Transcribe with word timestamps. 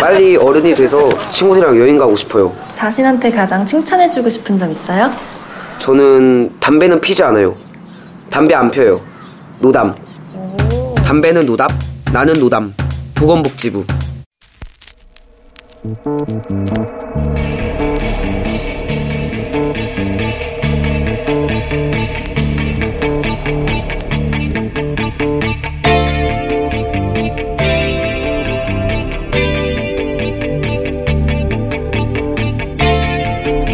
빨리 0.00 0.36
어른이 0.36 0.74
돼서 0.74 1.08
친구들이랑 1.30 1.76
여행 1.78 1.98
가고 1.98 2.14
싶어요. 2.16 2.54
자신한테 2.74 3.30
가장 3.30 3.66
칭찬해주고 3.66 4.28
싶은 4.28 4.56
점 4.56 4.70
있어요? 4.70 5.10
저는 5.80 6.54
담배는 6.60 7.00
피지 7.00 7.22
않아요. 7.24 7.56
담배 8.30 8.54
안 8.54 8.70
펴요. 8.70 9.00
노담. 9.60 9.94
담배는 11.04 11.46
노답, 11.46 11.70
나는 12.12 12.34
노담. 12.34 12.74
보건복지부. 13.14 13.84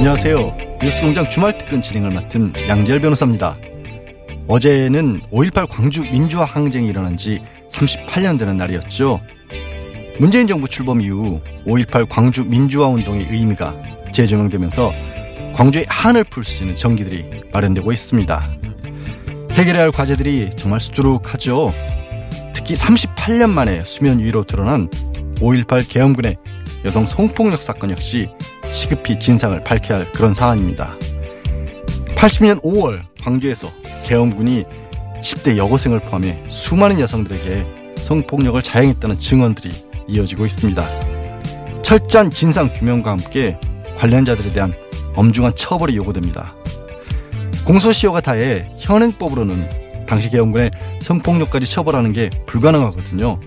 안녕하세요. 0.06 0.78
뉴스공장 0.82 1.30
주말 1.30 1.56
특근 1.56 1.80
진행을 1.80 2.10
맡은 2.10 2.52
양재열 2.68 3.00
변호사입니다. 3.00 3.56
어제는 4.46 5.22
5.18 5.32 5.66
광주 5.66 6.02
민주화 6.02 6.44
항쟁이 6.44 6.88
일어난 6.88 7.16
지 7.16 7.40
38년 7.70 8.38
되는 8.38 8.58
날이었죠. 8.58 9.18
문재인 10.18 10.46
정부 10.46 10.68
출범 10.68 11.00
이후 11.00 11.40
5.18 11.64 12.06
광주 12.10 12.44
민주화 12.44 12.88
운동의 12.88 13.28
의미가 13.30 13.74
재조명되면서 14.12 14.92
광주의 15.54 15.86
한을 15.88 16.24
풀 16.24 16.44
수 16.44 16.64
있는 16.64 16.76
전기들이 16.76 17.48
마련되고 17.50 17.90
있습니다. 17.90 18.50
해결해야 19.52 19.84
할 19.84 19.90
과제들이 19.90 20.50
정말 20.54 20.82
수두룩하죠. 20.82 21.72
특히 22.52 22.74
38년 22.74 23.48
만에 23.48 23.82
수면 23.86 24.18
위로 24.18 24.44
드러난 24.44 24.90
5.18 25.36 25.90
계엄군의 25.90 26.36
여성 26.84 27.06
성폭력 27.06 27.58
사건 27.58 27.90
역시 27.92 28.28
시급히 28.74 29.18
진상을 29.18 29.62
밝혀야 29.62 30.00
할 30.00 30.12
그런 30.12 30.34
사안입니다. 30.34 30.98
80년 32.16 32.60
5월 32.62 33.02
광주에서 33.22 33.68
계엄군이 34.04 34.64
10대 35.22 35.56
여고생을 35.56 36.00
포함해 36.00 36.42
수많은 36.48 36.98
여성들에게 37.00 37.94
성폭력을 37.96 38.60
자행했다는 38.60 39.18
증언들이 39.18 39.70
이어지고 40.08 40.44
있습니다. 40.44 40.82
철저한 41.82 42.30
진상 42.30 42.72
규명과 42.74 43.12
함께 43.12 43.58
관련자들에 43.96 44.52
대한 44.52 44.74
엄중한 45.14 45.54
처벌이 45.54 45.96
요구됩니다. 45.96 46.52
공소시효가 47.64 48.20
다해 48.20 48.68
현행법으로는 48.80 50.06
당시 50.06 50.28
계엄군의 50.28 50.72
성폭력까지 51.00 51.70
처벌하는 51.70 52.12
게 52.12 52.28
불가능하거든요. 52.46 53.40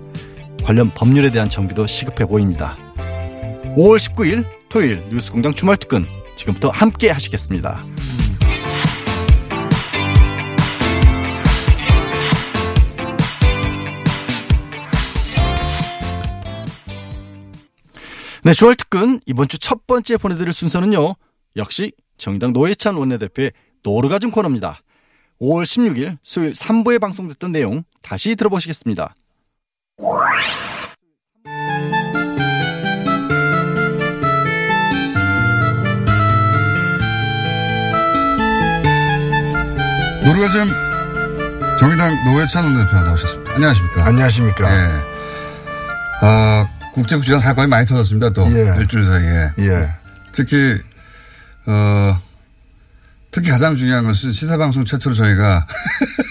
관련 0.64 0.90
법률에 0.90 1.30
대한 1.30 1.50
정비도 1.50 1.86
시급해 1.86 2.26
보입니다. 2.26 2.78
5월 3.76 3.98
19일 3.98 4.57
토요일 4.70 5.04
뉴스공장 5.10 5.54
주말 5.54 5.78
특근 5.78 6.06
지금부터 6.36 6.70
함께 6.70 7.10
하시겠습니다. 7.10 7.86
네, 18.44 18.54
주말 18.54 18.76
특근 18.76 19.20
이번 19.26 19.48
주 19.48 19.58
첫 19.60 19.86
번째 19.88 20.18
보내드릴 20.18 20.54
순서는요. 20.54 21.16
역시 21.58 21.92
정의당 22.18 22.54
노회찬 22.54 22.96
원내대표의 22.96 23.52
노르가즘 23.84 24.32
코너입니다. 24.32 24.82
5월 25.42 25.64
16일 25.64 26.18
수요일 26.24 26.54
3부에 26.54 27.00
방송됐던 27.00 27.52
내용 27.52 27.84
다시 28.02 28.36
들어보시겠습니다. 28.36 29.14
노르가즘 40.28 40.70
정의당 41.80 42.26
노회찬 42.26 42.66
원내대표 42.66 42.98
나오셨습니다. 42.98 43.54
안녕하십니까? 43.54 44.06
안녕하십니까. 44.06 44.76
예. 44.76 44.92
아, 46.20 46.68
국제국지관 46.94 47.40
사건이 47.40 47.70
많이 47.70 47.86
터졌습니다. 47.86 48.32
또 48.32 48.46
예. 48.52 48.76
일주일 48.78 49.06
사이에. 49.06 49.52
예. 49.60 49.90
특히 50.34 50.82
어 51.66 52.20
특히 53.32 53.50
가장 53.50 53.78
중요한 53.78 54.04
것은 54.04 54.34
시사방송 54.34 54.84
최초로 54.84 55.16
저희가 55.16 55.66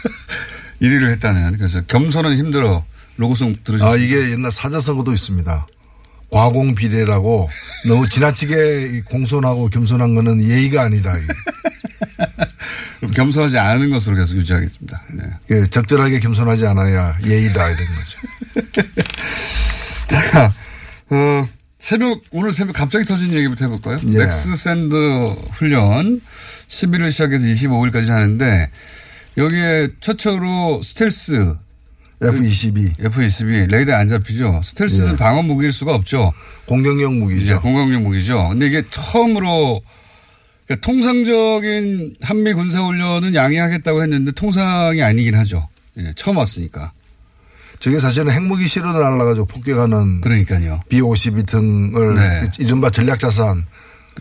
1위를 0.82 1.08
했다는 1.12 1.56
그래서 1.56 1.80
겸손은 1.86 2.36
힘들어 2.36 2.84
로고송 3.16 3.56
들으셨어요? 3.64 3.92
아, 3.94 3.96
이게 3.96 4.32
옛날 4.32 4.52
사자성어도 4.52 5.14
있습니다. 5.14 5.66
과공 6.30 6.74
비례라고 6.74 7.48
너무 7.88 8.06
지나치게 8.10 9.04
공손하고 9.06 9.70
겸손한 9.70 10.14
거는 10.14 10.44
예의가 10.44 10.82
아니다. 10.82 11.14
겸손하지 13.16 13.58
않은 13.58 13.90
것으로 13.90 14.14
계속 14.14 14.36
유지하겠습니다. 14.36 15.02
네. 15.14 15.24
예, 15.50 15.64
적절하게 15.64 16.20
겸손하지 16.20 16.66
않아야 16.66 17.16
예의다 17.24 17.70
이런 17.70 17.86
거죠. 17.94 18.92
자, 20.08 20.52
어, 21.08 21.48
새벽, 21.78 22.20
오늘 22.30 22.52
새벽 22.52 22.74
갑자기 22.74 23.06
터진 23.06 23.32
얘기부터 23.32 23.64
해볼까요? 23.64 23.98
예. 24.12 24.18
맥스선더 24.18 24.96
훈련 25.52 26.20
11일 26.68 27.10
시작해서 27.10 27.46
25일까지 27.46 28.08
하는데 28.08 28.70
여기에 29.38 29.88
최초로 30.00 30.82
스텔스 30.82 31.54
F-22 32.22 33.04
F-22 33.04 33.70
레이더에 33.70 33.94
안 33.94 34.08
잡히죠. 34.08 34.60
스텔스는 34.62 35.12
예. 35.12 35.16
방어 35.16 35.42
무기일 35.42 35.72
수가 35.72 35.94
없죠. 35.94 36.34
공격용 36.66 37.18
무기죠. 37.18 37.60
공격용 37.60 38.02
무기죠. 38.04 38.48
근데 38.50 38.66
이게 38.66 38.82
처음으로 38.90 39.82
그러니까 40.66 40.84
통상적인 40.84 42.16
한미 42.22 42.52
군사 42.52 42.82
훈련은 42.82 43.34
양해하겠다고 43.34 44.02
했는데 44.02 44.32
통상이 44.32 45.02
아니긴 45.02 45.36
하죠. 45.36 45.68
예, 45.98 46.12
처음 46.16 46.36
왔으니까. 46.36 46.92
저게 47.78 47.98
사실은 47.98 48.32
핵무기 48.32 48.66
실현을 48.66 49.04
하려가지고 49.04 49.46
폭격하는 49.46 50.22
그러니까요. 50.22 50.82
B-52 50.88 51.46
등을 51.46 52.14
네. 52.14 52.50
이른바 52.58 52.90
전략자산 52.90 53.64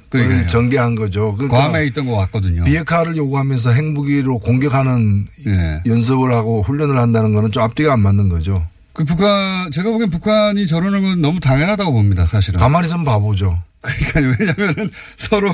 그러니까요. 0.10 0.48
전개한 0.48 0.96
거죠. 0.96 1.34
그러니까 1.36 1.68
괌에 1.68 1.86
있던 1.86 2.06
것 2.06 2.16
같거든요. 2.18 2.66
비핵화를 2.66 3.16
요구하면서 3.16 3.72
핵무기로 3.72 4.40
공격하는 4.40 5.26
예. 5.48 5.82
연습을 5.86 6.34
하고 6.34 6.62
훈련을 6.64 6.98
한다는 6.98 7.34
거는 7.34 7.52
좀 7.52 7.64
앞뒤가 7.64 7.94
안 7.94 8.02
맞는 8.02 8.30
거죠. 8.30 8.68
그 8.94 9.04
북한 9.04 9.72
제가 9.72 9.90
보기엔 9.90 10.10
북한이 10.10 10.68
저러는 10.68 11.02
건 11.02 11.22
너무 11.22 11.40
당연하다고 11.40 11.92
봅니다. 11.92 12.26
사실은. 12.26 12.60
가만히 12.60 12.88
있으면 12.88 13.06
바보죠. 13.06 13.62
그러니까 13.86 14.36
왜냐하면 14.40 14.90
서로 15.18 15.54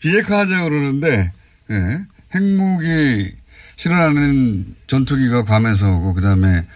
비핵화하자고 0.00 0.68
그러는데 0.68 1.32
예. 1.70 2.00
핵무기 2.34 3.32
실현하는 3.76 4.74
전투기가 4.86 5.44
괌에서 5.44 5.88
오고 5.88 6.14
그다음에 6.14 6.66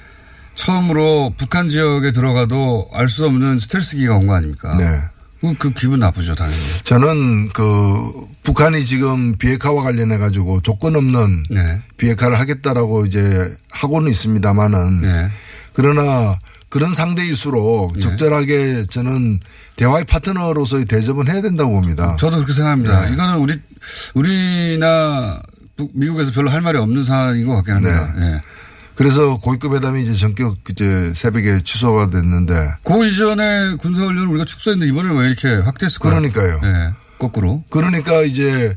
처음으로 0.54 1.34
북한 1.36 1.68
지역에 1.68 2.10
들어가도 2.12 2.88
알 2.92 3.08
수 3.08 3.26
없는 3.26 3.58
스텔스기가 3.60 4.16
온 4.16 4.26
거 4.26 4.34
아닙니까? 4.34 4.76
네. 4.76 5.00
그, 5.40 5.54
그 5.56 5.72
기분 5.72 6.00
나쁘죠, 6.00 6.34
당연히. 6.34 6.58
저는 6.82 7.50
그 7.50 8.26
북한이 8.42 8.84
지금 8.84 9.36
비핵화와 9.36 9.84
관련해 9.84 10.18
가지고 10.18 10.60
조건 10.62 10.96
없는 10.96 11.44
네. 11.50 11.80
비핵화를 11.96 12.40
하겠다라고 12.40 13.06
이제 13.06 13.56
하고는 13.70 14.10
있습니다만은 14.10 15.00
네. 15.02 15.28
그러나 15.74 16.40
그런 16.68 16.92
상대일수록 16.92 18.00
적절하게 18.00 18.86
저는 18.90 19.38
대화의 19.78 20.04
파트너로서의 20.06 20.84
대접은 20.86 21.28
해야 21.28 21.40
된다고 21.40 21.70
봅니다. 21.70 22.16
저도 22.18 22.36
그렇게 22.38 22.52
생각합니다. 22.52 23.06
네. 23.06 23.12
이거는 23.14 23.36
우리, 23.36 23.54
우리나 24.14 25.40
북- 25.76 25.92
미국에서 25.94 26.32
별로 26.32 26.50
할 26.50 26.60
말이 26.60 26.76
없는 26.78 27.04
상황인 27.04 27.46
것 27.46 27.54
같긴 27.56 27.74
합니다. 27.76 28.12
예. 28.18 28.42
그래서 28.96 29.36
고위급 29.36 29.74
회담이 29.74 30.02
이제 30.02 30.12
전격 30.14 30.56
이제 30.68 31.12
새벽에 31.14 31.62
취소가 31.62 32.10
됐는데 32.10 32.72
그 32.84 33.06
이전에 33.06 33.76
군사훈련을 33.78 34.26
우리가 34.28 34.44
축소했는데 34.44 34.90
이번에 34.92 35.16
왜 35.20 35.28
이렇게 35.28 35.54
확대했을까요? 35.62 36.10
그러니까요. 36.12 36.60
예. 36.64 36.92
거꾸로. 37.20 37.62
그러니까 37.70 38.22
이제 38.22 38.76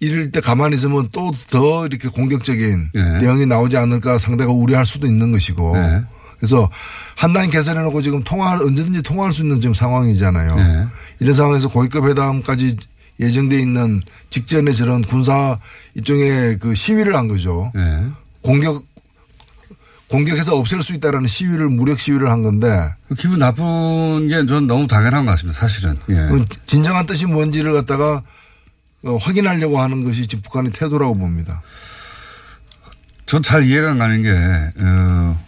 이럴 0.00 0.32
때 0.32 0.40
가만히 0.40 0.74
있으면 0.74 1.08
또 1.12 1.30
더 1.50 1.86
이렇게 1.86 2.08
공격적인 2.08 2.90
네. 2.92 3.18
대응이 3.18 3.46
나오지 3.46 3.76
않을까 3.76 4.18
상대가 4.18 4.50
우려할 4.50 4.84
수도 4.86 5.06
있는 5.06 5.30
것이고 5.30 5.76
네. 5.76 6.02
그래서 6.40 6.68
한단 7.16 7.50
개설해놓고 7.50 8.02
지금 8.02 8.24
통화할 8.24 8.62
언제든지 8.62 9.02
통화할 9.02 9.32
수 9.32 9.42
있는 9.42 9.60
지금 9.60 9.74
상황이잖아요. 9.74 10.56
네. 10.56 10.86
이런 11.20 11.34
상황에서 11.34 11.68
고위급 11.68 12.06
회담까지 12.08 12.76
예정돼 13.20 13.58
있는 13.60 14.00
직전에 14.30 14.72
저런 14.72 15.02
군사 15.02 15.58
일종의 15.94 16.58
그 16.58 16.74
시위를 16.74 17.14
한 17.14 17.28
거죠. 17.28 17.70
네. 17.74 18.06
공격 18.42 18.82
공격해서 20.08 20.56
없앨 20.56 20.82
수 20.82 20.94
있다라는 20.94 21.26
시위를 21.28 21.68
무력 21.68 22.00
시위를 22.00 22.30
한 22.30 22.42
건데 22.42 22.92
그 23.08 23.14
기분 23.14 23.38
나쁜 23.38 24.26
게 24.28 24.44
전 24.46 24.66
너무 24.66 24.86
당연한 24.88 25.24
것 25.26 25.32
같습니다. 25.32 25.60
사실은. 25.60 25.94
예. 26.08 26.14
그 26.14 26.46
진정한 26.66 27.06
뜻이 27.06 27.26
뭔지를 27.26 27.74
갖다가 27.74 28.22
어, 29.04 29.16
확인하려고 29.18 29.80
하는 29.80 30.02
것이 30.02 30.26
지금 30.26 30.42
북한의 30.42 30.72
태도라고 30.72 31.16
봅니다. 31.16 31.62
전 33.26 33.40
잘 33.42 33.62
이해가 33.64 33.92
안 33.92 33.98
가는 33.98 34.22
게, 34.22 34.30
어, 34.30 35.40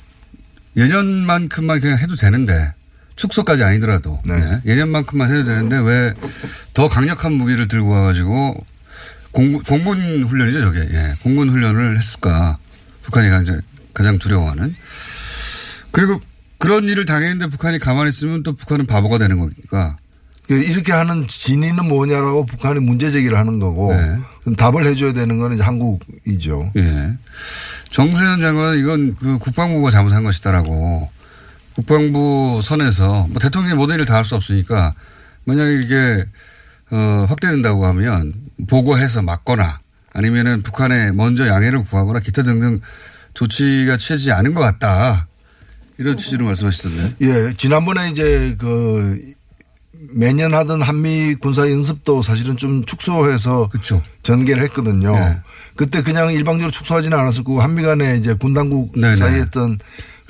예전만큼만 0.77 1.81
그냥 1.81 1.99
해도 1.99 2.15
되는데, 2.17 2.73
축소까지 3.17 3.63
아니더라도, 3.65 4.21
네. 4.25 4.61
예. 4.67 4.75
년만큼만 4.75 5.31
해도 5.31 5.45
되는데, 5.45 5.79
왜 5.79 6.15
더 6.75 6.89
강력한 6.89 7.35
무기를 7.35 7.69
들고 7.69 7.89
와가지고, 7.91 8.65
공군, 9.33 9.63
공군 9.63 10.23
훈련이죠, 10.25 10.61
저게. 10.61 10.81
예. 10.81 11.17
공군 11.23 11.51
훈련을 11.51 11.97
했을까. 11.99 12.59
북한이 13.03 13.29
가장, 13.31 13.61
가장 13.93 14.19
두려워하는. 14.19 14.75
그리고 15.91 16.21
그런 16.59 16.85
일을 16.85 17.05
당했는데 17.05 17.49
북한이 17.49 17.79
가만히 17.79 18.09
있으면 18.11 18.43
또 18.43 18.55
북한은 18.55 18.87
바보가 18.87 19.19
되는 19.19 19.39
거니까. 19.39 19.97
그 20.53 20.63
이렇게 20.63 20.93
하는 20.93 21.27
진위는 21.27 21.87
뭐냐라고 21.89 22.45
북한이 22.45 22.81
문제 22.81 23.11
제기를 23.11 23.39
하는 23.39 23.59
거고 23.59 23.95
네. 23.95 24.19
답을 24.57 24.85
해줘야 24.87 25.13
되는 25.15 25.39
거는 25.39 25.61
한국이죠. 25.61 26.73
예. 26.77 27.13
정세현 27.91 28.41
장관은 28.41 28.79
이건 28.79 29.17
그 29.17 29.39
국방부가 29.39 29.91
잘못한 29.91 30.25
것이다라고 30.25 31.11
국방부 31.75 32.61
선에서 32.63 33.29
뭐 33.31 33.39
대통령이 33.41 33.75
모든 33.75 33.95
일을 33.95 34.05
다 34.05 34.17
할 34.17 34.25
수 34.27 34.35
없으니까 34.37 34.95
만약에 35.45 35.75
이게 35.83 36.25
어, 36.91 37.25
확대된다고 37.29 37.87
하면 37.87 38.35
보고해서 38.69 39.23
막거나 39.23 39.81
아니면은 40.13 40.63
북한에 40.63 41.13
먼저 41.13 41.49
양해를 41.49 41.83
구하거나 41.85 42.21
기타 42.21 42.43
등등 42.43 42.81
조치가 43.33 43.97
취해지지 43.97 44.33
않은 44.33 44.53
것 44.53 44.61
같다. 44.61 45.29
이런 45.97 46.19
취지로 46.19 46.45
말씀하시던데. 46.47 47.15
예, 47.23 47.55
지난번에 47.57 48.11
이제 48.11 48.55
그 48.59 49.33
매년 50.11 50.55
하던 50.55 50.83
한미 50.83 51.37
군사 51.37 51.71
연습도 51.71 52.23
사실은 52.23 52.57
좀 52.57 52.85
축소해서 52.85 53.69
그렇죠. 53.71 54.03
전개를 54.23 54.63
했거든요. 54.65 55.15
네. 55.15 55.37
그때 55.77 56.03
그냥 56.03 56.33
일방적으로 56.33 56.71
축소하지는 56.71 57.19
않았을 57.19 57.45
거고 57.45 57.61
한미 57.61 57.83
간에 57.83 58.17
이제 58.17 58.35
군 58.35 58.55
당국 58.55 58.93
네네. 58.99 59.17
사이에 59.17 59.41
했던 59.41 59.79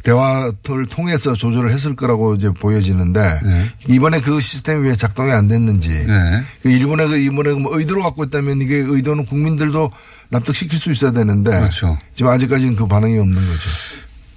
대화를 0.03 0.87
통해서 0.91 1.33
조절을 1.33 1.71
했을 1.73 1.95
거라고 1.95 2.35
이제 2.35 2.51
보여지는데 2.51 3.41
네. 3.43 3.71
이번에 3.89 4.21
그 4.21 4.41
시스템이 4.41 4.89
왜 4.89 4.97
작동이 4.97 5.31
안 5.33 5.49
됐는지 5.49 5.89
네. 5.89 6.43
그 6.63 6.71
일본의 6.71 7.09
그 7.09 7.17
이번에 7.19 7.53
뭐 7.53 7.79
의도로 7.79 8.03
갖고 8.03 8.25
있다면 8.25 8.61
이게 8.63 8.77
의도는 8.77 9.27
국민들도 9.27 9.93
납득시킬 10.31 10.79
수 10.79 10.91
있어야 10.91 11.13
되는데 11.13 11.51
그렇죠. 11.51 11.99
지금 12.15 12.31
아직까지는 12.31 12.77
그 12.77 12.87
반응이 12.87 13.19
없는 13.19 13.35
거죠. 13.37 13.71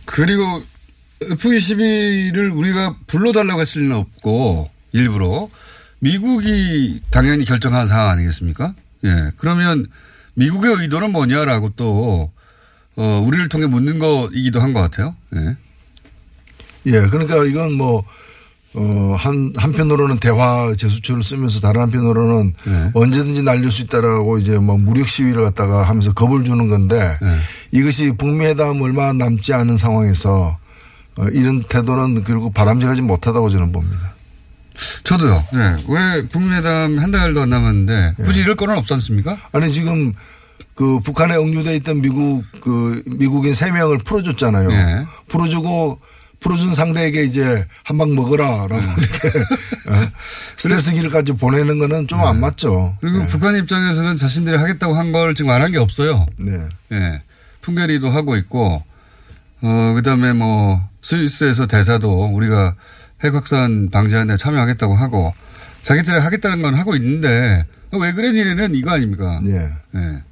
그리고 0.05 0.61
F-22를 1.21 2.55
우리가 2.55 2.97
불러달라고 3.07 3.61
했을 3.61 3.83
리는 3.83 3.95
없고 3.95 4.69
일부러 4.99 5.49
미국이 5.99 7.01
당연히 7.11 7.45
결정한 7.45 7.87
상황 7.87 8.09
아니겠습니까? 8.09 8.73
예. 9.03 9.31
그러면 9.37 9.85
미국의 10.35 10.73
의도는 10.81 11.11
뭐냐라고 11.11 11.71
또 11.75 12.31
어, 12.97 13.23
우리를 13.25 13.47
통해 13.49 13.65
묻는 13.67 13.99
거이기도 13.99 14.61
한 14.61 14.73
것 14.73 14.81
같아요. 14.81 15.15
예. 15.35 15.55
예, 16.87 17.01
그러니까 17.07 17.43
이건 17.45 17.73
뭐, 17.73 18.03
어, 18.75 19.15
한, 19.17 19.51
한편으로는 19.57 20.19
대화 20.19 20.71
제수처를 20.77 21.23
쓰면서 21.23 21.59
다른 21.59 21.81
한편으로는 21.81 22.53
네. 22.65 22.91
언제든지 22.93 23.41
날릴 23.41 23.71
수 23.71 23.81
있다라고 23.83 24.37
이제 24.37 24.57
뭐 24.57 24.77
무력 24.77 25.07
시위를 25.07 25.43
갖다가 25.43 25.83
하면서 25.83 26.13
겁을 26.13 26.43
주는 26.43 26.67
건데 26.67 27.17
네. 27.21 27.37
이것이 27.71 28.11
북미 28.17 28.45
회담 28.45 28.81
얼마 28.81 29.13
남지 29.13 29.53
않은 29.53 29.77
상황에서 29.77 30.57
어, 31.17 31.27
이런 31.29 31.63
태도는 31.63 32.23
결국 32.23 32.53
바람직하지 32.53 33.01
못하다고 33.01 33.49
저는 33.49 33.71
봅니다. 33.71 34.13
저도요. 35.03 35.43
예. 35.53 35.75
왜 35.87 36.27
북미회담 36.27 36.97
한 36.99 37.11
달도 37.11 37.41
안 37.41 37.49
남았는데 37.49 38.15
굳이 38.23 38.41
이럴 38.41 38.55
거는 38.55 38.75
없지 38.77 38.93
않습니까? 38.93 39.37
아니 39.51 39.69
지금 39.71 40.13
그 40.75 40.99
북한에 40.99 41.35
억류돼 41.35 41.75
있던 41.77 42.01
미국 42.01 42.43
그 42.61 43.01
미국인 43.05 43.53
세 43.53 43.71
명을 43.71 43.99
풀어줬잖아요. 43.99 44.71
예. 44.71 45.05
풀어주고 45.27 45.99
풀어준 46.41 46.73
상대에게 46.75 47.23
이제 47.23 47.65
한 47.83 47.97
방 47.97 48.13
먹어라라고 48.13 48.75
이렇게 48.75 49.39
어, 49.89 50.11
스트레스기를까지 50.19 51.33
보내는 51.33 51.79
거는 51.79 52.07
좀안 52.07 52.39
맞죠. 52.39 52.97
그리고 53.01 53.19
네. 53.19 53.27
북한 53.27 53.55
입장에서는 53.55 54.15
자신들이 54.17 54.57
하겠다고 54.57 54.93
한 54.93 55.11
걸 55.11 55.33
지금 55.33 55.51
안 55.51 55.61
한 55.61 55.71
게 55.71 55.77
없어요. 55.79 56.25
네. 56.37 56.59
예. 56.91 57.21
풍계리도 57.61 58.09
하고 58.11 58.35
있고, 58.35 58.83
어, 59.61 59.93
그 59.95 60.03
다음에 60.03 60.33
뭐, 60.33 60.87
스위스에서 61.01 61.65
대사도 61.65 62.25
우리가 62.35 62.75
핵 63.25 63.33
확산 63.35 63.89
방지하는 63.89 64.27
데 64.27 64.37
참여하겠다고 64.37 64.95
하고, 64.95 65.33
자기들이 65.81 66.19
하겠다는 66.19 66.61
건 66.61 66.75
하고 66.75 66.95
있는데, 66.95 67.65
왜 67.91 68.11
그런 68.13 68.35
일에는 68.35 68.75
이거 68.75 68.91
아닙니까? 68.91 69.39
네. 69.43 69.69
예. 69.95 70.23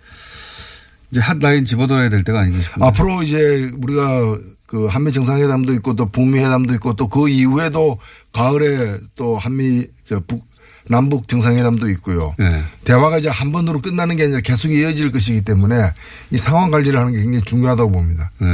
이제 1.11 1.21
핫라인 1.21 1.63
집어들어야 1.63 2.09
될 2.09 2.23
때가 2.23 2.39
아닌가 2.39 2.59
싶습니다. 2.59 2.87
앞으로 2.87 3.21
이제 3.23 3.71
우리가 3.81 4.37
그 4.65 4.87
한미 4.87 5.11
정상회담도 5.11 5.73
있고 5.75 5.95
또 5.95 6.07
북미 6.07 6.39
회담도 6.39 6.73
있고 6.75 6.93
또 6.95 7.07
그 7.07 7.29
이후에도 7.29 7.99
가을에 8.33 8.97
또 9.15 9.37
한미 9.37 9.85
저북 10.03 10.43
남북 10.89 11.27
정상회담도 11.27 11.89
있고요. 11.91 12.33
예. 12.41 12.63
대화가 12.83 13.19
이제 13.19 13.29
한 13.29 13.51
번으로 13.51 13.79
끝나는 13.79 14.17
게 14.17 14.23
아니라 14.23 14.41
계속 14.41 14.71
이어질 14.71 15.11
것이기 15.11 15.41
때문에 15.41 15.93
이 16.31 16.37
상황 16.37 16.71
관리를 16.71 16.99
하는 16.99 17.13
게 17.13 17.21
굉장히 17.21 17.45
중요하다고 17.45 17.91
봅니다. 17.91 18.31
예. 18.41 18.45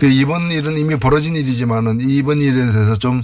그 0.00 0.06
이번 0.06 0.50
일은 0.50 0.76
이미 0.76 0.96
벌어진 0.96 1.36
일이지만은 1.36 2.00
이번 2.00 2.40
일에 2.40 2.56
대해서 2.56 2.98
좀 2.98 3.22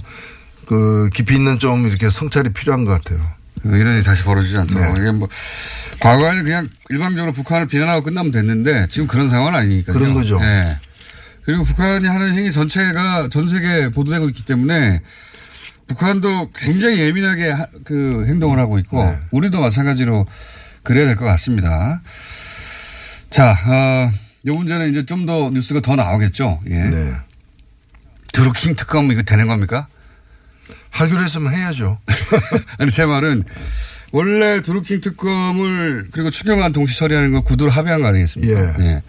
그 0.69 1.09
깊이 1.11 1.33
있는 1.35 1.57
좀 1.57 1.87
이렇게 1.87 2.11
성찰이 2.11 2.53
필요한 2.53 2.85
것 2.85 2.91
같아요. 2.91 3.19
이런 3.65 3.95
일이 3.95 4.03
다시 4.03 4.21
벌어지지 4.23 4.55
않도록. 4.55 4.93
네. 4.93 5.01
이게 5.01 5.11
뭐, 5.11 5.27
과거에는 5.99 6.43
그냥 6.43 6.69
일방적으로 6.89 7.31
북한을 7.33 7.65
비난하고 7.65 8.03
끝나면 8.03 8.31
됐는데, 8.31 8.85
지금 8.87 9.07
그런 9.07 9.27
상황은 9.29 9.57
아니니까요. 9.59 9.97
그런 9.97 10.13
거죠. 10.13 10.39
예. 10.43 10.77
그리고 11.43 11.63
북한이 11.63 12.07
하는 12.07 12.35
행위 12.35 12.51
전체가 12.51 13.29
전 13.31 13.47
세계에 13.47 13.89
보도되고 13.89 14.29
있기 14.29 14.45
때문에, 14.45 15.01
북한도 15.87 16.51
굉장히 16.55 16.99
예민하게 16.99 17.49
하- 17.49 17.65
그 17.83 18.25
행동을 18.27 18.59
하고 18.59 18.77
있고, 18.77 19.03
네. 19.03 19.19
우리도 19.31 19.59
마찬가지로 19.59 20.27
그래야 20.83 21.07
될 21.07 21.15
것 21.15 21.25
같습니다. 21.25 22.01
자, 23.31 23.51
어, 23.65 24.11
이 24.45 24.51
문제는 24.51 24.91
이제 24.91 25.03
좀 25.05 25.25
더 25.25 25.49
뉴스가 25.51 25.81
더 25.81 25.95
나오겠죠. 25.95 26.61
예. 26.69 26.83
네. 26.83 27.13
드루킹 28.33 28.75
특검 28.75 29.11
이거 29.11 29.23
되는 29.23 29.47
겁니까? 29.47 29.87
하기로 30.89 31.23
했으면 31.23 31.53
해야죠. 31.53 31.99
아니 32.77 32.91
제 32.91 33.05
말은 33.05 33.43
원래 34.11 34.61
드루킹 34.61 35.01
특검을 35.01 36.09
그리고 36.11 36.29
추경안 36.29 36.71
동시 36.71 36.97
처리하는 36.97 37.31
거 37.31 37.41
구두로 37.41 37.69
합의한 37.69 38.01
거 38.01 38.07
아니겠습니까? 38.07 38.75
예. 38.79 39.03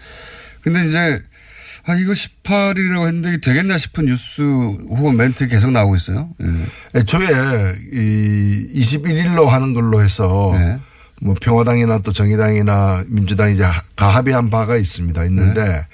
근데 0.61 0.87
이제 0.87 1.23
아 1.87 1.95
이거 1.95 2.13
18일이라고 2.13 3.07
했는데 3.07 3.41
되겠나 3.41 3.79
싶은 3.79 4.07
뉴스 4.07 4.43
혹은 4.43 5.17
멘트 5.17 5.49
계속 5.49 5.71
나오고 5.71 5.97
있어요. 5.97 6.29
예. 6.43 6.99
애초에 6.99 7.77
이 7.93 8.69
21일로 8.75 9.47
하는 9.47 9.73
걸로 9.73 10.03
해서 10.03 10.53
네. 10.55 10.79
뭐 11.23 11.35
평화당이나 11.41 11.99
또 11.99 12.13
정의당이나 12.13 13.05
민주당이 13.09 13.55
이제 13.55 13.65
가합의한 13.97 14.51
바가 14.51 14.77
있습니다. 14.77 15.25
있는데 15.25 15.65
네. 15.65 15.87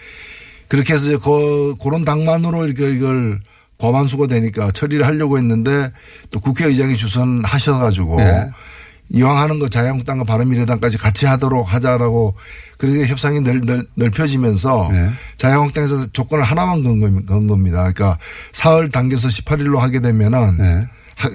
그렇게 0.69 0.95
해서 0.95 1.07
이제 1.07 1.19
그, 1.23 1.75
그런 1.83 2.05
당만으로 2.05 2.67
이렇게 2.67 2.91
이걸 2.91 3.41
과반수가 3.79 4.29
되니까 4.29 4.71
처리를 4.71 5.07
하려고 5.07 5.39
했는데 5.39 5.93
또 6.31 6.41
국회의장이 6.41 6.97
주선하셔가지고 6.97 8.17
네. 8.17 8.51
이왕 9.11 9.39
하는 9.39 9.59
거 9.59 9.69
자유한국당과 9.69 10.25
바른미래당까지 10.25 10.99
같이 10.99 11.27
하도록 11.27 11.73
하자라고 11.73 12.35
그렇게 12.79 13.07
협상이 13.07 13.41
넓, 13.41 13.65
넓, 13.65 13.87
넓혀지면서 13.95 14.89
네. 14.91 15.11
자유한국당에서 15.37 16.07
조건을 16.13 16.45
하나만 16.45 16.83
건, 16.83 17.47
겁니다. 17.47 17.79
그러니까 17.93 18.19
사흘 18.53 18.91
당겨서 18.91 19.29
18일로 19.29 19.77
하게 19.79 20.01
되면은 20.01 20.59
네. 20.59 20.89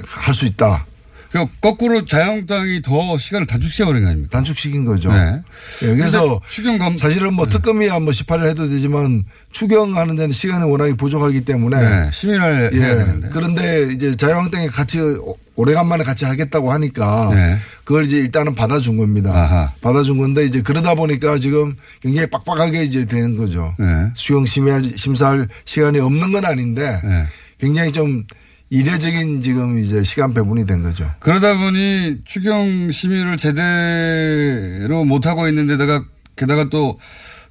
할수 0.05 0.45
있다. 0.45 0.85
그 1.31 1.45
거꾸로 1.61 2.03
자유한국당이 2.05 2.81
더 2.81 3.17
시간을 3.17 3.47
단축시켜버린 3.47 4.03
거 4.03 4.09
아닙니까? 4.09 4.29
단축시킨 4.37 4.83
거죠. 4.83 5.11
네. 5.13 5.41
예, 5.83 5.95
그래서 5.95 6.41
추경검 6.47 6.97
사실은 6.97 7.33
뭐 7.33 7.45
특검이야 7.45 7.99
뭐 7.99 8.09
18일 8.11 8.47
해도 8.47 8.67
되지만 8.67 9.21
추경하는 9.51 10.15
데는 10.17 10.31
시간이 10.31 10.69
워낙에 10.69 10.93
부족하기 10.93 11.45
때문에 11.45 11.79
네, 11.79 12.11
시민을 12.11 12.71
예. 12.73 13.29
그런데 13.29 13.89
이제 13.93 14.15
자유한국당이 14.15 14.67
같이 14.67 14.99
오- 14.99 15.37
오래간만에 15.55 16.03
같이 16.03 16.25
하겠다고 16.25 16.71
하니까 16.73 17.29
네. 17.33 17.57
그걸 17.83 18.03
이제 18.05 18.17
일단은 18.17 18.55
받아준 18.55 18.97
겁니다. 18.97 19.31
아하. 19.31 19.71
받아준 19.81 20.17
건데 20.17 20.43
이제 20.45 20.61
그러다 20.61 20.95
보니까 20.95 21.37
지금 21.37 21.75
굉장히 22.01 22.29
빡빡하게 22.29 22.83
이제 22.83 23.05
되는 23.05 23.37
거죠. 23.37 23.73
네. 23.79 24.07
수용 24.15 24.45
심의할 24.45 24.83
심사할 24.95 25.47
시간이 25.65 25.99
없는 25.99 26.31
건 26.31 26.43
아닌데 26.45 26.99
네. 27.03 27.25
굉장히 27.59 27.91
좀 27.91 28.25
이례적인 28.71 29.41
지금 29.41 29.79
이제 29.79 30.01
시간 30.01 30.33
배분이 30.33 30.65
된 30.65 30.81
거죠. 30.81 31.13
그러다 31.19 31.57
보니 31.57 32.21
추경 32.23 32.89
심의를 32.89 33.35
제대로 33.35 35.03
못하고 35.03 35.49
있는 35.49 35.67
데다가 35.67 36.05
게다가 36.37 36.69
또 36.69 36.97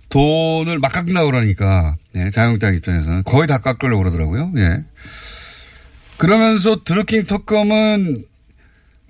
돈을 0.09 0.79
막 0.79 0.91
깎는다고 0.91 1.31
그러니까 1.31 1.97
예, 2.15 2.31
자유한국당 2.31 2.75
입장에서는 2.75 3.25
거의 3.25 3.47
다 3.47 3.59
깎으려고 3.59 3.99
그러더라고요. 3.99 4.51
예. 4.57 4.85
그러면서 6.17 6.83
드루킹 6.85 7.27
특검은 7.27 8.25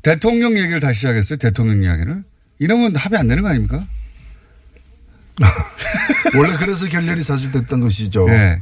대통령 0.02 0.58
얘기를 0.58 0.80
다시 0.80 0.98
시작했어요. 1.00 1.38
대통령 1.38 1.84
이야기를. 1.84 2.24
이러면 2.58 2.96
합의 2.96 3.20
안 3.20 3.28
되는 3.28 3.44
거 3.44 3.50
아닙니까? 3.50 3.78
원래 6.36 6.56
그래서 6.56 6.88
결렬이 6.88 7.22
사실 7.22 7.52
됐던 7.52 7.80
것이죠. 7.80 8.26
네. 8.26 8.60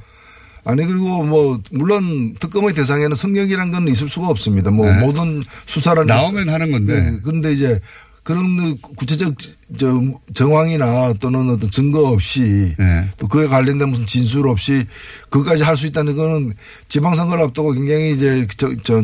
아니 0.69 0.85
그리고 0.85 1.23
뭐 1.25 1.59
물론 1.71 2.35
특검의 2.35 2.75
대상에는 2.75 3.15
성역이란 3.15 3.71
건 3.73 3.89
있을 3.89 4.07
수가 4.07 4.29
없습니다. 4.29 4.71
뭐 4.71 4.85
네. 4.85 5.01
모든 5.01 5.43
수사라는 5.65 6.07
나오면 6.07 6.51
하는 6.51 6.71
건데. 6.71 7.01
네. 7.01 7.19
그런데 7.25 7.55
이제 7.55 7.81
그런 8.23 8.77
구체적 8.79 9.35
저 9.79 10.03
정황이나 10.35 11.15
또는 11.15 11.49
어떤 11.49 11.71
증거 11.71 12.09
없이 12.09 12.75
네. 12.79 13.09
또 13.17 13.27
그에 13.29 13.47
관련된 13.47 13.89
무슨 13.89 14.05
진술 14.05 14.47
없이 14.47 14.85
그것까지 15.31 15.63
할 15.63 15.75
수 15.75 15.87
있다는 15.87 16.15
거는 16.15 16.53
지방선거를 16.89 17.45
앞두고 17.45 17.73
굉장히 17.73 18.13
이제 18.13 18.47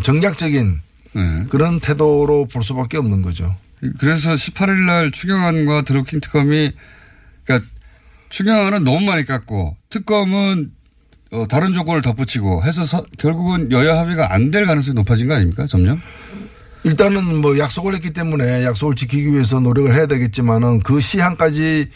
정략적인 0.03 0.81
네. 1.15 1.47
그런 1.49 1.81
태도로 1.81 2.47
볼 2.53 2.63
수밖에 2.63 2.99
없는 2.99 3.23
거죠. 3.23 3.57
그래서 3.99 4.35
18일 4.35 4.85
날 4.85 5.11
추경안과 5.13 5.83
드루킹 5.85 6.21
특검이 6.21 6.73
그러니까 7.45 7.67
추경안은 8.29 8.85
너무 8.85 9.01
많이 9.07 9.25
깎고 9.25 9.79
특검은 9.89 10.73
어, 11.35 11.47
다른 11.49 11.73
조건을 11.73 12.01
덧붙이고 12.03 12.63
해서 12.65 12.85
서- 12.85 13.05
결국은 13.19 13.71
여야 13.73 13.99
합의가 13.99 14.33
안 14.33 14.51
될 14.51 14.67
가능성이 14.67 14.95
높아진 14.95 15.27
거 15.29 15.35
아닙니까? 15.35 15.67
점점? 15.69 16.01
일단은 16.85 17.41
뭐 17.41 17.59
약속을 17.59 17.95
했기 17.95 18.13
때문에 18.13 18.65
약속을 18.65 18.95
지키기 18.95 19.33
위해서 19.33 19.59
노력을 19.59 19.93
해야 19.95 20.07
되겠지만은 20.07 20.81
그 20.81 21.01
시한까지 21.01 21.89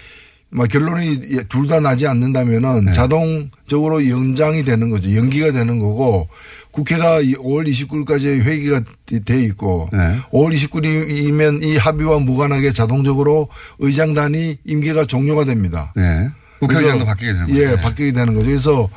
뭐 0.50 0.64
결론이 0.66 1.44
둘 1.50 1.68
다 1.68 1.78
나지 1.78 2.06
않는다면은 2.06 2.86
네. 2.86 2.92
자동적으로 2.94 4.08
연장이 4.08 4.64
되는 4.64 4.88
거죠. 4.88 5.14
연기가 5.14 5.52
되는 5.52 5.78
거고 5.78 6.26
국회가 6.70 7.20
5월 7.20 7.68
29일까지 7.70 8.40
회기가 8.40 8.80
돼 9.26 9.42
있고 9.44 9.90
네. 9.92 10.16
5월 10.32 10.54
29일이면 10.54 11.62
이 11.62 11.76
합의와 11.76 12.20
무관하게 12.20 12.72
자동적으로 12.72 13.48
의장단이 13.78 14.56
임기가 14.64 15.04
종료가 15.04 15.44
됩니다. 15.44 15.92
네. 15.94 16.30
국회의장도 16.60 17.04
바뀌게 17.04 17.32
되는 17.34 17.48
예, 17.50 17.64
거죠. 17.66 17.76
네. 17.76 17.80
바뀌게 17.82 18.12
되는 18.12 18.34
거죠. 18.34 18.46
그래서 18.46 18.88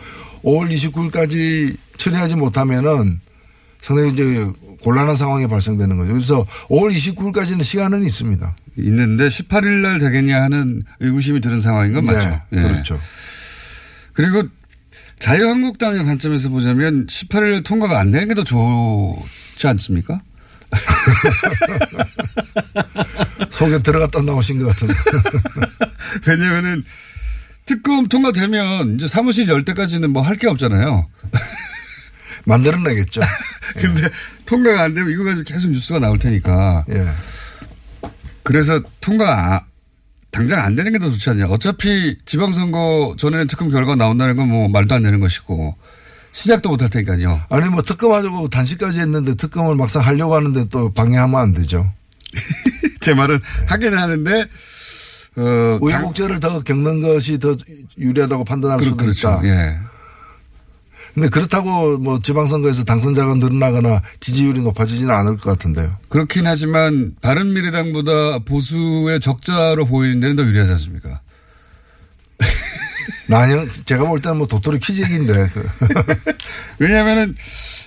5월 0.43 0.71
29일까지 0.73 1.75
처리하지 1.97 2.35
못하면은 2.35 3.19
상당히 3.81 4.13
이제 4.13 4.45
곤란한 4.81 5.15
상황이 5.15 5.47
발생되는 5.47 5.95
거죠. 5.97 6.11
그래서 6.13 6.45
5월 6.69 6.95
29일까지는 6.95 7.63
시간은 7.63 8.03
있습니다. 8.03 8.55
있는데 8.77 9.27
18일 9.27 9.81
날 9.81 9.99
되겠냐 9.99 10.41
하는 10.41 10.83
의구심이 10.99 11.41
드는 11.41 11.61
상황인 11.61 11.93
건 11.93 12.05
맞죠. 12.05 12.41
네, 12.49 12.59
예. 12.59 12.63
그렇죠. 12.63 12.99
그리고 14.13 14.43
자유한국당의 15.19 16.03
관점에서 16.03 16.49
보자면 16.49 17.05
18일 17.05 17.63
통과가 17.63 17.99
안 17.99 18.11
되는 18.11 18.27
게 18.27 18.33
더 18.33 18.43
좋지 18.43 19.67
않습니까? 19.67 20.21
속에 23.51 23.79
들어갔다 23.79 24.21
나오신 24.21 24.63
것 24.63 24.69
같은데. 24.69 24.93
왜냐면은 26.27 26.83
특검 27.65 28.07
통과되면 28.07 28.95
이제 28.95 29.07
사무실 29.07 29.47
열 29.47 29.63
때까지는 29.63 30.09
뭐 30.11 30.21
할 30.23 30.35
게 30.37 30.47
없잖아요. 30.47 31.07
만들어내겠죠. 32.45 33.21
근데 33.77 34.09
통과가 34.45 34.81
안 34.83 34.93
되면 34.93 35.11
이거 35.11 35.23
가지고 35.23 35.43
계속 35.43 35.69
뉴스가 35.71 35.99
나올 35.99 36.17
테니까. 36.19 36.85
예. 36.91 37.07
그래서 38.43 38.81
통과 38.99 39.53
아- 39.55 39.65
당장 40.31 40.63
안 40.63 40.75
되는 40.75 40.91
게 40.91 40.97
더 40.99 41.09
좋지 41.11 41.29
않냐. 41.29 41.45
어차피 41.47 42.17
지방선거 42.25 43.15
전에는 43.17 43.47
특검 43.47 43.69
결과 43.69 43.95
나온다는 43.95 44.35
건 44.35 44.47
뭐 44.47 44.67
말도 44.69 44.95
안 44.95 45.03
되는 45.03 45.19
것이고 45.19 45.75
시작도 46.31 46.69
못 46.69 46.81
할 46.81 46.89
테니까요. 46.89 47.41
아니 47.49 47.69
뭐 47.69 47.81
특검하자고 47.81 48.47
단식까지 48.49 48.99
했는데 49.01 49.35
특검을 49.35 49.75
막상 49.75 50.01
하려고 50.01 50.35
하는데 50.35 50.67
또 50.69 50.91
방해하면 50.93 51.39
안 51.39 51.53
되죠. 51.53 51.91
제 53.01 53.13
말은 53.13 53.39
하긴 53.67 53.93
하는데 53.97 54.45
어 55.37 55.41
당- 55.41 55.79
우여곡절을 55.81 56.39
더 56.39 56.59
겪는 56.59 57.01
것이 57.01 57.39
더 57.39 57.55
유리하다고 57.97 58.43
판단할 58.43 58.77
그렇- 58.77 58.89
수도 58.89 58.97
그렇죠. 58.97 59.29
있다. 59.29 59.41
예. 59.45 59.77
근데 61.13 61.27
그렇다고 61.27 61.97
뭐 61.97 62.19
지방선거에서 62.21 62.85
당선자가 62.85 63.35
늘어나거나 63.35 64.01
지지율이 64.21 64.61
높아지지는 64.61 65.13
않을 65.13 65.37
것 65.37 65.49
같은데요. 65.51 65.97
그렇긴 66.09 66.47
하지만 66.47 67.15
바른 67.21 67.53
미래당보다 67.53 68.39
보수의 68.39 69.19
적자로 69.19 69.85
보이는 69.85 70.19
데는 70.21 70.35
더 70.37 70.43
유리하지 70.43 70.71
않습니까? 70.71 71.19
난영 73.27 73.69
제가 73.85 74.05
볼 74.05 74.21
때는 74.21 74.37
뭐 74.37 74.47
도토리 74.47 74.79
키재기인데 74.79 75.47
그. 75.53 75.69
왜냐하면은 76.79 77.35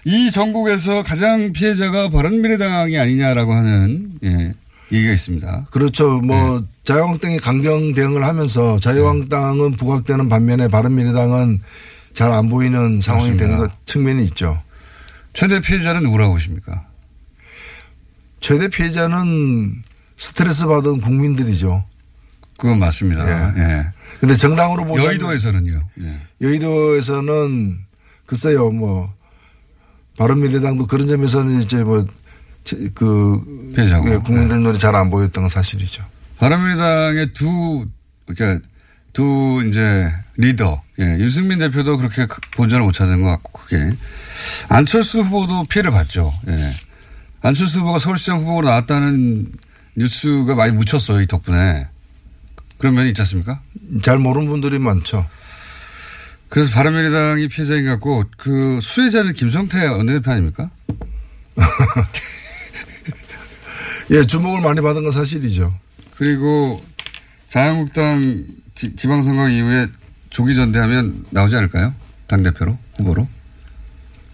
이 0.05 0.31
전국에서 0.31 1.03
가장 1.03 1.53
피해자가 1.53 2.11
바른미래당이 2.11 2.99
아니냐라고 2.99 3.53
하는 3.55 4.13
예, 4.23 4.53
얘기가 4.93 5.13
있습니다. 5.13 5.67
그렇죠. 5.71 6.21
뭐 6.21 6.61
네. 6.61 6.67
자유한국당이 6.85 7.39
강경 7.39 7.95
대응을 7.95 8.25
하면서 8.25 8.79
자유한국당은 8.79 9.73
부각되는 9.73 10.29
반면에 10.29 10.69
바른미래당은 10.69 11.61
잘 12.13 12.31
안 12.33 12.49
보이는 12.49 13.01
상황이. 13.01 13.37
된 13.37 13.57
것 13.57 13.71
측면이 13.87 14.25
있죠. 14.27 14.63
최대 15.33 15.61
피해자는 15.61 16.03
누구라고 16.05 16.35
보십니까? 16.35 16.87
최대 18.41 18.69
피해자는 18.69 19.83
스트레스 20.17 20.67
받은 20.67 21.01
국민들이죠. 21.01 21.85
그건 22.57 22.79
맞습니다. 22.79 23.27
예. 23.57 23.61
예. 23.63 23.87
근데 24.21 24.37
정당으로 24.37 24.85
보자면 24.85 25.07
여의도에서는요. 25.09 25.89
예. 26.03 26.21
여의도에서는 26.41 27.79
글쎄요 28.27 28.71
뭐 28.71 29.13
바른미래당도 30.17 30.87
그런 30.87 31.09
점에서는 31.09 31.61
이제 31.63 31.83
뭐 31.83 32.07
그 32.95 33.73
피해자고. 33.75 34.09
네. 34.09 34.17
국민들 34.19 34.61
눈에 34.63 34.79
잘안 34.79 35.11
보였던 35.11 35.43
건 35.45 35.49
사실이죠. 35.49 36.05
바른미래당의 36.39 37.33
두, 37.33 37.87
그러니까 38.27 38.67
두 39.13 39.65
이제 39.69 40.13
리더, 40.37 40.83
예, 41.01 41.05
유승민 41.19 41.59
대표도 41.59 41.97
그렇게 41.99 42.27
크- 42.27 42.41
본전을 42.53 42.85
못 42.85 42.93
찾은 42.93 43.23
것 43.23 43.29
같고, 43.31 43.53
그게. 43.61 43.93
안철수 44.69 45.21
후보도 45.21 45.65
피해를 45.65 45.91
봤죠. 45.93 46.33
예. 46.49 46.73
안철수 47.43 47.81
후보가 47.81 47.99
서울시장 48.01 48.41
후보로 48.41 48.67
나왔다는 48.69 49.53
뉴스가 49.97 50.55
많이 50.55 50.73
묻혔어요, 50.73 51.21
이 51.21 51.27
덕분에. 51.27 51.87
그런 52.79 52.95
면이 52.95 53.11
있지 53.11 53.21
않습니까? 53.23 53.61
잘 54.03 54.19
모르는 54.19 54.49
분들이 54.49 54.79
많죠. 54.79 55.27
그래서 56.49 56.73
바른미래당이 56.73 57.49
피해자인 57.49 57.85
것 57.85 57.91
같고, 57.93 58.25
그 58.37 58.79
수혜자는 58.83 59.33
김성태 59.35 59.87
원내대표 59.87 60.31
아닙니까? 60.33 60.71
예, 64.11 64.25
주목을 64.25 64.61
많이 64.61 64.81
받은 64.81 65.03
건 65.03 65.13
사실이죠. 65.13 65.75
그리고 66.17 66.81
자유한국당 67.49 68.45
지, 68.75 68.95
지방선거 68.97 69.49
이후에 69.49 69.89
조기 70.31 70.55
전대하면 70.55 71.25
나오지 71.31 71.57
않을까요? 71.57 71.95
당대표로? 72.27 72.77
후보로? 72.99 73.29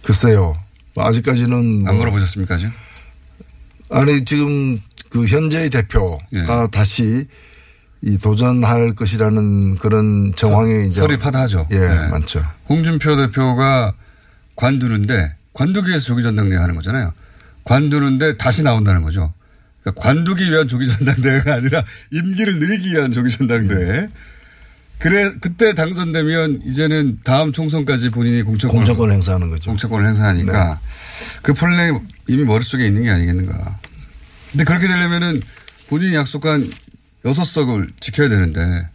글쎄요. 0.03 0.57
뭐 0.95 1.05
아직까지는 1.07 1.85
안뭐 1.87 1.99
물어보셨습니까, 1.99 2.55
아직? 2.57 2.71
아니 3.91 4.25
지금 4.25 4.81
그 5.09 5.27
현재의 5.27 5.71
대표가 5.71 6.19
예. 6.35 6.71
다시 6.71 7.27
이 8.03 8.17
도전할 8.19 8.95
것이라는 8.95 9.77
그런 9.77 10.33
정황이 10.35 10.89
이제 10.89 11.01
설이 11.01 11.19
파다하죠. 11.19 11.67
예, 11.73 11.79
네. 11.79 12.09
많죠. 12.09 12.45
홍준표 12.69 13.17
대표가 13.17 13.93
관두는데 14.57 15.35
관두기에서 15.53 16.01
조기 16.01 16.23
전당대회 16.23 16.59
하는 16.59 16.75
거잖아요. 16.75 17.13
관두는데 17.65 18.37
다시 18.37 18.63
나온다는 18.63 19.03
거죠. 19.03 19.33
그러니까 19.83 20.03
관두기 20.03 20.51
위한 20.51 20.69
조기 20.69 20.89
전당대회가 20.89 21.55
아니라 21.55 21.85
임기를 22.13 22.59
늘리기 22.59 22.91
위한 22.93 23.13
조기 23.13 23.31
전당대회. 23.31 24.09
그래 24.99 25.33
그때 25.41 25.73
당선되면 25.75 26.63
이제는 26.67 27.21
다음 27.25 27.53
총선까지 27.53 28.11
본인이 28.11 28.43
공천권 28.43 28.81
공천권을 28.81 29.15
행사하는 29.15 29.49
거죠. 29.49 29.71
공천권을 29.71 30.07
행사하니까 30.07 30.75
네. 30.75 30.81
그 31.43 31.55
플랜이 31.55 31.99
이미 32.29 32.45
머릿속에 32.45 32.85
있는 32.85 33.05
게 33.05 33.11
아니겠는가. 33.11 33.79
근데 34.53 34.65
그렇게 34.65 34.87
되려면은 34.87 35.43
본인이 35.89 36.15
약속한 36.15 36.71
여섯 37.25 37.45
석을 37.45 37.89
지켜야 38.01 38.29
되는데 38.29 38.89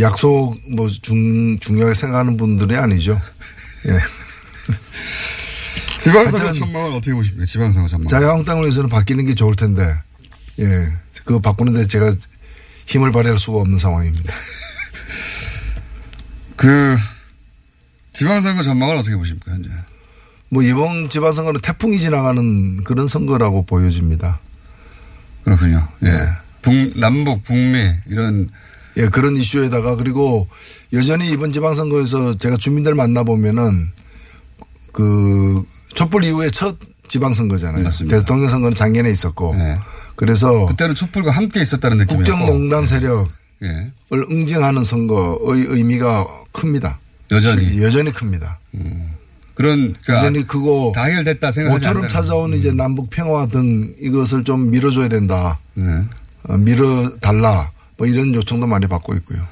약속 0.00 0.56
뭐 0.74 0.88
중, 0.88 1.58
중요하게 1.60 1.94
생각하는 1.94 2.36
분들이 2.36 2.74
아니죠. 2.76 3.20
예. 3.86 3.92
지방선거 6.04 6.52
전망을 6.52 6.92
어떻게 6.92 7.14
보십니까? 7.14 7.46
지방선거 7.46 7.88
전망. 7.88 8.08
자유한국당을 8.08 8.64
위해서는 8.64 8.90
바뀌는 8.90 9.26
게 9.26 9.34
좋을 9.34 9.56
텐데, 9.56 9.96
예. 10.60 10.88
그거 11.24 11.40
바꾸는데 11.40 11.86
제가 11.86 12.14
힘을 12.86 13.12
발휘할 13.12 13.38
수가 13.38 13.58
없는 13.58 13.78
상황입니다. 13.78 14.34
그 16.56 16.96
지방선거 18.12 18.62
전망을 18.62 18.96
어떻게 18.96 19.16
보십니까 19.16 19.52
현재? 19.52 19.70
뭐 20.50 20.62
이번 20.62 21.08
지방선거는 21.08 21.60
태풍이 21.60 21.98
지나가는 21.98 22.84
그런 22.84 23.08
선거라고 23.08 23.64
보여집니다. 23.64 24.38
그렇군요. 25.42 25.88
예. 26.02 26.10
네. 26.10 26.28
북 26.62 26.98
남북 26.98 27.44
북미 27.44 27.92
이런 28.06 28.48
예, 28.96 29.08
그런 29.08 29.36
이슈에다가 29.36 29.96
그리고 29.96 30.48
여전히 30.92 31.30
이번 31.30 31.52
지방선거에서 31.52 32.38
제가 32.38 32.56
주민들 32.56 32.94
만나보면은 32.94 33.90
그 34.92 35.64
촛불 35.94 36.24
이후에 36.24 36.50
첫 36.50 36.76
지방선거잖아요. 37.08 37.84
맞습니다. 37.84 38.18
대통령 38.18 38.48
선거는 38.48 38.74
작년에 38.74 39.10
있었고. 39.10 39.54
네. 39.56 39.78
그래서 40.16 40.66
그때는 40.66 40.94
촛불과 40.94 41.30
함께 41.30 41.60
있었다는 41.60 41.98
느낌이었고. 41.98 42.24
국정농단 42.24 42.86
세력을 42.86 43.26
예. 43.62 43.92
응징하는 44.12 44.84
선거의 44.84 45.64
의미가 45.68 46.26
큽니다. 46.52 46.98
여전히 47.30 47.82
여전히 47.82 48.12
큽니다. 48.12 48.58
그런 49.54 49.94
그러니까 50.02 50.14
여전히 50.18 50.46
크고 50.46 50.92
다 50.94 51.04
해결됐다 51.04 51.52
생각하지 51.52 51.86
모처럼 51.86 52.08
찾아온 52.08 52.54
이제 52.54 52.72
남북 52.72 53.08
평화 53.10 53.46
등 53.46 53.94
이것을 54.00 54.44
좀 54.44 54.70
밀어줘야 54.70 55.08
된다. 55.08 55.58
네. 55.74 55.84
어, 56.48 56.56
밀어달라. 56.56 57.70
뭐 57.96 58.06
이런 58.06 58.34
요청도 58.34 58.66
많이 58.66 58.86
받고 58.88 59.14
있고요. 59.16 59.46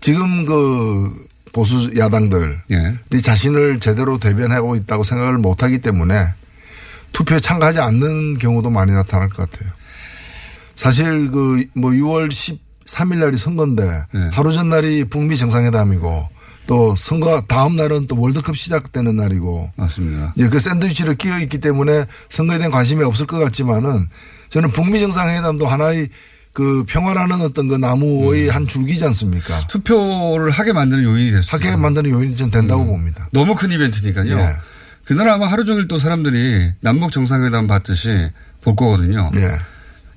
지금 0.00 0.44
그 0.46 1.27
보수 1.52 1.90
야당들 1.96 2.60
예. 2.72 2.98
이 3.12 3.22
자신을 3.22 3.80
제대로 3.80 4.18
대변하고 4.18 4.76
있다고 4.76 5.04
생각을 5.04 5.38
못하기 5.38 5.80
때문에 5.80 6.28
투표에 7.12 7.40
참가하지 7.40 7.80
않는 7.80 8.38
경우도 8.38 8.70
많이 8.70 8.92
나타날 8.92 9.28
것 9.28 9.50
같아요. 9.50 9.70
사실 10.76 11.30
그 11.30 11.64
뭐 11.74 11.90
6월 11.90 12.28
13일 12.28 13.18
날이 13.18 13.36
선거인데 13.36 14.04
네. 14.12 14.30
하루 14.32 14.52
전날이 14.52 15.04
북미 15.04 15.36
정상회담이고 15.36 16.28
또 16.66 16.94
선거 16.96 17.40
다음 17.48 17.76
날은 17.76 18.06
또 18.08 18.20
월드컵 18.20 18.56
시작되는 18.56 19.16
날이고 19.16 19.72
맞습니다. 19.76 20.34
예, 20.36 20.48
그 20.48 20.58
샌드위치를 20.60 21.16
끼어 21.16 21.38
있기 21.40 21.58
때문에 21.60 22.04
선거에 22.28 22.58
대한 22.58 22.70
관심이 22.70 23.02
없을 23.02 23.26
것 23.26 23.38
같지만은 23.38 24.08
저는 24.50 24.72
북미 24.72 25.00
정상회담도 25.00 25.66
하나의 25.66 26.10
그 26.52 26.84
평화라는 26.88 27.40
어떤 27.40 27.68
그 27.68 27.76
나무의 27.76 28.48
한 28.48 28.66
줄기지 28.66 29.04
않습니까? 29.06 29.54
투표를 29.68 30.50
하게 30.50 30.72
만드는 30.72 31.04
요인이 31.04 31.30
됐어요. 31.30 31.50
하게 31.50 31.76
만드는 31.76 32.10
요인이 32.10 32.36
좀 32.36 32.50
된다고 32.50 32.84
봅니다. 32.84 33.28
너무 33.32 33.54
큰 33.54 33.70
이벤트니까요. 33.70 34.38
예. 34.38 34.56
그날 35.04 35.28
아마 35.28 35.46
하루 35.46 35.64
종일 35.64 35.88
또 35.88 35.98
사람들이 35.98 36.72
남북 36.80 37.12
정상회담 37.12 37.66
봤듯이 37.66 38.30
볼 38.60 38.76
거거든요. 38.76 39.30
예. 39.36 39.58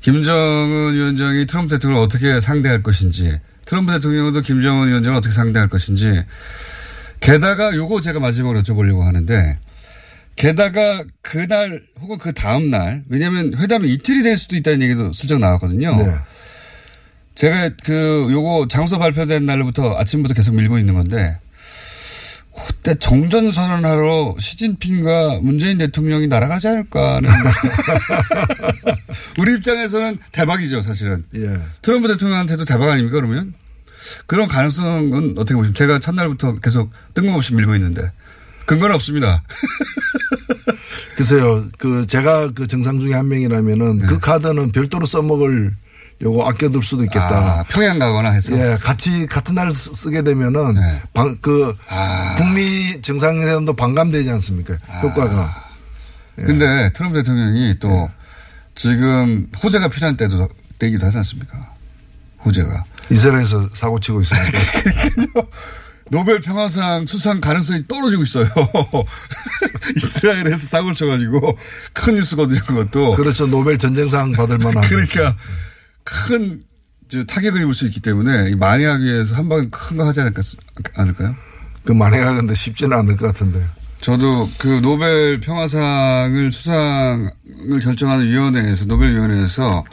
김정은 0.02 0.96
위원장이 0.96 1.46
트럼프 1.46 1.70
대통령을 1.76 2.04
어떻게 2.04 2.40
상대할 2.40 2.82
것인지, 2.82 3.40
트럼프 3.66 3.92
대통령도 3.94 4.42
김정은 4.42 4.88
위원장을 4.88 5.16
어떻게 5.16 5.34
상대할 5.34 5.70
것인지, 5.70 6.24
게다가 7.20 7.76
요거 7.76 8.02
제가 8.02 8.20
마지막으로 8.20 8.64
여쭤보려고 8.64 9.02
하는데, 9.02 9.60
게다가 10.36 11.04
그날 11.22 11.84
혹은 12.00 12.18
그 12.18 12.34
다음 12.34 12.70
날, 12.70 13.04
왜냐하면 13.10 13.54
회담이 13.58 13.92
이틀이 13.94 14.24
될 14.24 14.38
수도 14.38 14.56
있다는 14.56 14.82
얘기도 14.82 15.14
슬쩍 15.14 15.40
나왔거든요. 15.40 15.96
네. 15.96 16.16
제가 17.36 17.72
그 17.84 18.28
요거 18.32 18.68
장소 18.70 19.00
발표된 19.00 19.46
날부터 19.46 19.98
아침부터 19.98 20.34
계속 20.34 20.56
밀고 20.56 20.78
있는 20.78 20.94
건데 20.94 21.40
그때 22.68 22.96
정전 22.96 23.52
선언하러 23.52 24.36
시진핑과 24.38 25.40
문재인 25.42 25.78
대통령이 25.78 26.28
날아가지 26.28 26.68
않을까 26.68 27.16
하는 27.16 27.30
우리 29.40 29.54
입장에서는 29.54 30.18
대박이죠 30.32 30.82
사실은 30.82 31.24
예. 31.36 31.58
트럼프 31.82 32.08
대통령한테도 32.10 32.66
대박 32.66 32.90
아닙니까 32.90 33.16
그러면 33.16 33.54
그런 34.28 34.48
가능성은 34.48 35.36
어떻게 35.38 35.56
보십니까 35.56 35.78
제가 35.78 36.00
첫날부터 36.00 36.60
계속 36.60 36.92
뜬금없이 37.14 37.54
밀고 37.54 37.76
있는데 37.76 38.12
근거는 38.66 38.96
없습니다 38.96 39.44
글쎄요, 41.16 41.66
그 41.78 42.06
제가 42.08 42.52
그 42.54 42.68
정상 42.68 43.00
중에 43.00 43.14
한 43.14 43.28
명이라면은 43.28 43.98
네. 44.00 44.06
그 44.08 44.20
카드는 44.20 44.72
별도로 44.72 45.06
써먹을 45.06 45.74
요거 46.22 46.48
아껴둘 46.48 46.84
수도 46.84 47.04
있겠다. 47.04 47.60
아, 47.60 47.64
평양 47.68 47.98
가거나 48.00 48.30
해서 48.32 48.56
예, 48.56 48.78
같이 48.78 49.26
같은 49.26 49.56
날 49.56 49.72
쓰- 49.72 49.92
쓰게 49.94 50.24
되면은 50.24 50.76
네. 50.76 51.02
방, 51.14 51.36
그 51.42 51.76
아. 51.90 52.36
북미 52.38 53.02
정상회담도 53.02 53.74
반감되지 53.76 54.30
않습니까? 54.32 54.76
효과가. 55.02 55.64
예. 56.42 56.46
근데 56.46 56.92
트럼프 56.94 57.18
대통령이 57.20 57.78
또 57.80 58.10
지금 58.76 59.48
호재가 59.64 59.90
필요한 59.90 60.16
때도 60.16 60.48
때기도 60.80 61.08
하지 61.08 61.18
않습니까? 61.18 61.58
호재가. 62.46 62.84
이스라엘에서 63.10 63.70
사고 63.74 64.00
치고 64.00 64.22
있으니까. 64.22 64.48
노벨 66.12 66.42
평화상 66.42 67.06
수상 67.08 67.40
가능성이 67.40 67.88
떨어지고 67.88 68.24
있어요. 68.24 68.46
이스라엘에서 69.96 70.58
사고를 70.68 70.96
쳐가지고 70.96 71.58
큰 71.94 72.16
뉴스거든요, 72.16 72.60
그것도. 72.66 73.16
그렇죠. 73.16 73.48
노벨 73.48 73.78
전쟁상 73.78 74.32
받을 74.34 74.58
만한. 74.58 74.84
그러니까 74.90 75.38
큰 76.04 76.64
저, 77.08 77.24
타격을 77.24 77.62
입을 77.62 77.74
수 77.74 77.86
있기 77.88 78.00
때문에 78.02 78.50
이 78.52 78.56
만회하기 78.56 79.04
위해서 79.04 79.36
한 79.36 79.48
방에 79.50 79.68
큰 79.70 79.98
거 79.98 80.06
하지 80.06 80.22
않을까, 80.22 80.42
않을까요? 80.96 81.36
그 81.86 81.92
만회가 81.94 82.36
근데 82.36 82.54
쉽지는 82.54 82.98
않을 82.98 83.16
것 83.18 83.28
같은데. 83.28 83.66
저도 84.02 84.50
그 84.58 84.68
노벨 84.82 85.40
평화상을 85.40 86.52
수상을 86.52 87.32
결정하는 87.84 88.28
위원회에서 88.28 88.86
노벨 88.86 89.14
위원회에서 89.14 89.86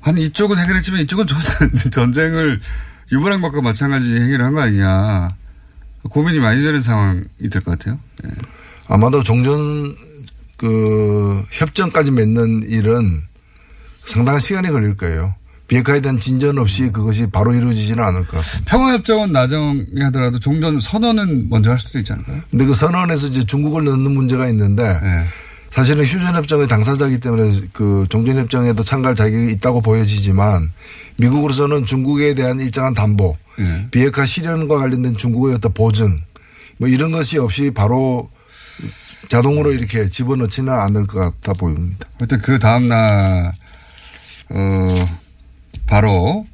한 0.00 0.18
이쪽은 0.18 0.56
해결했지만 0.58 1.00
이쪽은 1.02 1.26
전- 1.26 1.40
전쟁을 1.90 2.60
유발한 3.12 3.40
것과 3.40 3.60
마찬가지 3.62 4.14
해결을 4.14 4.44
한거 4.44 4.60
아니냐 4.62 5.30
고민이 6.08 6.38
많이 6.40 6.62
되는 6.62 6.80
상황이 6.80 7.22
될 7.50 7.62
것 7.62 7.78
같아요. 7.78 7.98
예. 8.24 8.30
아마도 8.88 9.22
종전 9.22 9.94
그 10.56 11.44
협정까지 11.50 12.10
맺는 12.10 12.64
일은 12.68 13.22
상당한 14.04 14.40
시간이 14.40 14.68
걸릴 14.70 14.96
거예요. 14.96 15.34
비핵화에 15.68 16.00
대한 16.00 16.18
진전 16.20 16.58
없이 16.58 16.90
그것이 16.92 17.26
바로 17.30 17.54
이루어지지는 17.54 18.02
않을 18.02 18.26
것 18.26 18.36
같습니다. 18.38 18.70
평화협정은 18.70 19.32
나중에 19.32 19.84
하더라도 20.04 20.38
종전 20.38 20.80
선언은 20.80 21.48
먼저 21.48 21.70
할 21.70 21.78
수도 21.78 21.98
있지 21.98 22.12
않을까요? 22.12 22.40
근데 22.50 22.64
그 22.66 22.74
선언에서 22.74 23.28
이제 23.28 23.44
중국을 23.46 23.84
넣는 23.84 24.10
문제가 24.12 24.48
있는데 24.48 24.82
예. 24.82 25.24
사실은 25.72 26.04
휴전협정의 26.04 26.68
당사자이기 26.68 27.18
때문에 27.20 27.62
그 27.72 28.06
종전협정에도 28.10 28.84
참가할 28.84 29.16
자격이 29.16 29.52
있다고 29.54 29.80
보여지지만 29.80 30.70
미국으로서는 31.16 31.86
중국에 31.86 32.34
대한 32.34 32.60
일정한 32.60 32.92
담보, 32.94 33.36
예. 33.58 33.88
비핵화 33.90 34.24
실현과 34.24 34.78
관련된 34.78 35.16
중국의 35.16 35.54
어떤 35.54 35.72
보증 35.72 36.20
뭐 36.76 36.88
이런 36.88 37.10
것이 37.10 37.38
없이 37.38 37.70
바로 37.70 38.30
자동으로 39.28 39.72
이렇게 39.72 40.10
집어넣지는 40.10 40.72
않을 40.72 41.06
것 41.06 41.20
같아 41.20 41.54
보입니다. 41.54 42.06
하여튼 42.18 42.40
그 42.42 42.58
다음날 42.58 43.54
어 44.50 45.18
바로 45.86 46.46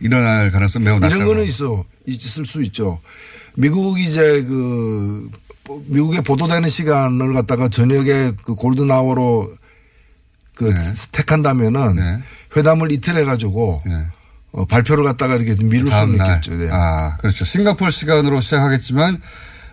일어날 0.00 0.50
가능성 0.50 0.84
매우 0.84 0.98
낮다고. 0.98 1.14
이런 1.14 1.26
거는 1.26 1.44
있어. 1.46 1.84
있을 2.06 2.44
수 2.44 2.62
있죠. 2.64 3.00
미국이 3.54 4.04
이제 4.04 4.42
그 4.42 5.30
미국에 5.86 6.20
보도되는 6.20 6.68
시간을 6.68 7.34
갖다가 7.34 7.68
저녁에 7.68 8.32
그 8.44 8.54
골든 8.54 8.90
아워로 8.90 9.48
그 10.54 10.72
택한다면은 11.12 11.96
네. 11.96 12.18
회담을 12.56 12.90
이틀 12.92 13.16
해가지고 13.16 13.82
예. 13.86 14.06
어, 14.52 14.64
발표를 14.64 15.04
갖다가 15.04 15.36
이렇게 15.36 15.54
미룰 15.62 15.92
수는. 15.92 16.14
있겠죠. 16.14 16.54
네. 16.54 16.68
아, 16.70 17.16
그렇죠. 17.18 17.44
싱가포르 17.44 17.90
시간으로 17.90 18.40
시작하겠지만 18.40 19.20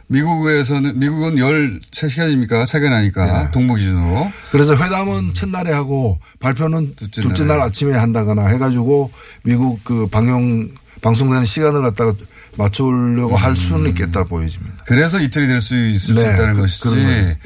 미국에서는 0.08 1.00
미국은 1.00 1.36
13시간입니까? 1.36 2.68
차이가 2.68 2.90
나니까 2.90 3.44
네. 3.44 3.52
동부 3.52 3.76
기준으로. 3.76 4.32
그래서 4.52 4.76
회담은 4.76 5.34
첫날에 5.34 5.72
하고 5.72 6.20
발표는 6.40 6.96
둘째 6.96 7.22
둘째. 7.22 7.46
날 7.46 7.62
아침에 7.62 7.96
한다거나 7.96 8.48
해가지고 8.48 9.12
미국 9.44 9.84
그 9.86 10.08
방영 10.08 10.70
방송되는 11.02 11.46
시간을 11.46 11.82
갖다가 11.82 12.14
맞추려고 12.56 13.36
할 13.36 13.56
수는 13.56 13.90
있겠다 13.90 14.24
보여집니다. 14.24 14.84
그래서 14.86 15.20
이틀이 15.20 15.48
될 15.48 15.62
수 15.62 15.76
있을 15.76 16.00
수 16.00 16.14
네, 16.16 16.34
있다는 16.34 16.54
그- 16.56 16.62
것이지. 16.62 16.98
예. 17.00 17.38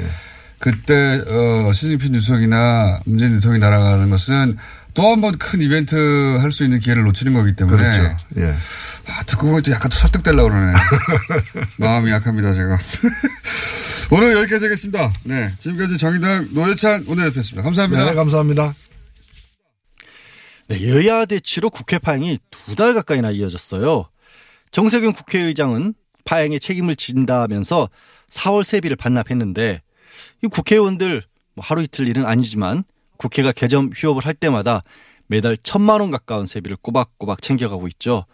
그때 0.60 1.22
어 1.28 1.72
시진핑 1.72 2.14
주석이나 2.14 3.00
문재인 3.06 3.34
대통령이 3.34 3.60
날아가는 3.60 4.10
것은 4.10 4.56
또 4.96 5.04
한 5.12 5.22
번 5.22 5.38
큰 5.38 5.62
이벤트 5.62 5.96
할 6.40 6.52
수 6.52 6.64
있는 6.64 6.80
기회를 6.80 7.04
놓치는 7.04 7.34
거기 7.36 7.56
때문에. 7.56 7.78
그렇죠. 7.84 8.18
예. 8.38 8.56
아, 9.08 9.24
듣고 9.24 9.52
보니 9.52 9.62
또 9.62 9.72
약간 9.72 9.92
또 9.92 9.98
설득되려고 9.98 10.50
그러네. 10.50 10.74
마음이 11.78 12.10
약합니다, 12.12 12.52
제가. 12.54 12.80
오늘 14.10 14.34
여기까지 14.34 14.66
하겠습니다. 14.66 15.14
네. 15.24 15.54
지금까지 15.60 16.00
정의당 16.00 16.48
노회찬 16.52 17.04
원내대표였습니다. 17.08 17.62
감사합니다. 17.62 18.06
네, 18.06 18.16
감사합니다. 18.16 18.74
네, 20.70 20.88
여야 20.90 21.26
대치로 21.26 21.70
국회 21.70 22.00
파행이 22.00 22.40
두 22.50 22.76
달 22.76 22.94
가까이나 22.96 23.30
이어졌어요. 23.32 24.10
정세균 24.78 25.12
국회의장은 25.12 25.96
파행의 26.24 26.60
책임을 26.60 26.96
진다면서 26.98 27.90
4월 28.30 28.64
세비를 28.64 28.96
반납했는데 28.96 29.82
이 30.44 30.48
국회의원들 30.48 31.24
뭐 31.56 31.66
하루 31.66 31.82
이틀 31.82 32.08
일은 32.08 32.28
아니지만 32.28 32.84
국회가 33.18 33.52
개점 33.52 33.90
휴업을 33.92 34.24
할 34.24 34.36
때마다 34.36 34.84
매달 35.26 35.58
천만 35.64 36.00
원 36.00 36.12
가까운 36.12 36.46
세비를 36.46 36.78
꼬박꼬박 36.80 37.42
챙겨가고 37.42 37.88
있죠. 37.88 38.26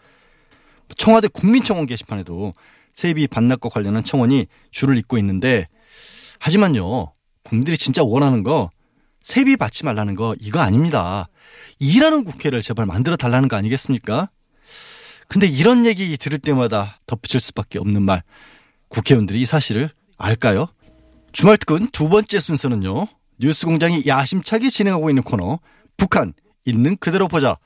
청와대 0.98 1.30
국민청원 1.30 1.86
게시판에도 1.86 2.54
세비 2.94 3.28
반납과 3.28 3.70
관련한 3.70 4.04
청원이 4.04 4.48
줄을 4.70 4.98
잇고 4.98 5.18
있는데 5.20 5.70
하지만요 6.40 7.14
국민들이 7.44 7.78
진짜 7.78 8.04
원하는 8.04 8.44
거 8.44 8.70
세비 9.22 9.56
받지 9.56 9.86
말라는 9.86 10.16
거 10.16 10.36
이거 10.42 10.60
아닙니다. 10.60 11.30
일하는 11.80 12.26
국회를 12.26 12.62
제발 12.62 12.86
만들어 12.86 13.16
달라는 13.16 13.48
거 13.48 13.56
아니겠습니까? 13.56 14.30
근데 15.28 15.48
이런 15.48 15.86
얘기 15.86 16.16
들을 16.18 16.40
때마다 16.40 17.00
덧붙일 17.06 17.40
수밖에 17.40 17.80
없는 17.80 18.02
말. 18.02 18.24
국회의원들이 18.90 19.42
이 19.42 19.46
사실을 19.46 19.90
알까요? 20.18 20.68
주말 21.32 21.58
특근 21.58 21.88
두 21.88 22.10
번째 22.10 22.40
순서는요. 22.40 23.08
뉴스 23.40 23.66
공장이 23.66 24.04
야심차게 24.06 24.70
진행하고 24.70 25.10
있는 25.10 25.24
코너 25.24 25.60
북한 25.98 26.34
있는 26.66 26.96
그대로 26.98 27.28
보자. 27.28 27.58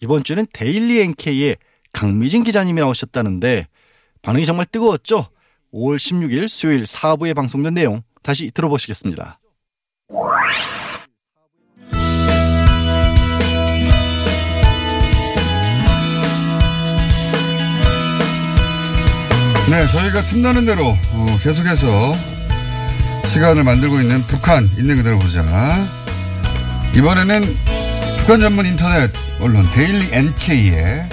이번 0.00 0.22
주는 0.22 0.46
데일리 0.52 1.00
NK의 1.00 1.56
강미진 1.92 2.44
기자님이 2.44 2.80
나오셨다는데 2.80 3.66
반응이 4.22 4.44
정말 4.44 4.66
뜨거웠죠. 4.66 5.28
5월 5.72 5.96
16일 5.96 6.48
수요일 6.48 6.82
4부에 6.84 7.34
방송된 7.34 7.74
내용 7.74 8.02
다시 8.22 8.50
들어보시겠습니다. 8.50 9.38
네, 19.70 19.86
저희가 19.86 20.24
틈나는 20.24 20.66
대로 20.66 20.96
어, 21.12 21.38
계속해서 21.44 22.12
시간을 23.24 23.62
만들고 23.62 24.00
있는 24.00 24.20
북한 24.22 24.68
있는 24.76 24.96
그대로 24.96 25.16
보자. 25.16 25.44
이번에는 26.96 27.56
북한 28.18 28.40
전문 28.40 28.66
인터넷 28.66 29.12
언론 29.40 29.70
데일리 29.70 30.08
NK의 30.10 31.08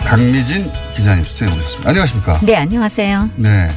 강미진 0.00 0.72
기자님 0.96 1.24
스튜디오에 1.24 1.54
모셨습니다. 1.54 1.88
안녕하십니까? 1.88 2.40
네, 2.42 2.56
안녕하세요. 2.56 3.30
네. 3.36 3.68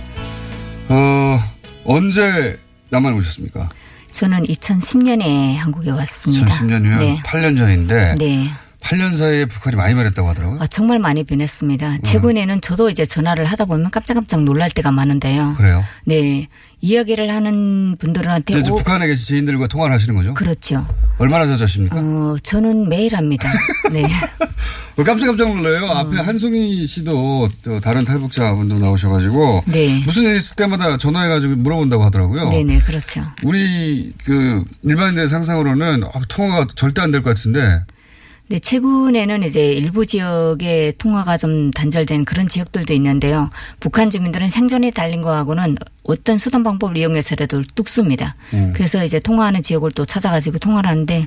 어, 0.89 1.39
언제 1.86 2.60
남한에 2.89 3.15
오셨습니까? 3.15 3.69
저는 4.10 4.41
2010년에 4.46 5.58
한국에 5.58 5.91
왔습니다. 5.91 6.48
2010년이면 6.48 6.98
네. 7.00 7.22
8년 7.24 7.56
전인데 7.56 8.15
네. 8.17 8.50
8년 8.84 9.15
사이에 9.17 9.46
북한이 9.46 9.76
많이 9.78 9.96
변했다고 9.96 10.28
하더라고요. 10.30 10.60
아, 10.62 10.67
정말 10.67 11.00
많이 11.00 11.24
변했습니다. 11.24 12.00
최근에는 12.04 12.60
저도 12.62 12.89
이제 12.89 13.06
전화를 13.06 13.46
하다 13.46 13.65
보면 13.65 13.89
깜짝깜짝 13.91 14.43
놀랄 14.43 14.69
때가 14.72 14.91
많은데요. 14.91 15.54
그래요? 15.58 15.84
네. 16.06 16.48
이야기를 16.82 17.32
하는 17.34 17.96
분들한테 17.98 18.60
이제 18.60 18.72
오- 18.72 18.76
북한에 18.76 19.08
계신 19.08 19.26
지인들과 19.26 19.67
통화를 19.67 19.96
하시는 19.96 20.13
거죠? 20.15 20.34
그렇죠. 20.34 20.86
얼마나 21.17 21.48
자주 21.48 21.63
하십니까? 21.63 21.96
어, 21.98 22.36
저는 22.43 22.89
매일 22.89 23.15
합니다. 23.15 23.50
네. 23.91 24.04
어, 24.98 25.04
깜짝깜짝 25.04 25.56
놀라요. 25.56 25.86
어. 25.86 25.96
앞에 26.00 26.17
한송이 26.17 26.86
씨도 26.86 27.50
또 27.63 27.80
다른 27.80 28.04
탈북자분도 28.04 28.80
나오셔가지고 28.80 29.63
네. 29.67 30.04
무슨 30.06 30.24
일 30.24 30.36
있을 30.36 30.58
때마다 30.58 30.98
전화해가지고 30.98 31.56
물어본다고 31.56 32.04
하더라고요. 32.04 32.50
네네, 32.50 32.80
그렇죠. 32.80 33.26
우리 33.43 34.13
그 34.26 34.65
일반인의 34.84 35.30
상상으로는 35.30 36.04
아, 36.04 36.19
통화가 36.28 36.67
절대 36.76 37.02
안 37.02 37.12
될 37.12 37.22
것 37.24 37.30
같은데 37.36 37.82
네, 38.54 38.60
최근에는 38.60 39.42
이제 39.42 39.74
일부 39.74 40.06
지역에 40.06 40.94
통화가 41.00 41.38
좀 41.38 41.72
단절된 41.72 42.24
그런 42.24 42.48
지역들도 42.48 42.94
있는데요. 42.94 43.50
북한 43.80 44.12
주민들은 44.12 44.48
생존에 44.48 44.92
달린 44.92 45.24
거하고는 45.24 45.76
어떤 46.04 46.38
수단 46.38 46.62
방법을 46.62 46.96
이용해서라도 46.96 47.63
뚝습니다. 47.74 48.36
음. 48.54 48.72
그래서 48.76 49.04
이제 49.04 49.20
통화하는 49.20 49.63
지역을 49.63 49.94
또 49.94 50.06
찾아가지고 50.06 50.60
통화를 50.60 50.88
하는데, 50.88 51.26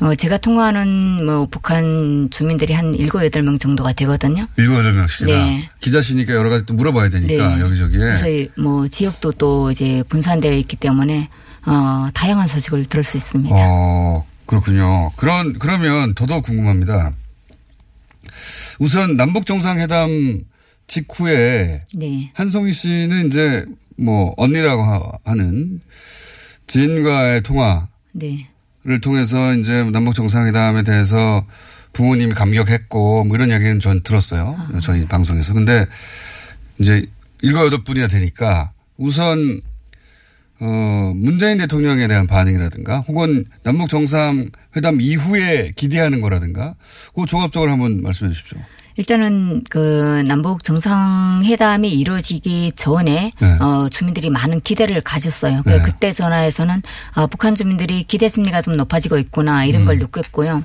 어, 0.00 0.14
제가 0.14 0.38
통화하는 0.38 1.26
뭐 1.26 1.46
북한 1.50 2.30
주민들이 2.30 2.72
한 2.72 2.94
일곱 2.94 3.22
여덟 3.22 3.42
명 3.42 3.58
정도가 3.58 3.92
되거든요. 3.92 4.46
일곱 4.56 4.78
여덟 4.78 4.94
명씩이나 4.94 5.30
네. 5.30 5.68
기자시니까 5.80 6.32
여러 6.32 6.48
가지 6.48 6.64
또 6.64 6.72
물어봐야 6.72 7.10
되니까 7.10 7.60
여기저기에 7.60 7.98
그래서 7.98 8.26
이뭐 8.30 8.88
지역도 8.88 9.32
또 9.32 9.70
이제 9.70 10.02
분산되어 10.08 10.52
있기 10.52 10.76
때문에, 10.76 11.28
어, 11.66 12.08
다양한 12.14 12.46
소식을 12.46 12.86
들을 12.86 13.04
수 13.04 13.18
있습니다. 13.18 13.56
어 13.58 14.24
그렇군요. 14.46 15.10
그런 15.16 15.58
그러면 15.58 16.14
더더욱 16.14 16.44
궁금합니다. 16.44 17.12
우선 18.78 19.16
남북 19.16 19.46
정상회담 19.46 20.42
직후에 20.86 21.80
네. 21.94 22.30
한송이 22.34 22.72
씨는 22.72 23.28
이제 23.28 23.64
뭐 23.96 24.34
언니라고 24.36 24.82
하- 24.82 25.12
하는 25.24 25.80
지인과의 26.66 27.42
통화 27.42 27.88
네. 28.12 28.48
를 28.84 29.00
통해서 29.00 29.54
이제 29.54 29.84
남북 29.92 30.14
정상회담에 30.16 30.82
대해서 30.82 31.46
부모님이 31.92 32.32
감격했고 32.34 33.22
뭐 33.24 33.36
이런 33.36 33.48
이야기는 33.50 33.78
전 33.78 34.02
들었어요. 34.02 34.56
저희 34.82 35.06
방송에서. 35.06 35.54
근데 35.54 35.86
이제 36.80 37.06
일곱 37.42 37.66
여덟 37.66 37.84
분이나 37.84 38.08
되니까 38.08 38.72
우선 38.96 39.60
어 40.64 41.12
문재인 41.16 41.58
대통령에 41.58 42.06
대한 42.06 42.28
반응이라든가 42.28 43.00
혹은 43.00 43.46
남북 43.64 43.88
정상회담 43.88 45.00
이후에 45.00 45.72
기대하는 45.74 46.20
거라든가 46.20 46.76
그 47.16 47.26
종합적으로 47.26 47.72
한번 47.72 48.00
말씀해 48.00 48.30
주십시오. 48.30 48.58
일단은 48.96 49.64
그 49.70 50.22
남북 50.26 50.62
정상회담이 50.62 51.90
이루어지기 51.90 52.72
전에 52.76 53.32
네. 53.40 53.52
어 53.58 53.88
주민들이 53.88 54.30
많은 54.30 54.60
기대를 54.60 55.00
가졌어요. 55.00 55.62
그 55.64 55.70
네. 55.70 55.82
그때 55.82 56.12
전화에서는 56.12 56.82
아 57.14 57.26
북한 57.26 57.54
주민들이 57.54 58.04
기대 58.04 58.28
심리가 58.28 58.60
좀 58.60 58.76
높아지고 58.76 59.18
있구나 59.18 59.64
이런 59.64 59.82
음. 59.82 59.86
걸 59.86 59.98
느꼈고요. 59.98 60.62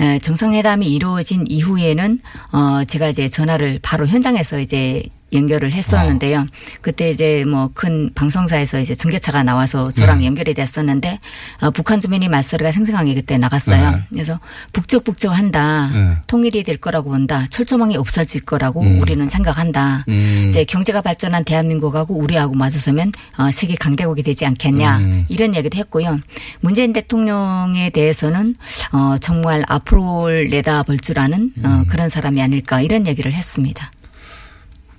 에, 0.00 0.18
정상회담이 0.18 0.92
이루어진 0.92 1.44
이후에는 1.46 2.18
어 2.52 2.84
제가 2.84 3.08
이제 3.08 3.28
전화를 3.28 3.78
바로 3.82 4.06
현장에서 4.06 4.58
이제 4.58 5.04
연결을 5.32 5.72
했었는데요. 5.72 6.46
그때 6.80 7.10
이제 7.10 7.44
뭐 7.46 7.68
큰 7.78 8.10
방송사에서 8.14 8.80
이제 8.80 8.94
중계차가 8.94 9.44
나와서 9.44 9.92
저랑 9.92 10.18
네. 10.20 10.26
연결이 10.26 10.52
됐었는데 10.54 11.20
어, 11.60 11.70
북한 11.70 12.00
주민이 12.00 12.28
말소리가 12.28 12.72
생생하게 12.72 13.14
그때 13.14 13.38
나갔어요. 13.38 13.90
네. 13.92 14.02
그래서 14.10 14.40
북적북적한다. 14.72 15.90
네. 15.92 16.16
통일이 16.26 16.64
될 16.64 16.76
거라고 16.76 17.10
본다. 17.10 17.46
철조망이 17.50 17.96
없어질 17.96 18.42
거라고 18.42 18.80
음. 18.82 19.00
우리는 19.00 19.28
생각한다. 19.28 20.04
음. 20.08 20.46
이제 20.48 20.64
경제가 20.64 21.02
발전한 21.02 21.44
대한민국하고 21.44 22.14
우리하고 22.14 22.54
마주서면 22.54 23.12
어, 23.38 23.50
세계 23.52 23.74
강대국이 23.76 24.22
되지 24.22 24.44
않겠냐 24.46 24.98
음. 24.98 25.26
이런 25.28 25.54
얘기도 25.54 25.78
했고요. 25.78 26.18
문재인 26.60 26.92
대통령에 26.92 27.90
대해서는 27.90 28.56
어, 28.92 29.16
정말 29.20 29.64
앞으로를 29.68 30.48
내다볼 30.50 30.98
줄 30.98 31.18
아는 31.18 31.52
음. 31.58 31.64
어, 31.64 31.84
그런 31.88 32.08
사람이 32.08 32.42
아닐까 32.42 32.80
이런 32.80 33.06
얘기를 33.06 33.34
했습니다. 33.34 33.92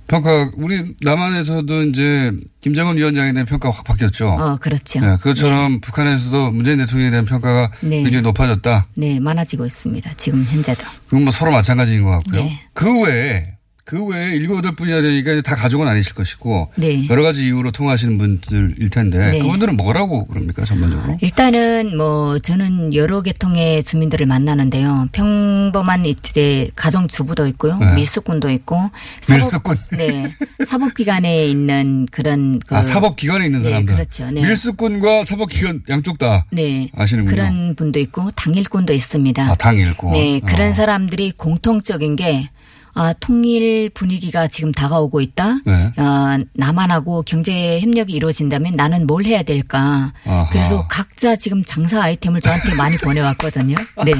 평가 0.09 0.49
우리 0.57 0.95
남한에서도 1.01 1.83
이제 1.83 2.31
김정은 2.61 2.97
위원장에 2.97 3.31
대한 3.31 3.45
평가가 3.45 3.77
확 3.77 3.83
바뀌었죠. 3.85 4.27
어, 4.27 4.57
그렇죠. 4.57 4.99
네, 4.99 5.15
그것처럼 5.17 5.81
북한에서도 5.81 6.51
문재인 6.51 6.79
대통령에 6.79 7.11
대한 7.11 7.25
평가가 7.25 7.71
네. 7.81 8.01
굉장히 8.01 8.23
높아졌다. 8.23 8.85
네, 8.97 9.19
많아지고 9.19 9.67
있습니다. 9.67 10.11
지금 10.17 10.43
현재도. 10.43 10.83
그건 11.05 11.23
뭐 11.23 11.31
서로 11.31 11.51
마찬가지인 11.51 12.03
것 12.03 12.09
같고요. 12.09 12.43
네. 12.43 12.59
그 12.73 13.03
외에 13.03 13.58
그 13.89 14.05
외에 14.05 14.35
일곱 14.35 14.57
여덟 14.59 14.75
분이나 14.75 15.01
되니까 15.01 15.31
이제 15.31 15.41
다 15.41 15.55
가족은 15.55 15.87
아니실 15.87 16.13
것이고 16.13 16.71
네. 16.75 17.07
여러 17.09 17.23
가지 17.23 17.45
이유로 17.45 17.71
통화하시는 17.71 18.19
분들일 18.19 18.89
텐데 18.91 19.31
네. 19.31 19.39
그분들은 19.39 19.77
뭐라고 19.77 20.25
그럽니까 20.25 20.63
전반적으로? 20.63 21.17
일단은 21.21 21.97
뭐 21.97 22.37
저는 22.37 22.93
여러 22.93 23.23
계통의 23.23 23.83
주민들을 23.83 24.27
만나는데요. 24.27 25.07
평범한 25.11 26.05
이때 26.05 26.69
가정 26.75 27.07
주부도 27.07 27.47
있고요, 27.47 27.77
네. 27.79 27.95
밀수꾼도 27.95 28.51
있고, 28.51 28.91
밀수꾼. 29.27 29.75
네, 29.97 30.35
사법기관에 30.63 31.47
있는 31.47 32.05
그런 32.11 32.59
그 32.59 32.75
아 32.75 32.83
사법기관에 32.83 33.45
있는 33.47 33.63
네, 33.63 33.69
사람들. 33.71 33.95
그렇죠. 33.95 34.29
네. 34.29 34.41
밀수꾼과 34.47 35.23
사법기관 35.23 35.81
양쪽 35.89 36.19
다 36.19 36.45
네 36.51 36.91
아시는군요. 36.95 37.35
그런 37.35 37.73
분도 37.75 37.97
있고 37.99 38.29
당일꾼도 38.35 38.93
있습니다. 38.93 39.43
아, 39.49 39.55
당일꾼. 39.55 40.11
네, 40.11 40.39
그런 40.41 40.69
어. 40.69 40.71
사람들이 40.73 41.31
공통적인 41.31 42.15
게 42.17 42.49
아, 42.93 43.13
통일 43.19 43.89
분위기가 43.89 44.47
지금 44.47 44.71
다가오고 44.71 45.21
있다. 45.21 45.59
네. 45.65 45.91
어, 45.97 46.37
남한하고 46.53 47.23
경제 47.23 47.79
협력이 47.79 48.13
이루어진다면 48.13 48.73
나는 48.75 49.07
뭘 49.07 49.25
해야 49.25 49.43
될까. 49.43 50.13
아하. 50.25 50.47
그래서 50.51 50.87
각자 50.87 51.35
지금 51.35 51.63
장사 51.63 52.01
아이템을 52.01 52.41
저한테 52.41 52.75
많이 52.75 52.97
보내왔거든요. 52.99 53.75
네. 54.05 54.13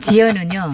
지연은요. 0.00 0.72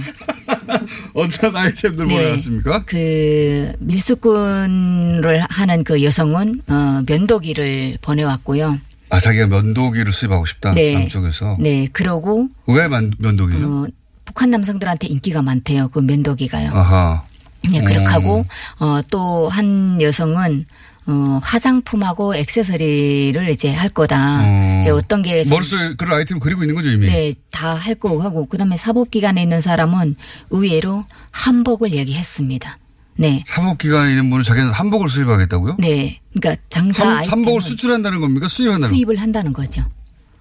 어떤 1.14 1.56
아이템들 1.56 2.06
네. 2.06 2.14
보내왔습니까? 2.16 2.84
그 2.84 3.72
밀수꾼을 3.80 5.44
하는 5.48 5.84
그 5.84 6.02
여성은 6.02 6.62
어, 6.68 7.02
면도기를 7.06 7.98
보내왔고요. 8.02 8.78
아, 9.10 9.20
자기가 9.20 9.46
면도기를 9.46 10.12
수입하고 10.12 10.44
싶다. 10.46 10.74
네. 10.74 10.92
남쪽에서. 10.98 11.56
네. 11.60 11.88
그러고 11.92 12.48
왜 12.66 12.88
만, 12.88 13.10
면도기요? 13.18 13.66
어, 13.66 13.86
북한 14.28 14.50
남성들한테 14.50 15.06
인기가 15.08 15.40
많대요. 15.40 15.88
그 15.88 16.00
면도기가요. 16.00 16.70
아하. 16.74 17.22
네, 17.64 17.80
그렇게 17.80 18.04
음. 18.04 18.06
하고 18.12 18.44
어, 18.78 19.00
또 19.10 19.48
한 19.48 19.98
여성은 20.02 20.66
어, 21.06 21.40
화장품하고 21.42 22.36
액세서리를 22.36 23.48
이제 23.50 23.72
할 23.72 23.88
거다. 23.88 24.40
어. 24.42 24.82
네, 24.84 24.90
어떤 24.90 25.22
게 25.22 25.42
좀- 25.44 25.52
머릿속에 25.54 25.94
그런 25.96 26.18
아이템 26.18 26.38
그리고 26.40 26.62
있는 26.62 26.74
거죠, 26.74 26.90
이미? 26.90 27.06
네, 27.06 27.32
다 27.50 27.74
할 27.74 27.94
거고 27.94 28.20
하고 28.20 28.44
그다음에 28.46 28.76
사법 28.76 29.10
기관에 29.10 29.42
있는 29.42 29.62
사람은 29.62 30.16
의외로 30.50 31.06
한복을 31.30 31.92
얘기했습니다. 31.92 32.78
네. 33.16 33.42
사법기관에 33.46 34.10
있는 34.10 34.28
분은 34.28 34.44
자기는 34.44 34.70
한복을 34.70 35.08
수입하겠다고요? 35.08 35.76
네. 35.80 36.20
그러니까 36.34 36.62
장사 36.68 37.04
한, 37.08 37.16
아이템을 37.16 37.32
한복을 37.32 37.62
수출한다는 37.62 38.20
겁니까? 38.20 38.46
수입한다는 38.48 38.88
겁니까? 38.90 38.94
수입을 38.94 39.16
한다는 39.22 39.52
거죠. 39.54 39.84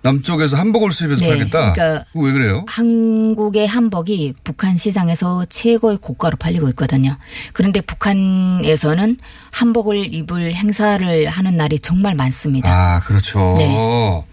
남쪽에서 0.07 0.57
한복을 0.57 0.91
수입해서 0.93 1.21
네, 1.21 1.29
팔겠다? 1.29 1.73
그러니까 1.73 2.05
왜 2.15 2.31
그래요? 2.31 2.65
한국의 2.67 3.67
한복이 3.67 4.33
북한 4.43 4.77
시장에서 4.77 5.45
최고의 5.49 5.97
고가로 6.01 6.37
팔리고 6.37 6.69
있거든요. 6.69 7.17
그런데 7.53 7.81
북한에서는 7.81 9.17
한복을 9.51 10.13
입을 10.13 10.53
행사를 10.53 11.27
하는 11.27 11.57
날이 11.57 11.79
정말 11.79 12.15
많습니다. 12.15 12.69
아, 12.69 12.99
그렇죠. 13.01 13.55
네. 13.57 14.23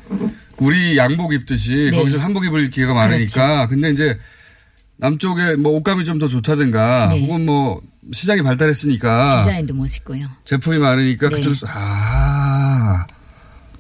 우리 0.59 0.97
양복 0.97 1.33
입듯이 1.33 1.89
네. 1.91 1.99
거기서 1.99 2.19
한복 2.19 2.45
입을 2.47 2.71
기회가 2.71 2.95
많으니까. 2.95 3.67
근데 3.67 3.91
이제 3.91 4.17
남쪽에 4.97 5.57
뭐 5.57 5.73
옷감이 5.73 6.05
좀 6.05 6.19
더 6.21 6.29
좋다든가 6.29 7.09
네. 7.11 7.21
혹은 7.27 7.45
뭐 7.45 7.83
시장이 8.13 8.43
발달했으니까 8.43 9.45
디자인도 9.45 9.75
멋있고요. 9.75 10.27
제품이 10.45 10.79
많으니까 10.79 11.29
네. 11.31 11.37
그쪽에서 11.37 11.67
아, 11.69 13.05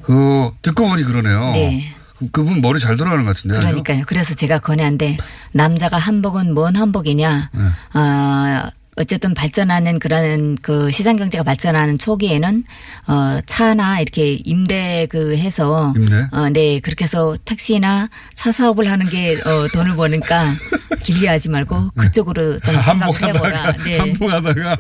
그 0.05 0.51
듣고 0.63 0.87
보니 0.89 1.03
그러네요. 1.05 1.53
네. 1.53 1.93
그- 2.19 2.31
그분 2.31 2.61
머리 2.61 2.79
잘 2.81 2.97
돌아가는 2.97 3.25
것 3.25 3.35
같은데요. 3.37 3.61
그러니까요. 3.61 4.05
그래서 4.07 4.35
제가 4.35 4.59
권해한데 4.61 5.17
남자가 5.53 5.97
한복은 5.99 6.55
뭔 6.55 6.77
한복이냐. 6.77 7.51
네. 7.53 7.99
어, 7.99 8.71
어쨌든 8.97 9.35
발전하는 9.35 9.99
그런 9.99 10.57
그 10.63 10.93
시장 10.93 11.17
경제가 11.17 11.43
발전하는 11.43 11.99
초기에는 11.99 12.63
어 13.09 13.39
차나 13.45 13.99
이렇게 13.99 14.35
임대 14.35 15.09
그 15.11 15.37
해서 15.37 15.93
임대? 15.97 16.29
어네 16.31 16.79
그렇게 16.79 17.03
해서 17.05 17.37
택시나 17.45 18.09
차 18.37 18.53
사업을 18.53 18.89
하는 18.89 19.07
게 19.09 19.35
어 19.45 19.67
돈을 19.73 19.97
버니까 19.97 20.45
길게 21.03 21.27
하지 21.27 21.49
말고 21.49 21.91
그쪽으로 21.97 22.61
좀 22.61 22.81
생각을 22.83 23.23
해보라. 23.25 23.73
네. 23.85 23.99
한복하다가 23.99 24.77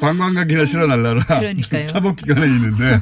관광객이나 0.00 0.66
실어 0.66 0.86
날라라. 0.86 1.24
그러니까요. 1.24 1.82
사법기관에 1.84 2.46
있는데 2.46 3.00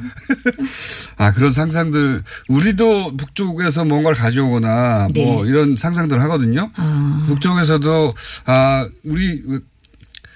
아 1.17 1.31
그런 1.31 1.51
상상들 1.51 2.21
우리도 2.49 3.17
북쪽에서 3.17 3.85
뭔가를 3.85 4.17
가져오거나 4.17 5.07
네. 5.13 5.25
뭐 5.25 5.45
이런 5.45 5.75
상상들을 5.75 6.21
하거든요. 6.23 6.71
아. 6.75 7.23
북쪽에서도 7.27 8.13
아 8.45 8.87
우리 9.05 9.41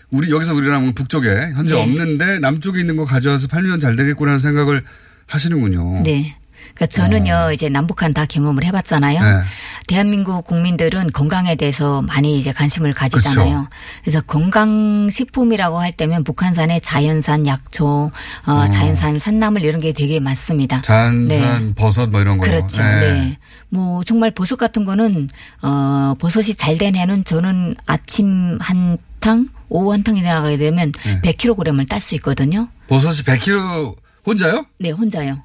우리 0.10 0.32
여기서 0.32 0.54
우리랑 0.54 0.94
북쪽에 0.94 1.28
현재 1.56 1.76
네. 1.76 1.82
없는데 1.82 2.40
남쪽에 2.40 2.80
있는 2.80 2.96
거 2.96 3.04
가져와서 3.04 3.48
팔면 3.48 3.80
잘 3.80 3.96
되겠구나는 3.96 4.40
생각을 4.40 4.84
하시는군요. 5.28 6.04
네. 6.04 6.38
그러니까 6.78 6.86
저는요 6.88 7.52
이제 7.54 7.70
남북한 7.70 8.14
다 8.14 8.26
경험을 8.26 8.64
해봤잖아요. 8.66 9.20
어. 9.20 9.24
네. 9.24 9.44
대한민국 9.88 10.46
국민들은 10.46 11.12
건강에 11.12 11.56
대해서 11.56 12.02
많이 12.04 12.38
이제 12.38 12.54
관심을 12.54 12.94
가지잖아요. 12.94 13.50
그렇죠. 13.50 13.70
그래서 14.02 14.22
건강 14.22 15.10
식품이라고 15.10 15.80
할 15.80 15.92
때면 15.92 16.24
북한산의 16.24 16.82
자연산 16.82 17.48
약초, 17.48 18.12
어, 18.46 18.66
자연산 18.68 19.18
산나물 19.18 19.64
이런 19.64 19.80
게 19.80 19.92
되게 19.92 20.20
많습니다. 20.20 20.82
잔산, 20.82 21.28
네. 21.28 21.74
버섯 21.76 22.10
뭐 22.10 22.22
이런 22.22 22.38
거. 22.38 22.46
그렇죠. 22.46 22.84
네. 22.84 23.38
뭐 23.70 24.04
정말 24.04 24.32
버섯 24.32 24.56
같은 24.56 24.86
거는 24.86 25.30
어 25.62 26.14
버섯이 26.20 26.54
잘 26.54 26.78
된 26.78 26.96
해는 26.96 27.24
저는 27.24 27.76
아침 27.88 28.60
한 28.62 29.00
탕, 29.20 29.48
오후 29.68 29.92
한 29.92 30.04
탕이 30.04 30.22
나가게 30.22 30.58
되면 30.58 30.92
네. 31.04 31.22
100kg을 31.22 31.90
딸 31.90 32.00
수 32.00 32.14
있거든요. 32.16 32.68
버섯이 32.88 33.24
100kg 33.24 33.96
혼자요? 34.28 34.66
네, 34.78 34.92
혼자요. 34.92 35.40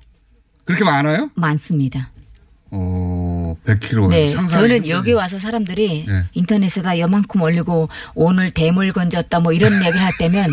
그렇게 0.65 0.85
많아요? 0.85 1.31
많습니다. 1.35 2.11
어, 2.75 3.55
100kg. 3.67 4.09
네, 4.09 4.31
저는. 4.31 4.89
여기 4.89 5.13
와서 5.13 5.39
사람들이 5.39 6.07
네. 6.09 6.25
인터넷에다 6.33 6.99
요만큼 7.01 7.43
올리고 7.43 7.91
오늘 8.15 8.51
대물 8.51 8.91
건졌다 8.93 9.41
뭐 9.41 9.53
이런 9.53 9.75
얘기를 9.85 10.03
할 10.03 10.11
때면 10.19 10.49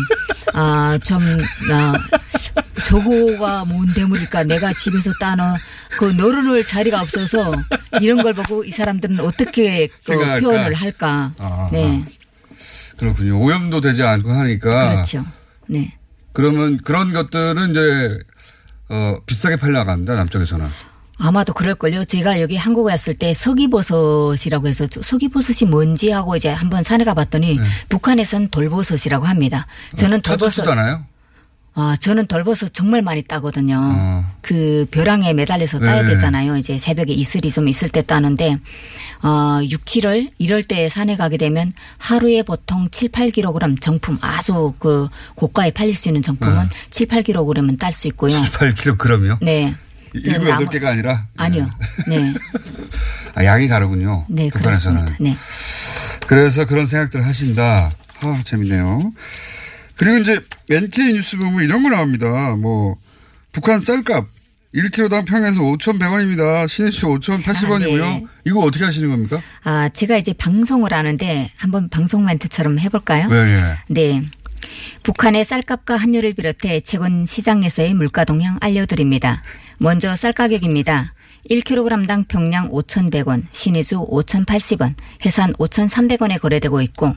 아, 0.52 0.98
좀, 1.02 1.18
아, 1.72 1.94
저거가 2.88 3.64
뭔 3.64 3.86
대물일까 3.94 4.44
내가 4.44 4.72
집에서 4.74 5.10
따는 5.18 5.44
그 5.98 6.04
노르를 6.06 6.66
자리가 6.66 7.00
없어서 7.00 7.52
이런 8.02 8.22
걸 8.22 8.34
보고 8.34 8.64
이 8.64 8.70
사람들은 8.70 9.20
어떻게 9.20 9.88
그? 10.04 10.40
표현을 10.40 10.74
할까. 10.74 11.32
아, 11.38 11.70
네, 11.72 12.04
그렇군요. 12.98 13.40
오염도 13.40 13.80
되지 13.80 14.02
않고 14.02 14.30
하니까. 14.30 14.92
그렇죠. 14.92 15.24
네. 15.68 15.96
그러면 16.32 16.78
그런 16.84 17.12
것들은 17.12 17.70
이제, 17.70 18.18
어, 18.90 19.16
비싸게 19.24 19.56
팔려갑니다. 19.56 20.14
남쪽에서는. 20.16 20.66
아마도 21.22 21.52
그럴걸요. 21.52 22.06
제가 22.06 22.40
여기 22.40 22.56
한국에 22.56 22.92
왔을 22.92 23.14
때 23.14 23.34
서기버섯이라고 23.34 24.68
해서 24.68 24.86
저 24.86 25.02
서기버섯이 25.02 25.70
뭔지 25.70 26.10
하고 26.10 26.34
이제 26.34 26.48
한번 26.48 26.82
산에 26.82 27.04
가봤더니 27.04 27.58
북한에선 27.90 28.48
돌버섯이라고 28.48 29.26
합니다. 29.26 29.66
저는 29.96 30.22
돌버섯, 30.22 30.50
네. 30.50 30.56
찾지도 30.56 30.72
않아요? 30.72 31.04
아, 31.82 31.96
저는 31.98 32.26
돌버섯 32.26 32.74
정말 32.74 33.00
많이 33.00 33.22
따거든요. 33.22 33.78
어. 33.80 34.24
그 34.42 34.86
벼랑에 34.90 35.32
매달려서 35.32 35.78
따야 35.80 36.02
네. 36.02 36.08
되잖아요. 36.10 36.58
이제 36.58 36.78
새벽에 36.78 37.14
이슬이 37.14 37.50
좀 37.50 37.68
있을 37.68 37.88
때 37.88 38.02
따는데, 38.02 38.58
어, 39.22 39.60
6, 39.62 39.84
7월 39.86 40.30
이럴 40.36 40.62
때 40.62 40.90
산에 40.90 41.16
가게 41.16 41.38
되면 41.38 41.72
하루에 41.96 42.42
보통 42.42 42.86
7, 42.90 43.08
8kg 43.10 43.80
정품 43.80 44.18
아주 44.20 44.74
그 44.78 45.08
고가에 45.36 45.70
팔릴 45.70 45.94
수 45.94 46.08
있는 46.10 46.20
정품은 46.20 46.54
네. 46.68 46.76
7, 46.90 47.06
8kg은 47.08 47.78
딸 47.78 47.92
수 47.92 48.08
있고요. 48.08 48.36
8kg요? 48.42 49.38
네. 49.40 49.74
일곱, 50.12 50.38
나무- 50.38 50.50
여덟 50.50 50.66
개가 50.66 50.90
아니라? 50.90 51.28
아니요. 51.38 51.70
네. 52.08 52.34
아, 53.34 53.44
양이 53.44 53.68
다르군요. 53.68 54.26
네, 54.28 54.50
북한에서는. 54.50 55.04
그렇습니다. 55.06 55.16
네. 55.22 55.36
그래서 56.26 56.66
그런 56.66 56.84
생각들을 56.84 57.24
하신다. 57.26 57.90
아, 58.20 58.40
재밌네요. 58.44 59.12
그리고 60.00 60.16
이제 60.16 60.40
NK 60.70 61.12
뉴스 61.12 61.36
보면 61.36 61.62
이런 61.62 61.82
거 61.82 61.90
나옵니다. 61.90 62.56
뭐, 62.56 62.96
북한 63.52 63.78
쌀값 63.80 64.28
1kg당 64.74 65.26
평에서 65.26 65.60
5,100원입니다. 65.60 66.66
신의주 66.66 67.06
5,080원이고요. 67.06 68.02
아, 68.02 68.08
네. 68.14 68.24
이거 68.46 68.60
어떻게 68.60 68.86
하시는 68.86 69.10
겁니까? 69.10 69.42
아, 69.62 69.90
제가 69.90 70.16
이제 70.16 70.32
방송을 70.32 70.94
하는데 70.94 71.50
한번 71.54 71.90
방송 71.90 72.24
멘트처럼 72.24 72.78
해볼까요? 72.78 73.28
네, 73.28 73.36
예. 73.36 73.78
네. 73.88 74.22
북한의 75.02 75.44
쌀값과 75.44 75.98
환율을 75.98 76.32
비롯해 76.32 76.80
최근 76.80 77.26
시장에서의 77.26 77.92
물가 77.92 78.24
동향 78.24 78.56
알려드립니다. 78.62 79.42
먼저 79.76 80.16
쌀 80.16 80.32
가격입니다. 80.32 81.12
1kg당 81.50 82.26
평양 82.26 82.70
5,100원, 82.70 83.44
신의주 83.52 84.06
5,080원, 84.08 84.94
해산 85.26 85.52
5,300원에 85.54 86.40
거래되고 86.40 86.80
있고 86.80 87.14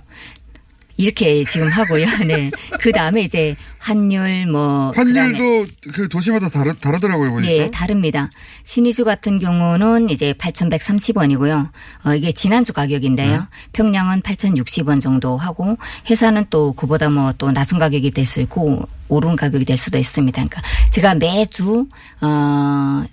이렇게 0.96 1.44
지금 1.46 1.68
하고요. 1.70 2.06
네. 2.28 2.52
그 2.80 2.92
다음에 2.92 3.22
이제 3.24 3.56
환율 3.80 4.46
뭐 4.48 4.92
환율도 4.96 5.66
그 5.94 6.08
도시마다 6.08 6.50
다르, 6.50 6.74
다르더라고요, 6.76 7.32
보니까. 7.32 7.52
네, 7.52 7.72
다릅니다. 7.72 8.30
신의주 8.64 9.04
같은 9.04 9.40
경우는 9.40 10.10
이제 10.10 10.34
8,130원이고요. 10.34 11.70
어, 12.06 12.14
이게 12.16 12.32
지난주 12.32 12.74
가격인데요. 12.74 13.32
네. 13.40 13.46
평양은 13.74 14.22
8,060원 14.22 15.02
정도 15.02 15.38
하고 15.38 15.78
해사는 16.10 16.46
또 16.50 16.74
그보다 16.74 17.10
뭐 17.10 17.34
또 17.38 17.52
낮은 17.52 17.80
가격이 17.80 18.12
될 18.12 18.24
수 18.26 18.40
있고 18.42 18.88
오른 19.10 19.36
가격이 19.36 19.66
될 19.66 19.76
수도 19.78 19.98
있습니다. 19.98 20.34
그러니까 20.36 20.62
제가 20.92 21.16
매주 21.16 21.88
어, 22.22 23.04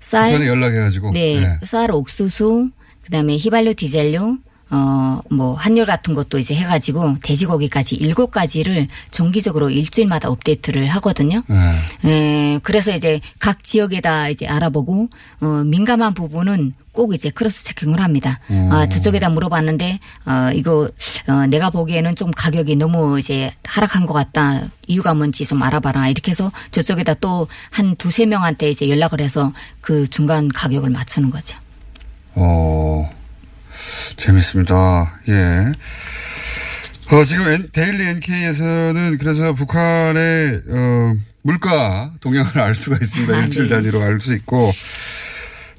쌀, 0.00 0.30
북한에 0.32 0.48
연락해 0.48 0.76
가지고. 0.78 1.12
네, 1.12 1.40
네. 1.40 1.66
쌀, 1.66 1.90
옥수수, 1.92 2.70
그다음에 3.04 3.36
휘발유, 3.36 3.74
디젤유, 3.74 4.38
어, 4.70 5.20
뭐, 5.30 5.54
환율 5.54 5.86
같은 5.86 6.14
것도 6.14 6.38
이제 6.38 6.54
해가지고 6.54 7.16
돼지고기까지 7.22 7.96
일곱 7.96 8.30
가지를 8.30 8.86
정기적으로 9.10 9.70
일주일마다 9.70 10.28
업데이트를 10.30 10.86
하거든요. 10.88 11.42
네. 11.48 12.54
에, 12.54 12.60
그래서 12.62 12.92
이제 12.94 13.20
각 13.38 13.64
지역에다 13.64 14.28
이제 14.28 14.46
알아보고, 14.46 15.08
어, 15.40 15.46
민감한 15.64 16.14
부분은 16.14 16.74
꼭 16.92 17.14
이제 17.14 17.30
cross 17.30 17.64
checking을 17.64 18.00
합니다. 18.00 18.40
아, 18.70 18.88
저쪽에다 18.88 19.28
물어봤는데, 19.30 20.00
어, 20.26 20.50
이거, 20.54 20.90
어, 21.28 21.46
내가 21.46 21.70
보기에는 21.70 22.14
좀 22.16 22.30
가격이 22.30 22.76
너무 22.76 23.18
이제 23.18 23.52
하락한 23.64 24.06
것 24.06 24.12
같다. 24.12 24.60
이유가 24.88 25.14
뭔지 25.14 25.44
좀 25.46 25.62
알아봐라. 25.62 26.08
이렇게 26.08 26.32
해서 26.32 26.50
저쪽에다 26.72 27.14
또 27.14 27.46
한 27.70 27.96
두세 27.96 28.26
명한테 28.26 28.70
이제 28.70 28.88
연락을 28.88 29.20
해서 29.20 29.52
그 29.80 30.08
중간 30.08 30.48
가격을 30.48 30.90
맞추는 30.90 31.30
거죠. 31.30 31.56
어, 32.34 33.10
재밌습니다. 34.16 35.20
예. 35.28 35.72
어, 37.12 37.24
지금 37.24 37.48
N- 37.48 37.68
데일리 37.72 38.04
NK에서는 38.04 39.18
그래서 39.18 39.52
북한의, 39.52 40.62
어, 40.68 41.14
물가 41.42 42.12
동향을 42.20 42.58
알 42.60 42.74
수가 42.74 42.96
있습니다. 43.00 43.34
아, 43.34 43.40
일주일 43.44 43.68
네. 43.68 43.74
단위로 43.76 44.00
알 44.02 44.20
수 44.20 44.34
있고. 44.34 44.72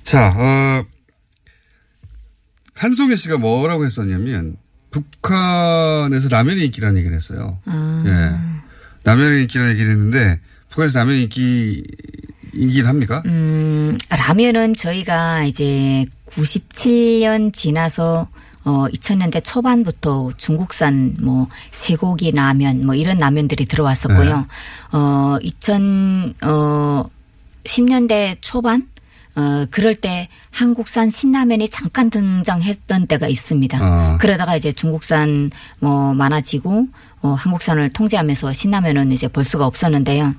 자, 0.03 0.33
어, 0.35 0.83
한송혜 2.75 3.15
씨가 3.15 3.37
뭐라고 3.37 3.85
했었냐면, 3.85 4.57
북한에서 4.91 6.27
라면이 6.29 6.65
인기라는 6.65 6.97
얘기를 6.97 7.15
했어요. 7.15 7.59
아. 7.65 8.03
예. 8.05 8.61
라면이 9.03 9.43
인기라는 9.43 9.71
얘기를 9.73 9.91
했는데, 9.91 10.39
북한에서 10.69 10.99
라면이 10.99 11.23
인기, 11.23 11.83
인기는 12.53 12.87
합니까? 12.89 13.21
음, 13.25 13.97
라면은 14.09 14.73
저희가 14.73 15.43
이제 15.43 16.05
97년 16.33 17.53
지나서 17.53 18.27
어 18.63 18.85
2000년대 18.93 19.43
초반부터 19.43 20.31
중국산 20.37 21.15
뭐 21.19 21.47
쇠고기 21.71 22.31
라면 22.31 22.85
뭐 22.85 22.93
이런 22.93 23.17
라면들이 23.17 23.65
들어왔었고요. 23.65 24.47
어 24.91 25.37
2000, 25.41 26.35
어 26.43 27.05
10년대 27.63 28.37
초반 28.41 28.87
어 29.35 29.65
그럴 29.71 29.95
때 29.95 30.27
한국산 30.51 31.09
신라면이 31.09 31.69
잠깐 31.69 32.09
등장했던 32.09 33.07
때가 33.07 33.27
있습니다. 33.27 33.79
아. 33.81 34.17
그러다가 34.19 34.55
이제 34.55 34.71
중국산 34.73 35.49
뭐 35.79 36.13
많아지고 36.13 36.87
어 37.21 37.29
한국산을 37.33 37.93
통제하면서 37.93 38.53
신라면은 38.53 39.11
이제 39.11 39.27
볼 39.27 39.43
수가 39.43 39.65
없었는데요. 39.65 40.35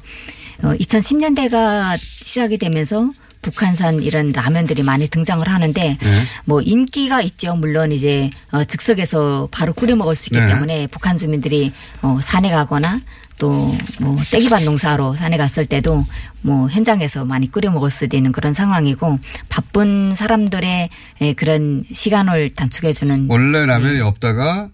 어 0.63 0.75
2010년대가 0.75 1.99
시작이 1.99 2.59
되면서 2.59 3.11
북한산 3.43 4.03
이런 4.03 4.33
라면들이 4.33 4.83
많이 4.83 5.09
등장을 5.09 5.47
하는데 5.47 5.99
뭐 6.45 6.63
인기가 6.63 7.21
있죠. 7.23 7.55
물론 7.57 7.93
이제 7.93 8.31
어 8.53 8.65
즉석에서 8.65 9.49
바로 9.51 9.73
끓여 9.73 9.97
먹을 9.97 10.15
수 10.15 10.31
있기 10.31 10.41
네. 10.41 10.47
때문에 10.47 10.87
북한 10.87 11.17
주민들이 11.17 11.73
어 12.01 12.19
산에 12.23 12.51
가거나 12.51 13.01
또뭐 13.39 14.19
떼기밭 14.31 14.63
농사로 14.63 15.15
산에 15.15 15.37
갔을 15.37 15.67
때도 15.67 16.07
뭐 16.43 16.69
현장에서 16.69 17.25
많이 17.25 17.51
끓여 17.51 17.71
먹을 17.71 17.91
수도 17.91 18.17
있는 18.17 18.31
그런 18.31 18.53
상황이고 18.53 19.19
바쁜 19.49 20.15
사람들의 20.15 20.89
예, 21.23 21.33
그런 21.33 21.83
시간을 21.91 22.51
단축해 22.51 22.93
주는 22.93 23.27
원래 23.29 23.67
라면이 23.67 24.01
없다가 24.01 24.69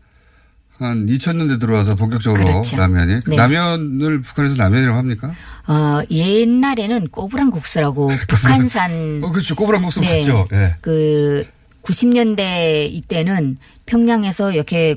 한 0.78 1.06
2000년대 1.06 1.60
들어와서 1.60 1.94
본격적으로 1.96 2.44
그렇죠. 2.44 2.76
라면이. 2.76 3.20
네. 3.26 3.36
라면을 3.36 4.20
북한에서 4.20 4.56
라면이라고 4.56 4.96
합니까? 4.96 5.34
어 5.66 6.00
옛날에는 6.10 7.08
꼬부랑 7.08 7.50
국수라고 7.50 8.08
북한산 8.28 9.20
어, 9.24 9.30
그렇죠. 9.30 9.56
꼬부랑 9.56 9.82
목숨 9.82 10.02
네. 10.02 10.18
봤죠. 10.18 10.46
예. 10.52 10.76
그 10.80 11.46
90년대 11.82 12.88
이때는 12.90 13.56
평양에서 13.86 14.52
이렇게 14.52 14.96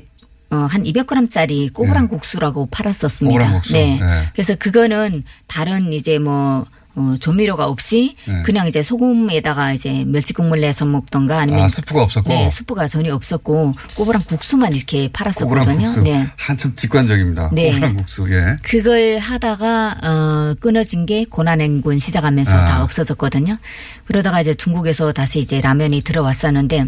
어, 0.50 0.56
한 0.56 0.84
200g짜리 0.84 1.72
꼬부랑 1.72 2.08
국수라고 2.08 2.66
팔았었습니다. 2.70 3.32
꼬부랑 3.32 3.52
국수. 3.54 3.72
네. 3.72 3.98
네. 3.98 4.28
그래서 4.34 4.54
그거는 4.54 5.24
다른 5.46 5.92
이제 5.92 6.18
뭐 6.18 6.66
어, 6.94 7.14
조미료가 7.18 7.66
없이 7.66 8.16
네. 8.26 8.42
그냥 8.42 8.68
이제 8.68 8.82
소금에다가 8.82 9.72
이제 9.72 10.04
멸치 10.06 10.32
국물 10.34 10.60
내서 10.60 10.84
먹던가 10.84 11.38
아니면 11.38 11.62
아, 11.62 11.68
스프가 11.68 12.02
없었고. 12.02 12.28
네, 12.28 12.50
스프가 12.50 12.86
전혀 12.88 13.14
없었고 13.14 13.72
꼬부랑 13.94 14.22
국수만 14.26 14.74
이렇게 14.74 15.08
팔았었거든요. 15.12 15.78
국수. 15.78 16.02
네. 16.02 16.26
한참 16.36 16.74
직관적입니다. 16.76 17.50
네. 17.54 17.70
꼬부랑 17.72 17.96
국수. 17.96 18.30
예. 18.30 18.56
그걸 18.62 19.18
하다가 19.18 19.96
어 20.02 20.54
끊어진 20.60 21.06
게 21.06 21.24
고난행군 21.24 21.98
시작하면서 21.98 22.52
아. 22.54 22.64
다 22.66 22.82
없어졌거든요. 22.84 23.56
그러다가 24.04 24.40
이제 24.42 24.52
중국에서 24.52 25.12
다시 25.12 25.40
이제 25.40 25.60
라면이 25.62 26.02
들어왔었는데 26.02 26.84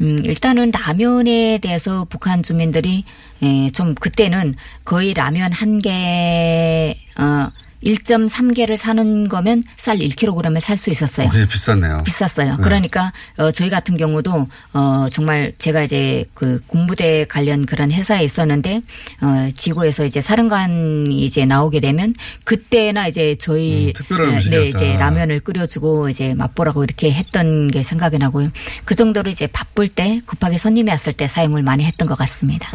음 0.00 0.18
일단은 0.24 0.70
라면에 0.70 1.58
대해서 1.58 2.06
북한 2.08 2.42
주민들이 2.42 3.04
에, 3.42 3.68
좀 3.70 3.94
그때는 3.94 4.54
거의 4.84 5.12
라면 5.14 5.52
한 5.52 5.78
개 5.78 6.96
어 7.18 7.50
1.3개를 7.84 8.76
사는 8.76 9.28
거면 9.28 9.64
쌀 9.76 9.96
1kg을 9.98 10.60
살 10.60 10.76
수 10.76 10.90
있었어요. 10.90 11.28
어, 11.28 11.30
그게 11.30 11.46
비쌌네요. 11.46 12.02
비쌌어요. 12.04 12.56
네. 12.56 12.62
그러니까 12.62 13.12
어 13.36 13.50
저희 13.52 13.70
같은 13.70 13.96
경우도 13.96 14.48
어 14.72 15.06
정말 15.12 15.52
제가 15.58 15.82
이제 15.82 16.24
그 16.34 16.60
군부대 16.66 17.26
관련 17.28 17.66
그런 17.66 17.92
회사에 17.92 18.24
있었는데 18.24 18.82
어 19.20 19.48
지구에서 19.54 20.04
이제 20.04 20.20
사령관이 20.20 21.24
이제 21.24 21.44
나오게 21.46 21.80
되면 21.80 22.14
그때나 22.44 23.06
이제 23.06 23.36
저희 23.38 23.88
음, 23.88 23.92
특별한 23.92 24.26
네, 24.28 24.34
음식이었다. 24.34 24.60
네 24.62 24.68
이제 24.68 24.96
라면을 24.98 25.40
끓여주고 25.40 26.08
이제 26.08 26.34
맛보라고 26.34 26.82
이렇게 26.84 27.12
했던 27.12 27.68
게 27.68 27.82
생각이 27.82 28.18
나고요. 28.18 28.48
그 28.84 28.94
정도로 28.94 29.30
이제 29.30 29.46
바쁠 29.46 29.88
때 29.88 30.20
급하게 30.26 30.58
손님이 30.58 30.90
왔을 30.90 31.12
때 31.12 31.28
사용을 31.28 31.62
많이 31.62 31.84
했던 31.84 32.08
것 32.08 32.16
같습니다. 32.18 32.68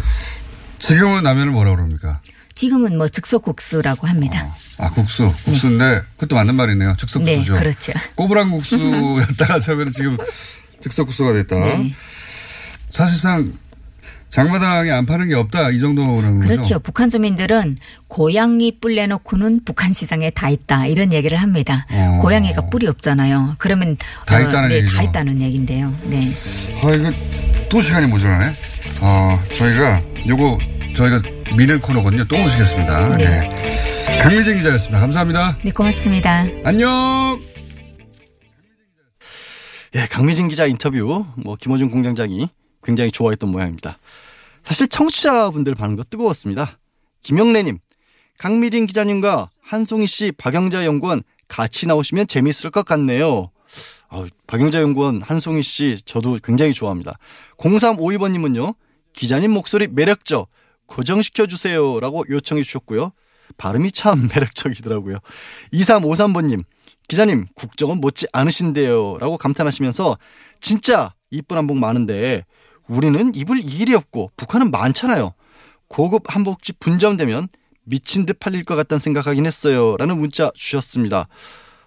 지금은 0.79 1.23
라면을 1.23 1.51
뭐라고 1.51 1.75
그럽니까? 1.77 2.21
지금은 2.57 2.97
뭐 2.97 3.07
즉석국수라고 3.07 4.07
합니다. 4.07 4.55
아, 4.79 4.89
국수. 4.89 5.31
국수인데, 5.45 6.01
그것도 6.15 6.35
맞는 6.35 6.55
말이네요. 6.55 6.95
즉석 6.97 7.21
네, 7.21 7.35
국수죠. 7.35 7.53
그렇죠. 7.59 7.93
꼬부랑 8.15 8.49
국수였다가 8.49 9.59
처음에는 9.61 9.91
지금 9.91 10.17
즉석 10.81 11.05
국수가 11.05 11.33
됐다. 11.33 11.55
네. 11.59 11.93
사실상 12.89 13.53
장마당에 14.31 14.89
안 14.89 15.05
파는 15.05 15.27
게 15.29 15.35
없다. 15.35 15.69
이 15.69 15.79
정도라는 15.79 16.39
거죠. 16.39 16.47
그렇죠. 16.49 16.79
북한 16.79 17.11
주민들은 17.11 17.77
고양이 18.07 18.79
뿔 18.79 18.95
내놓고는 18.95 19.61
북한 19.63 19.93
시장에 19.93 20.31
다 20.31 20.49
있다 20.49 20.87
이런 20.87 21.13
얘기를 21.13 21.37
합니다. 21.37 21.85
어. 21.91 22.17
고양이가 22.23 22.69
뿔이 22.69 22.87
없잖아요. 22.87 23.55
그러면 23.59 23.97
다 24.25 24.39
있다는 24.39 24.69
네, 24.69 24.75
얘기죠. 24.77 24.95
다 24.95 25.03
있다는 25.03 25.41
얘긴데요. 25.43 25.95
네. 26.05 26.33
아, 26.83 26.91
이거 26.91 27.11
또 27.69 27.81
시간이 27.81 28.07
모자라네. 28.07 28.53
어, 29.01 29.39
저희가 29.55 30.01
요거 30.27 30.57
저희가 30.97 31.21
미는 31.55 31.79
코너거든요. 31.79 32.25
또 32.25 32.37
모시겠습니다. 32.39 33.17
네. 33.17 33.47
네. 33.47 34.17
강미진 34.19 34.57
기자였습니다. 34.57 34.99
감사합니다. 34.99 35.59
네, 35.63 35.71
고맙습니다. 35.71 36.47
안녕! 36.63 37.39
예, 39.95 40.07
강미진 40.09 40.47
기자 40.47 40.65
인터뷰, 40.65 41.23
뭐, 41.35 41.55
김호준 41.55 41.91
공장장이 41.91 42.49
굉장히 42.83 43.11
좋아했던 43.11 43.47
모양입니다. 43.51 43.99
사실 44.63 44.87
청취자분들 44.87 45.75
반응도 45.75 46.03
뜨거웠습니다. 46.05 46.79
김영래님, 47.21 47.77
강미진 48.39 48.87
기자님과 48.87 49.51
한송희 49.61 50.07
씨, 50.07 50.31
박영자 50.31 50.83
연구원 50.85 51.21
같이 51.47 51.85
나오시면 51.85 52.25
재밌을 52.25 52.71
것 52.71 52.85
같네요. 52.85 53.51
아, 54.09 54.25
박영자 54.47 54.81
연구원, 54.81 55.21
한송희 55.21 55.61
씨, 55.61 55.99
저도 56.05 56.39
굉장히 56.43 56.73
좋아합니다. 56.73 57.19
0352번님은요, 57.57 58.73
기자님 59.13 59.51
목소리 59.51 59.87
매력적, 59.87 60.49
고정시켜 60.87 61.45
주세요. 61.47 61.99
라고 61.99 62.25
요청해 62.29 62.63
주셨고요. 62.63 63.11
발음이 63.57 63.91
참 63.91 64.27
매력적이더라고요. 64.33 65.17
2353번님, 65.73 66.63
기자님, 67.07 67.45
국정은 67.55 68.01
못지 68.01 68.27
않으신데요. 68.33 69.17
라고 69.19 69.37
감탄하시면서, 69.37 70.17
진짜 70.59 71.13
이쁜 71.31 71.57
한복 71.57 71.77
많은데, 71.77 72.45
우리는 72.87 73.33
입을 73.35 73.63
일이 73.63 73.93
없고, 73.93 74.31
북한은 74.35 74.71
많잖아요. 74.71 75.33
고급 75.87 76.23
한복집 76.27 76.79
분점되면 76.79 77.47
미친 77.83 78.25
듯 78.25 78.39
팔릴 78.39 78.65
것 78.65 78.75
같다는 78.75 78.99
생각하긴 78.99 79.45
했어요. 79.45 79.95
라는 79.97 80.19
문자 80.19 80.51
주셨습니다. 80.55 81.27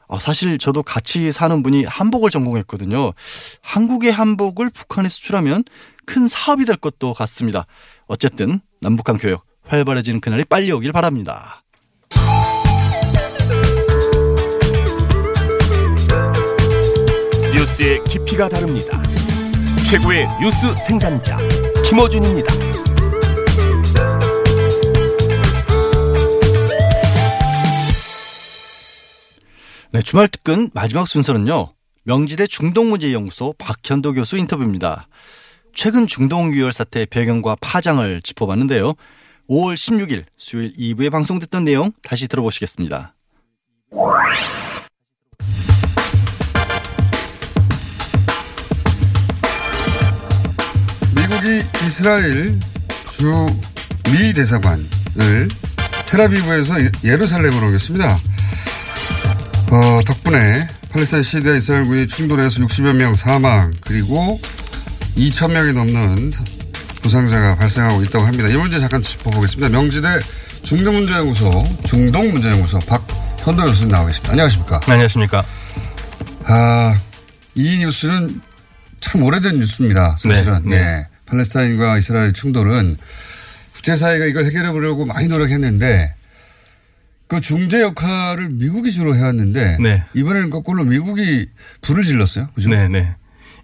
아, 0.08 0.18
사실 0.18 0.58
저도 0.58 0.82
같이 0.82 1.30
사는 1.30 1.62
분이 1.62 1.84
한복을 1.84 2.30
전공했거든요. 2.30 3.12
한국의 3.60 4.10
한복을 4.10 4.70
북한에 4.70 5.08
수출하면 5.08 5.62
큰 6.06 6.28
사업이 6.28 6.64
될 6.64 6.76
것도 6.76 7.14
같습니다. 7.14 7.66
어쨌든 8.06 8.60
남북한 8.80 9.18
교역 9.18 9.44
활발해지는 9.64 10.20
그날이 10.20 10.44
빨리 10.44 10.72
오길 10.72 10.92
바랍니다. 10.92 11.62
뉴스의 17.54 18.02
깊이가 18.04 18.48
다릅니다. 18.48 19.02
최고의 19.88 20.26
뉴스 20.40 20.74
생산자 20.86 21.38
김어준입니다. 21.88 22.54
네, 29.92 30.00
주말 30.02 30.28
특근 30.28 30.70
마지막 30.72 31.08
순서는요. 31.08 31.74
명지대 32.04 32.46
중동문제연구소 32.46 33.54
박현도 33.58 34.12
교수 34.12 34.36
인터뷰입니다. 34.36 35.08
최근 35.74 36.06
중동 36.06 36.52
유혈 36.52 36.72
사태의 36.72 37.06
배경과 37.06 37.56
파장을 37.60 38.22
짚어봤는데요. 38.22 38.94
5월 39.48 39.74
16일 39.74 40.24
수요일 40.36 40.72
2부에 40.74 41.10
방송됐던 41.10 41.64
내용 41.64 41.92
다시 42.02 42.28
들어보시겠습니다. 42.28 43.14
미국이 51.14 51.64
이스라엘 51.86 52.58
주 53.10 53.46
미 54.12 54.32
대사관을 54.34 55.46
테라비브에서 56.06 56.80
예- 56.82 56.90
예루살렘으로 57.04 57.66
옮겼습니다. 57.66 58.18
어, 59.70 60.00
덕분에 60.04 60.66
팔레스타인 60.90 61.22
시대 61.22 61.56
이스라엘군이 61.58 62.08
충돌해서 62.08 62.60
60여 62.60 62.92
명 62.94 63.14
사망 63.14 63.72
그리고 63.86 64.40
2천 65.20 65.52
명이 65.52 65.74
넘는 65.74 66.32
부상자가 67.02 67.54
발생하고 67.56 68.02
있다고 68.04 68.24
합니다. 68.24 68.48
이 68.48 68.56
문제 68.56 68.80
잠깐 68.80 69.02
짚어보겠습니다. 69.02 69.68
명지대 69.68 70.08
중동문제연구소 70.62 71.62
중동문제연구소 71.84 72.78
박현도 72.80 73.64
교수님 73.64 73.88
나와 73.88 74.06
계십니다. 74.06 74.32
안녕하십니까? 74.32 74.80
안녕하십니까? 74.86 75.44
아, 76.44 76.98
이 77.54 77.78
뉴스는 77.78 78.40
참 79.00 79.22
오래된 79.22 79.60
뉴스입니다. 79.60 80.16
사실은. 80.18 80.62
네, 80.64 80.76
네. 80.76 80.82
예. 80.82 81.06
팔레스타인과 81.26 81.98
이스라엘 81.98 82.32
충돌은 82.32 82.96
국제사회가 83.74 84.24
이걸 84.24 84.46
해결해 84.46 84.72
보려고 84.72 85.04
많이 85.04 85.28
노력했는데 85.28 86.14
그 87.28 87.40
중재 87.40 87.80
역할을 87.82 88.48
미국이 88.50 88.90
주로 88.90 89.14
해왔는데 89.14 89.78
네. 89.80 90.02
이번에는 90.14 90.50
거꾸로 90.50 90.82
미국이 90.84 91.48
불을 91.82 92.04
질렀어요. 92.04 92.48
그죠? 92.54 92.70
네, 92.70 92.88
네. 92.88 93.14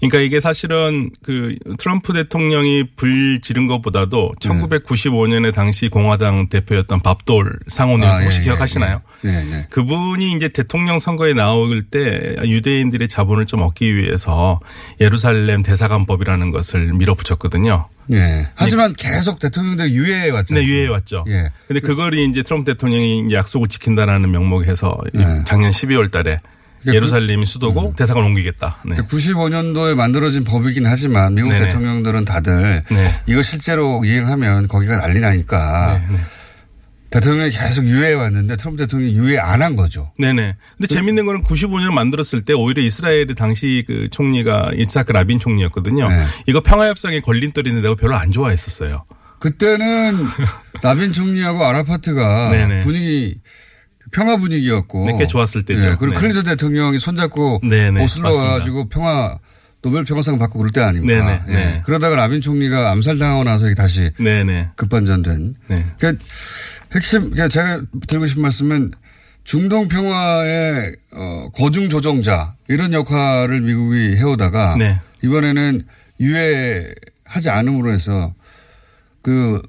그러니까 0.01 0.21
이게 0.21 0.41
사실은 0.41 1.11
그 1.23 1.57
트럼프 1.79 2.13
대통령이 2.13 2.85
불 2.97 3.41
지른 3.41 3.67
것보다도 3.67 4.33
네. 4.41 4.49
1995년에 4.49 5.53
당시 5.53 5.89
공화당 5.89 6.49
대표였던 6.49 7.01
밥돌 7.01 7.59
상원을 7.69 8.07
아, 8.07 8.21
예, 8.21 8.25
혹시 8.25 8.41
예, 8.41 8.45
기억하시나요? 8.45 9.01
예, 9.25 9.29
예, 9.29 9.53
예. 9.53 9.67
그분이 9.71 10.33
이제 10.33 10.49
대통령 10.49 10.99
선거에 10.99 11.35
나올 11.35 11.83
때 11.83 12.37
유대인들의 12.45 13.09
자본을 13.09 13.47
좀 13.47 13.63
얻기 13.63 13.97
위해서 13.97 14.61
예루살렘 15.01 15.63
대사관법이라는 15.63 16.51
것을 16.51 16.93
밀어붙였거든요. 16.93 17.89
예. 18.13 18.49
하지만 18.55 18.93
계속 18.93 19.39
대통령들 19.39 19.91
유예해 19.91 20.31
왔잖아요. 20.31 20.65
네, 20.65 20.71
유예해 20.71 20.89
왔죠. 20.89 21.25
예. 21.29 21.51
근데 21.67 21.81
그걸 21.81 22.15
이제 22.15 22.43
트럼프 22.43 22.73
대통령이 22.73 23.27
이제 23.27 23.37
약속을 23.37 23.69
지킨다라는 23.69 24.31
명목에서 24.31 24.97
네. 25.13 25.43
작년 25.45 25.71
12월 25.71 26.11
달에 26.11 26.39
예루살렘이 26.85 27.47
수도고 27.47 27.95
대사관 27.97 28.25
옮기겠다. 28.25 28.79
네. 28.87 28.97
95년도에 28.97 29.95
만들어진 29.95 30.45
법이긴 30.45 30.87
하지만 30.87 31.35
미국 31.35 31.49
네네. 31.51 31.65
대통령들은 31.65 32.25
다들 32.25 32.83
네. 32.89 33.11
이거 33.27 33.43
실제로 33.43 34.05
이행하면 34.05 34.69
거기가 34.69 34.97
난리 34.99 35.21
나니까 35.21 36.01
네, 36.09 36.15
네. 36.15 36.21
대통령이 37.11 37.51
계속 37.51 37.87
유예해 37.87 38.15
왔는데 38.15 38.57
트럼프 38.57 38.79
대통령이 38.79 39.15
유예 39.15 39.39
안 39.39 39.63
한 39.63 39.75
거죠. 39.77 40.13
네네. 40.19 40.55
근데 40.77 40.87
재밌는 40.87 41.25
거는 41.25 41.43
95년을 41.45 41.93
만들었을 41.93 42.43
때 42.45 42.53
오히려 42.53 42.83
이스라엘의 42.83 43.35
당시 43.37 43.85
그 43.87 44.09
총리가 44.11 44.73
이츠하크 44.77 45.13
라빈 45.13 45.39
총리였거든요. 45.39 46.09
네. 46.09 46.25
이거 46.47 46.61
평화협상의 46.61 47.23
걸림돌인데 47.23 47.81
내가 47.81 47.95
별로 47.95 48.17
안 48.17 48.33
좋아했었어요. 48.33 49.05
그때는 49.39 50.27
라빈 50.83 51.13
총리하고 51.13 51.65
아라파트가 51.65 52.51
네네. 52.51 52.81
분위기 52.81 53.41
평화 54.13 54.37
분위기였고 54.37 55.07
네, 55.07 55.17
꽤 55.19 55.27
좋았을 55.27 55.63
때죠. 55.63 55.87
예, 55.87 55.97
그리고 55.99 56.15
네. 56.15 56.21
클린턴 56.21 56.45
대통령이 56.45 56.99
손잡고 56.99 57.61
네네, 57.63 58.03
오슬로. 58.05 58.35
와가지고 58.35 58.89
평화 58.89 59.39
노벨 59.83 60.05
평화상 60.05 60.39
받고 60.39 60.59
그럴 60.59 60.73
때 60.73 60.81
아닙니까? 60.81 61.25
네네, 61.25 61.43
예. 61.49 61.53
네. 61.53 61.83
그러다가 61.85 62.17
라빈 62.17 62.41
총리가 62.41 62.91
암살당하고 62.91 63.45
나서 63.45 63.73
다시 63.75 64.11
네네. 64.19 64.71
급반전된. 64.77 65.55
네. 65.69 65.87
그러니까 65.99 66.25
핵심 66.95 67.31
그러니까 67.31 67.49
제가 67.49 67.83
드리고 68.07 68.27
싶은 68.27 68.43
말씀은 68.43 68.93
중동 69.45 69.87
평화의 69.87 70.93
어, 71.13 71.49
거중 71.55 71.89
조정자 71.89 72.55
이런 72.69 72.93
역할을 72.93 73.61
미국이 73.61 74.17
해오다가 74.17 74.77
네. 74.77 74.99
이번에는 75.23 75.83
유예하지 76.19 77.51
않음으로 77.51 77.93
해서 77.93 78.35
그 79.23 79.63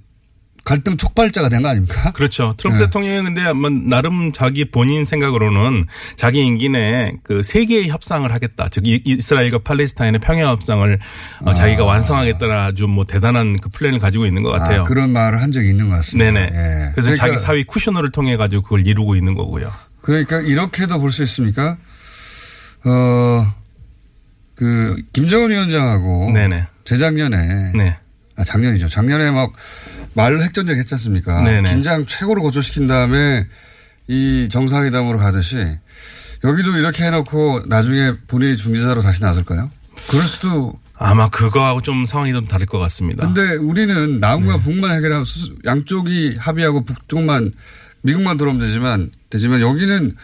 갈등 0.67 0.97
촉발자가 0.97 1.47
된 1.49 1.61
거 1.61 1.69
아닙니까? 1.69 2.11
그렇죠. 2.11 2.53
트럼프 2.57 2.79
네. 2.79 2.85
대통령이 2.85 3.23
근데 3.23 3.41
아마 3.43 3.69
나름 3.69 4.33
자기 4.33 4.65
본인 4.69 5.05
생각으로는 5.05 5.85
자기 6.17 6.45
임기 6.45 6.67
내에 6.69 7.13
그 7.23 7.41
세계의 7.41 7.87
협상을 7.87 8.29
하겠다. 8.31 8.67
즉 8.69 8.85
이- 8.85 9.01
이스라엘과 9.05 9.59
팔레스타인의 9.59 10.19
평화 10.19 10.49
협상을 10.51 10.99
어, 11.45 11.53
자기가 11.53 11.85
완성하겠다는 11.85 12.53
아주 12.55 12.87
뭐 12.87 13.05
대단한 13.05 13.55
그 13.61 13.69
플랜을 13.69 13.99
가지고 13.99 14.25
있는 14.25 14.43
것 14.43 14.51
같아요. 14.51 14.81
아, 14.81 14.83
그런 14.85 15.11
말을 15.11 15.41
한 15.41 15.51
적이 15.53 15.69
있는 15.69 15.89
것 15.89 15.95
같습니다. 15.95 16.25
네네. 16.31 16.41
예. 16.41 16.91
그래서 16.93 17.09
그러니까, 17.11 17.15
자기 17.15 17.37
사위 17.37 17.63
쿠셔너를 17.63 18.11
통해 18.11 18.35
가지고 18.35 18.61
그걸 18.63 18.85
이루고 18.85 19.15
있는 19.15 19.35
거고요. 19.35 19.71
그러니까 20.01 20.41
이렇게도 20.41 20.99
볼 20.99 21.11
수 21.11 21.23
있습니까? 21.23 21.77
어, 22.85 23.53
그 24.55 24.95
김정은 25.13 25.51
위원장하고 25.51 26.31
네네. 26.33 26.65
재작년에 26.85 27.71
네. 27.75 27.97
아, 28.35 28.43
작년이죠. 28.43 28.87
작년에 28.87 29.31
막 29.31 29.51
말로 30.17 30.41
핵전쟁 30.43 30.77
했지 30.77 30.93
않습니까? 30.95 31.41
네네. 31.43 31.69
긴장 31.71 32.05
최고로 32.07 32.41
고조시킨 32.41 32.87
다음에 32.87 33.45
이 34.07 34.47
정상회담으로 34.51 35.19
가듯이 35.19 35.57
여기도 36.43 36.75
이렇게 36.75 37.05
해놓고 37.05 37.65
나중에 37.67 38.13
본인이 38.27 38.57
중재자로 38.57 39.01
다시 39.01 39.21
나설까요? 39.21 39.69
그럴 40.09 40.23
수도. 40.23 40.73
아마 40.99 41.29
그거하고 41.29 41.81
좀 41.83 42.05
상황이 42.07 42.31
좀 42.31 42.47
다를 42.47 42.65
것 42.65 42.79
같습니다. 42.79 43.23
근데 43.31 43.55
우리는 43.57 44.19
남과 44.19 44.53
네. 44.57 44.59
북만 44.59 44.95
해결하고 44.97 45.25
수- 45.25 45.53
양쪽이 45.63 46.37
합의하고 46.39 46.85
북쪽만 46.85 47.51
미국만 48.01 48.37
들어오면 48.37 48.59
되지만 48.65 49.11
되지만 49.29 49.61
여기는 49.61 50.15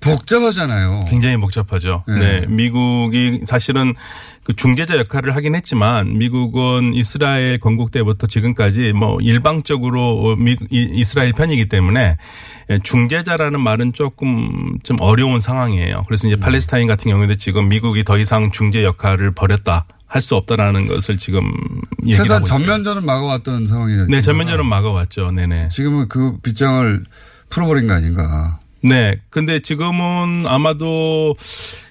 복잡하잖아요. 0.00 1.04
굉장히 1.08 1.36
복잡하죠. 1.38 2.04
네. 2.08 2.18
네. 2.40 2.46
미국이 2.48 3.40
사실은 3.46 3.94
그 4.42 4.56
중재자 4.56 4.96
역할을 4.98 5.36
하긴 5.36 5.54
했지만 5.54 6.16
미국은 6.18 6.94
이스라엘 6.94 7.58
건국 7.58 7.90
때부터 7.90 8.26
지금까지 8.26 8.92
뭐 8.94 9.18
일방적으로 9.20 10.34
미, 10.36 10.56
이- 10.70 10.90
이스라엘 10.94 11.32
편이기 11.32 11.68
때문에 11.68 12.16
예, 12.70 12.78
중재자라는 12.82 13.60
말은 13.60 13.92
조금 13.92 14.78
좀 14.82 14.96
어려운 15.00 15.40
상황이에요. 15.40 16.04
그래서 16.06 16.26
음. 16.26 16.32
이제 16.32 16.40
팔레스타인 16.40 16.86
같은 16.86 17.10
경우에도 17.10 17.34
지금 17.36 17.68
미국이 17.68 18.02
더 18.04 18.16
이상 18.18 18.50
중재 18.50 18.82
역할을 18.84 19.32
버렸다. 19.32 19.86
할수 20.06 20.34
없다라는 20.34 20.88
것을 20.88 21.16
지금 21.18 21.52
최소한. 22.04 22.44
전면전은 22.44 23.04
막아왔던 23.06 23.66
상황이죠. 23.68 24.06
네, 24.06 24.20
전면전은 24.20 24.66
막아왔죠. 24.66 25.30
네네. 25.30 25.68
지금은 25.68 26.08
그 26.08 26.36
빗장을 26.42 27.04
풀어버린 27.48 27.86
거 27.86 27.94
아닌가. 27.94 28.58
네. 28.82 29.20
근데 29.30 29.60
지금은 29.60 30.46
아마도 30.48 31.36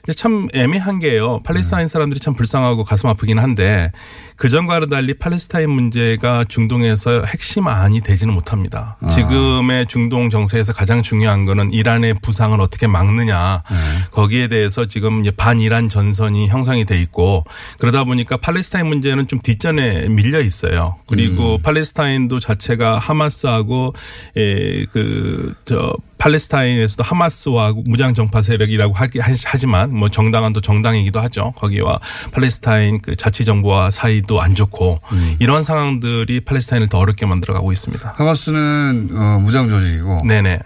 근데 0.09 0.17
참 0.17 0.47
애매한 0.55 0.97
게요. 0.97 1.39
팔레스타인 1.43 1.87
사람들이 1.87 2.19
참 2.19 2.33
불쌍하고 2.33 2.83
가슴 2.83 3.09
아프긴 3.09 3.37
한데 3.37 3.91
그전과는 4.37 4.89
달리 4.89 5.13
팔레스타인 5.13 5.69
문제가 5.69 6.45
중동에서 6.47 7.25
핵심 7.27 7.67
안이 7.67 8.01
되지는 8.01 8.33
못합니다. 8.33 8.97
지금의 9.07 9.85
중동 9.87 10.31
정세에서 10.31 10.73
가장 10.73 11.03
중요한 11.03 11.45
거는 11.45 11.71
이란의 11.73 12.15
부상을 12.23 12.59
어떻게 12.59 12.87
막느냐. 12.87 13.61
거기에 14.09 14.47
대해서 14.47 14.85
지금 14.85 15.21
반이란 15.37 15.89
전선이 15.89 16.47
형성이 16.47 16.85
돼 16.85 16.99
있고 17.01 17.43
그러다 17.77 18.03
보니까 18.03 18.37
팔레스타인 18.37 18.87
문제는 18.87 19.27
좀 19.27 19.39
뒷전에 19.41 20.07
밀려 20.09 20.41
있어요. 20.41 20.95
그리고 21.07 21.59
팔레스타인도 21.59 22.39
자체가 22.39 22.97
하마스하고 22.97 23.93
에, 24.37 24.85
그저 24.85 25.93
팔레스타인에서도 26.17 27.03
하마스와 27.03 27.73
무장 27.85 28.13
정파 28.13 28.41
세력이라고 28.41 28.93
하기 28.93 29.19
하지만 29.45 29.93
뭐 29.99 30.09
정당한 30.09 30.53
또 30.53 30.61
정당이기도 30.61 31.19
하죠. 31.21 31.53
거기와 31.57 31.99
팔레스타인 32.31 33.01
그 33.01 33.15
자치 33.15 33.45
정부와 33.45 33.91
사이도 33.91 34.41
안 34.41 34.55
좋고 34.55 35.01
이런 35.39 35.61
상황들이 35.61 36.41
팔레스타인을 36.41 36.87
더 36.87 36.97
어렵게 36.97 37.25
만들어가고 37.25 37.71
있습니다. 37.71 38.13
하마스는 38.15 39.09
어, 39.13 39.39
무장 39.41 39.69
조직이고 39.69 40.23
네네. 40.25 40.59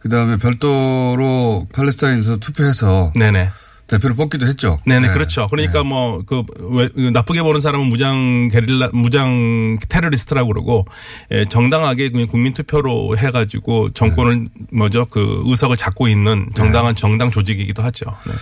그 0.00 0.08
다음에 0.08 0.38
별도로 0.38 1.66
팔레스타인에서 1.74 2.38
투표해서 2.38 3.12
네네. 3.14 3.50
대표를 3.90 4.14
뽑기도 4.14 4.46
했죠. 4.46 4.78
네네 4.86 5.08
네. 5.08 5.12
그렇죠. 5.12 5.48
그러니까 5.48 5.82
뭐그 5.82 7.10
나쁘게 7.12 7.42
보는 7.42 7.60
사람은 7.60 7.86
무장 7.86 8.48
게릴라 8.48 8.90
무장 8.92 9.78
테러리스트라고 9.88 10.48
그러고 10.48 10.86
예, 11.32 11.44
정당하게 11.44 12.10
그냥 12.10 12.28
국민 12.28 12.54
투표로 12.54 13.18
해가지고 13.18 13.90
정권을 13.90 14.46
뭐죠 14.72 15.06
그 15.06 15.42
의석을 15.46 15.76
잡고 15.76 16.08
있는 16.08 16.48
정당한 16.54 16.94
정당 16.94 17.30
조직이기도 17.30 17.82
하죠. 17.82 18.06
네. 18.26 18.32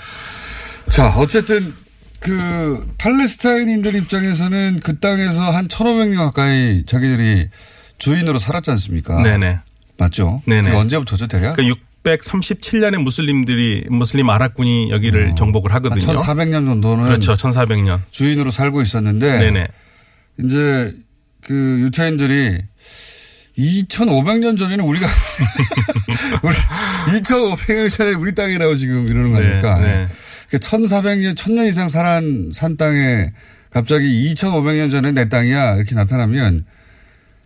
자, 0.91 1.09
어쨌든 1.17 1.75
그 2.21 2.87
팔레스타인인들 2.99 3.95
입장에서는 3.95 4.81
그 4.83 4.99
땅에서 4.99 5.41
한 5.51 5.69
1,500명 5.69 6.19
가까이 6.19 6.85
자기들이 6.85 7.49
주인으로 7.99 8.39
살았지 8.39 8.71
않습니까? 8.73 9.23
네네. 9.23 9.61
맞죠? 9.99 10.43
네네. 10.47 10.75
언제부터죠, 10.75 11.27
대략? 11.27 11.55
그러니까 11.57 11.77
637년에 12.05 13.03
무슬림들이 13.03 13.85
무슬림 13.91 14.31
아랍군이 14.31 14.91
여기를 14.91 15.35
정복을 15.37 15.73
한 15.73 15.85
하거든요. 15.85 16.15
1,400년 16.15 16.67
정도는 16.67 17.05
그렇죠. 17.05 17.35
1400년. 17.35 18.01
주인으로 18.11 18.51
살고 18.51 18.83
있었는데 18.83 19.39
네네. 19.39 19.69
이제 20.41 20.93
그 21.43 21.55
유태인들이 21.81 22.63
2,500년 23.59 24.57
전에는 24.59 24.85
우리가 24.85 25.07
우리 26.43 26.55
2,500년 27.21 27.91
전에 27.91 28.13
우리 28.13 28.35
땅이라고 28.35 28.77
지금 28.77 29.09
이러는 29.09 29.33
거니까 29.33 29.79
네, 29.81 30.07
네. 30.51 30.59
1,400년, 30.59 31.35
1,000년 31.35 31.69
이상 31.69 31.89
살한 31.89 32.53
산 32.55 32.77
땅에 32.77 33.33
갑자기 33.71 34.33
2,500년 34.35 34.91
전에 34.91 35.13
내 35.13 35.29
땅이야 35.29 35.75
이렇게 35.77 35.95
나타나면 35.95 36.65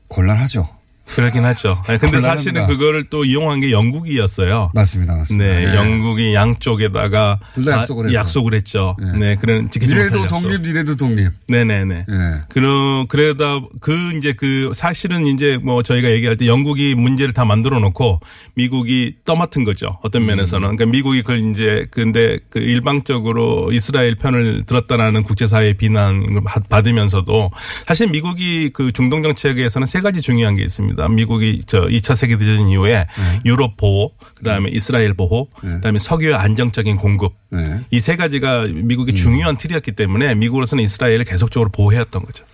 곤란하죠. 0.09 0.68
그렇긴 1.07 1.44
하죠. 1.44 1.76
네, 1.88 1.98
근데. 1.98 2.20
사실은 2.20 2.66
그거를 2.66 3.05
또 3.11 3.24
이용한 3.24 3.61
게 3.61 3.70
영국이었어요. 3.70 4.70
맞습니다, 4.74 5.14
맞습니다. 5.16 5.44
네, 5.44 5.68
예. 5.70 5.74
영국이 5.74 6.34
양쪽에다가 6.34 7.38
둘다 7.55 7.72
약속을 7.82 8.07
해서. 8.07 8.14
약속을 8.14 8.55
했죠. 8.55 8.96
예. 9.03 9.18
네, 9.18 9.36
그런 9.36 9.70
지키지 9.70 9.94
못한 9.94 10.22
약속. 10.24 10.40
독립, 10.40 10.61
니네도 10.62 10.96
독립. 10.96 11.30
네 11.48 11.64
네네. 11.64 12.07
예. 12.09 12.40
그러, 12.48 13.05
그러다, 13.09 13.61
그, 13.80 14.16
이제 14.16 14.32
그, 14.32 14.70
사실은 14.74 15.26
이제 15.26 15.59
뭐 15.62 15.82
저희가 15.82 16.11
얘기할 16.11 16.36
때 16.36 16.46
영국이 16.46 16.94
문제를 16.94 17.34
다 17.34 17.44
만들어 17.44 17.78
놓고 17.80 18.20
미국이 18.55 19.16
떠맡은 19.24 19.64
거죠. 19.64 19.98
어떤 20.03 20.24
면에서는. 20.24 20.76
그러니까 20.76 20.86
미국이 20.86 21.22
그걸 21.22 21.50
이제 21.50 21.86
근데 21.90 22.38
그 22.48 22.59
일방적으로 22.59 23.70
이스라엘 23.72 24.14
편을 24.14 24.64
들었다라는 24.66 25.22
국제사회의 25.24 25.74
비난을 25.74 26.42
받- 26.44 26.68
받으면서도 26.68 27.50
사실 27.86 28.09
미국이 28.09 28.70
그 28.72 28.92
중동 28.92 29.22
정책에서는 29.22 29.86
세 29.86 30.00
가지 30.00 30.20
중요한 30.20 30.55
게 30.55 30.62
있습니다. 30.62 30.91
미국이 31.11 31.62
저 31.66 31.82
2차 31.82 32.14
세계 32.14 32.36
대전 32.38 32.68
이후에 32.68 33.07
유럽 33.45 33.76
보호, 33.76 34.12
그 34.34 34.45
다음에 34.45 34.70
이스라엘 34.70 35.14
보호, 35.14 35.49
그 35.51 35.80
다음에 35.80 35.99
석유의 35.99 36.34
안정적인 36.34 36.97
공급. 36.97 37.34
네. 37.51 37.80
이세 37.90 38.16
가지가 38.16 38.66
미국의 38.72 39.14
중요한 39.14 39.57
틀이었기 39.57 39.93
때문에 39.93 40.34
미국으로서는 40.34 40.84
이스라엘을 40.84 41.24
계속적으로 41.24 41.70
보호해왔던 41.70 42.22
거죠. 42.22 42.45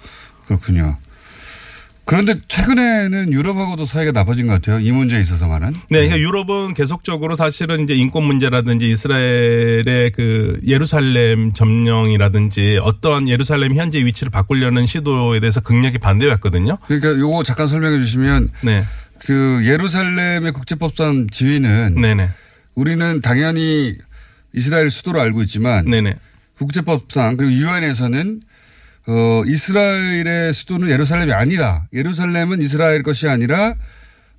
그렇군요. 0.47 0.99
그런데 2.09 2.37
최근에는 2.49 3.35
유럽하고도 3.35 3.85
사이가 3.85 4.13
나빠진 4.13 4.47
것 4.47 4.55
같아요. 4.55 4.81
이 4.81 4.91
문제에 4.93 5.21
있어서만은. 5.21 5.73
네, 5.91 6.09
그러니까 6.09 6.19
유럽은 6.19 6.73
계속적으로 6.73 7.37
사실은 7.37 7.83
이제 7.83 7.93
인권 7.93 8.25
문제라든지 8.25 8.89
이스라엘의 8.89 10.13
그 10.15 10.59
예루살렘 10.67 11.53
점령이라든지 11.53 12.79
어떠한 12.83 13.29
예루살렘 13.29 13.75
현재 13.75 14.03
위치를 14.03 14.31
바꾸려는 14.31 14.87
시도에 14.87 15.39
대해서 15.41 15.61
극력히 15.61 15.99
반대했거든요. 15.99 16.79
그러니까 16.87 17.11
요거 17.11 17.43
잠깐 17.43 17.67
설명해 17.67 18.01
주시면 18.01 18.49
네, 18.63 18.85
그 19.19 19.61
예루살렘의 19.67 20.53
국제법상 20.53 21.27
지위는 21.31 22.01
네네, 22.01 22.31
우리는 22.75 23.21
당연히 23.21 23.99
이스라엘 24.55 24.91
수도로 24.91 25.21
알고 25.21 25.43
있지만 25.43 25.85
네네, 25.85 26.17
국제법상 26.57 27.37
그리고 27.37 27.53
유엔에서는 27.53 28.41
어 29.09 29.43
이스라엘의 29.47 30.53
수도는 30.53 30.91
예루살렘이 30.91 31.33
아니다. 31.33 31.89
예루살렘은 31.95 32.61
이스라엘 32.61 33.03
것이 33.03 33.27
아니라 33.27 33.75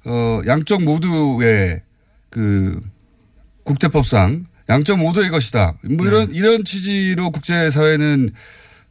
어 0.06 0.42
양쪽 0.46 0.84
모두의 0.84 1.82
그 2.30 2.80
국제법상 3.64 4.46
양쪽 4.70 4.98
모두의 4.98 5.32
것이다. 5.32 5.74
뭐 5.98 6.06
이런 6.06 6.32
이런 6.32 6.64
취지로 6.64 7.32
국제사회는 7.32 8.30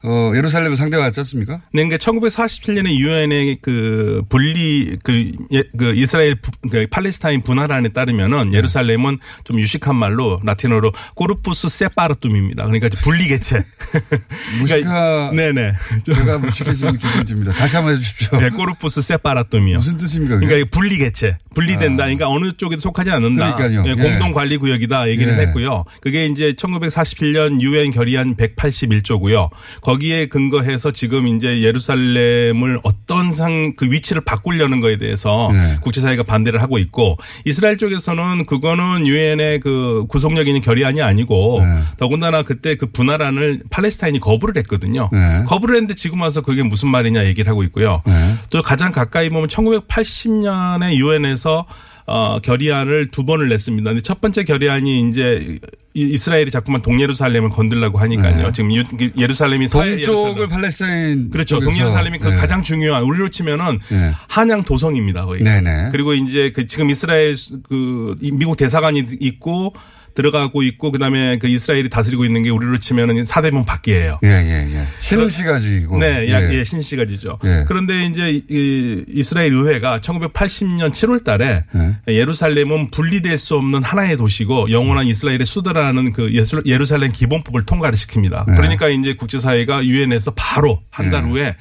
어 0.04 0.32
예루살렘을 0.34 0.76
상대하지 0.76 1.20
않습니까? 1.20 1.60
네, 1.72 1.82
그러니까 1.84 1.96
1947년에 1.96 2.94
유엔의 2.94 3.58
그 3.60 4.22
분리 4.28 4.96
그, 5.02 5.32
예, 5.52 5.64
그 5.76 5.92
이스라엘 5.96 6.36
부- 6.36 6.52
그 6.70 6.86
팔레스타인 6.88 7.42
분할안에 7.42 7.88
따르면은 7.88 8.54
예루살렘은 8.54 9.18
좀 9.42 9.58
유식한 9.58 9.96
말로 9.96 10.38
라틴어로 10.44 10.92
corpus 11.16 11.68
separatum입니다. 11.68 12.64
그러니까 12.64 12.86
이제 12.86 12.98
분리 13.02 13.26
개체. 13.26 13.64
무식하 14.60 15.32
네네. 15.34 15.72
제가 16.04 16.38
무식해지는 16.38 16.96
기분이 16.98 17.24
듭니다. 17.24 17.52
다시 17.52 17.76
한번 17.76 17.94
해주십시오. 17.96 18.40
네, 18.40 18.50
corpus 18.50 19.02
separatum이요. 19.02 19.78
무슨 19.78 19.96
뜻입니까? 19.96 20.34
그게? 20.36 20.46
그러니까 20.46 20.70
분리 20.78 20.96
개체, 20.98 21.38
분리된다. 21.54 22.04
그러니까 22.04 22.28
어느 22.28 22.52
쪽에도 22.56 22.80
속하지 22.80 23.10
않는다. 23.10 23.54
그러니까요. 23.56 23.84
예, 23.86 23.90
예. 23.98 24.02
공동 24.10 24.32
관리 24.32 24.56
구역이다 24.58 25.08
얘기를 25.08 25.36
예. 25.38 25.42
했고요. 25.42 25.84
그게 26.00 26.26
이제 26.26 26.52
1947년 26.52 27.60
유엔 27.60 27.90
결의안 27.90 28.36
181조고요. 28.36 29.48
거기에 29.88 30.26
근거해서 30.26 30.90
지금 30.90 31.26
이제 31.28 31.62
예루살렘을 31.62 32.80
어떤 32.82 33.32
상 33.32 33.58
그 33.76 33.90
위치를 33.90 34.22
바꾸려는 34.22 34.80
거에 34.80 34.96
대해서 34.96 35.50
예. 35.52 35.76
국제사회가 35.80 36.22
반대를 36.24 36.60
하고 36.62 36.78
있고 36.78 37.16
이스라엘 37.44 37.76
쪽에서는 37.76 38.46
그거는 38.46 39.06
유엔의 39.06 39.60
그 39.60 40.04
구속력 40.08 40.48
있는 40.48 40.60
결의안이 40.60 41.00
아니고 41.00 41.60
네. 41.62 41.80
더군다나 41.96 42.42
그때 42.42 42.76
그 42.76 42.86
분할안을 42.86 43.62
팔레스타인이 43.70 44.20
거부를 44.20 44.56
했거든요. 44.58 45.08
네. 45.12 45.44
거부를 45.46 45.76
했는데 45.76 45.94
지금 45.94 46.20
와서 46.20 46.40
그게 46.40 46.62
무슨 46.62 46.88
말이냐 46.88 47.24
얘기를 47.26 47.48
하고 47.50 47.62
있고요. 47.64 48.02
네. 48.06 48.34
또 48.50 48.62
가장 48.62 48.92
가까이 48.92 49.30
보면 49.30 49.48
1980년에 49.48 50.94
유엔에서 50.94 51.66
어, 52.06 52.38
결의안을 52.40 53.08
두 53.10 53.24
번을 53.24 53.48
냈습니다. 53.48 53.90
근데 53.90 54.02
첫 54.02 54.20
번째 54.20 54.42
결의안이 54.44 55.08
이제 55.08 55.58
이- 55.94 56.02
이스라엘이 56.12 56.50
자꾸만 56.50 56.82
동예루살렘을 56.82 57.48
건들라고 57.50 57.98
하니까요. 57.98 58.46
네. 58.46 58.52
지금 58.52 58.72
유- 58.74 58.84
예루살렘이 59.16 59.66
동쪽을. 59.68 60.48
팔레스타인 60.48 61.30
그렇죠. 61.30 61.60
동예루살렘이 61.60 62.18
그 62.18 62.28
네. 62.28 62.34
가장 62.36 62.62
중요한 62.62 63.02
우리로 63.02 63.28
치면은 63.30 63.78
네. 63.88 64.12
한양 64.28 64.62
도성입니다. 64.64 65.24
거의. 65.24 65.42
네네. 65.42 65.88
그리고 65.90 66.12
이제 66.14 66.52
그 66.54 66.66
지금 66.66 66.90
이스라엘 66.90 67.34
그 67.68 68.14
이- 68.20 68.30
미국 68.30 68.56
대사관이 68.56 69.02
있고 69.20 69.72
들어가고 70.18 70.64
있고 70.64 70.90
그다음에 70.90 71.38
그 71.38 71.46
이스라엘이 71.46 71.90
다스리고 71.90 72.24
있는 72.24 72.42
게 72.42 72.50
우리로 72.50 72.78
치면은 72.78 73.24
사대문 73.24 73.64
밖이에요. 73.64 74.18
예, 74.24 74.28
예, 74.28 74.74
예. 74.74 74.84
신시가지고. 74.98 75.98
네, 75.98 76.28
약, 76.32 76.52
예, 76.52 76.64
신시가지죠. 76.64 77.38
예. 77.44 77.64
그런데 77.68 78.04
이제 78.06 78.42
이 78.50 79.04
이스라엘 79.08 79.52
의회가 79.52 80.00
1980년 80.00 80.90
7월 80.90 81.22
달에 81.22 81.62
네. 81.72 81.94
예루살렘은 82.08 82.90
분리될 82.90 83.38
수 83.38 83.54
없는 83.54 83.84
하나의 83.84 84.16
도시고 84.16 84.72
영원한 84.72 85.06
이스라엘의 85.06 85.46
수도라는 85.46 86.12
그 86.12 86.32
예루살렘 86.66 87.12
기본법을 87.12 87.64
통과를 87.64 87.96
시킵니다. 87.96 88.44
네. 88.48 88.56
그러니까 88.56 88.88
이제 88.88 89.14
국제사회가 89.14 89.84
유엔에서 89.84 90.32
바로 90.34 90.82
한달 90.90 91.22
네. 91.22 91.30
후에 91.30 91.56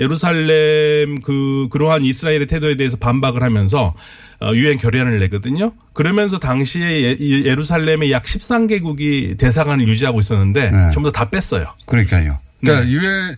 예루살렘 0.00 1.20
그 1.20 1.68
그러한 1.70 2.04
이스라엘의 2.04 2.46
태도에 2.48 2.76
대해서 2.76 2.96
반박을 2.96 3.44
하면서 3.44 3.94
어, 4.31 4.31
유엔 4.54 4.76
결의안을 4.76 5.18
내거든요. 5.20 5.72
그러면서 5.92 6.38
당시에 6.38 7.02
예- 7.02 7.16
이 7.18 7.44
예루살렘의 7.44 8.10
약 8.12 8.24
13개국이 8.24 9.38
대사관을 9.38 9.86
유지하고 9.88 10.20
있었는데 10.20 10.70
네. 10.70 10.90
전부 10.92 11.12
다다 11.12 11.30
뺐어요. 11.30 11.66
그러니까요. 11.86 12.38
그러니까 12.60 12.84
네. 12.84 12.90
유엔 12.92 13.36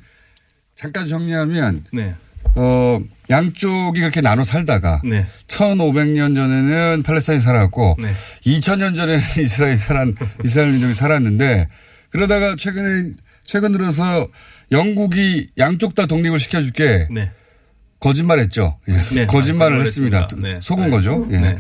잠깐 0.75 1.07
정리하면 1.07 1.85
네. 1.93 2.15
어 2.57 3.01
양쪽이 3.31 4.01
그렇게 4.01 4.21
나눠 4.21 4.45
살다가 4.45 5.01
네. 5.05 5.27
1500년 5.49 6.37
전에는 6.37 7.03
팔레스타인이 7.05 7.43
살았고 7.43 7.97
네. 8.01 8.09
2000년 8.47 8.95
전에는 8.97 9.19
이스라엘 9.41 9.79
살았 9.79 10.09
이스라엘 10.45 10.73
민족이 10.73 10.95
살았는데 10.95 11.69
그러다가 12.11 12.55
최근에 12.57 13.11
최근 13.45 13.73
들어서 13.73 14.29
영국이 14.73 15.49
양쪽 15.59 15.95
다 15.95 16.07
독립을 16.07 16.39
시켜줄게 16.39 17.09
네. 17.11 17.31
거짓말했죠. 18.05 18.79
예. 18.89 18.93
네. 18.93 18.99
거짓말을 18.99 19.27
거짓말을 19.27 19.83
했습니다. 19.83 20.29
네. 20.37 20.59
속은 20.61 20.85
네. 20.85 20.91
거죠. 20.91 21.27
예. 21.31 21.39
네. 21.39 21.57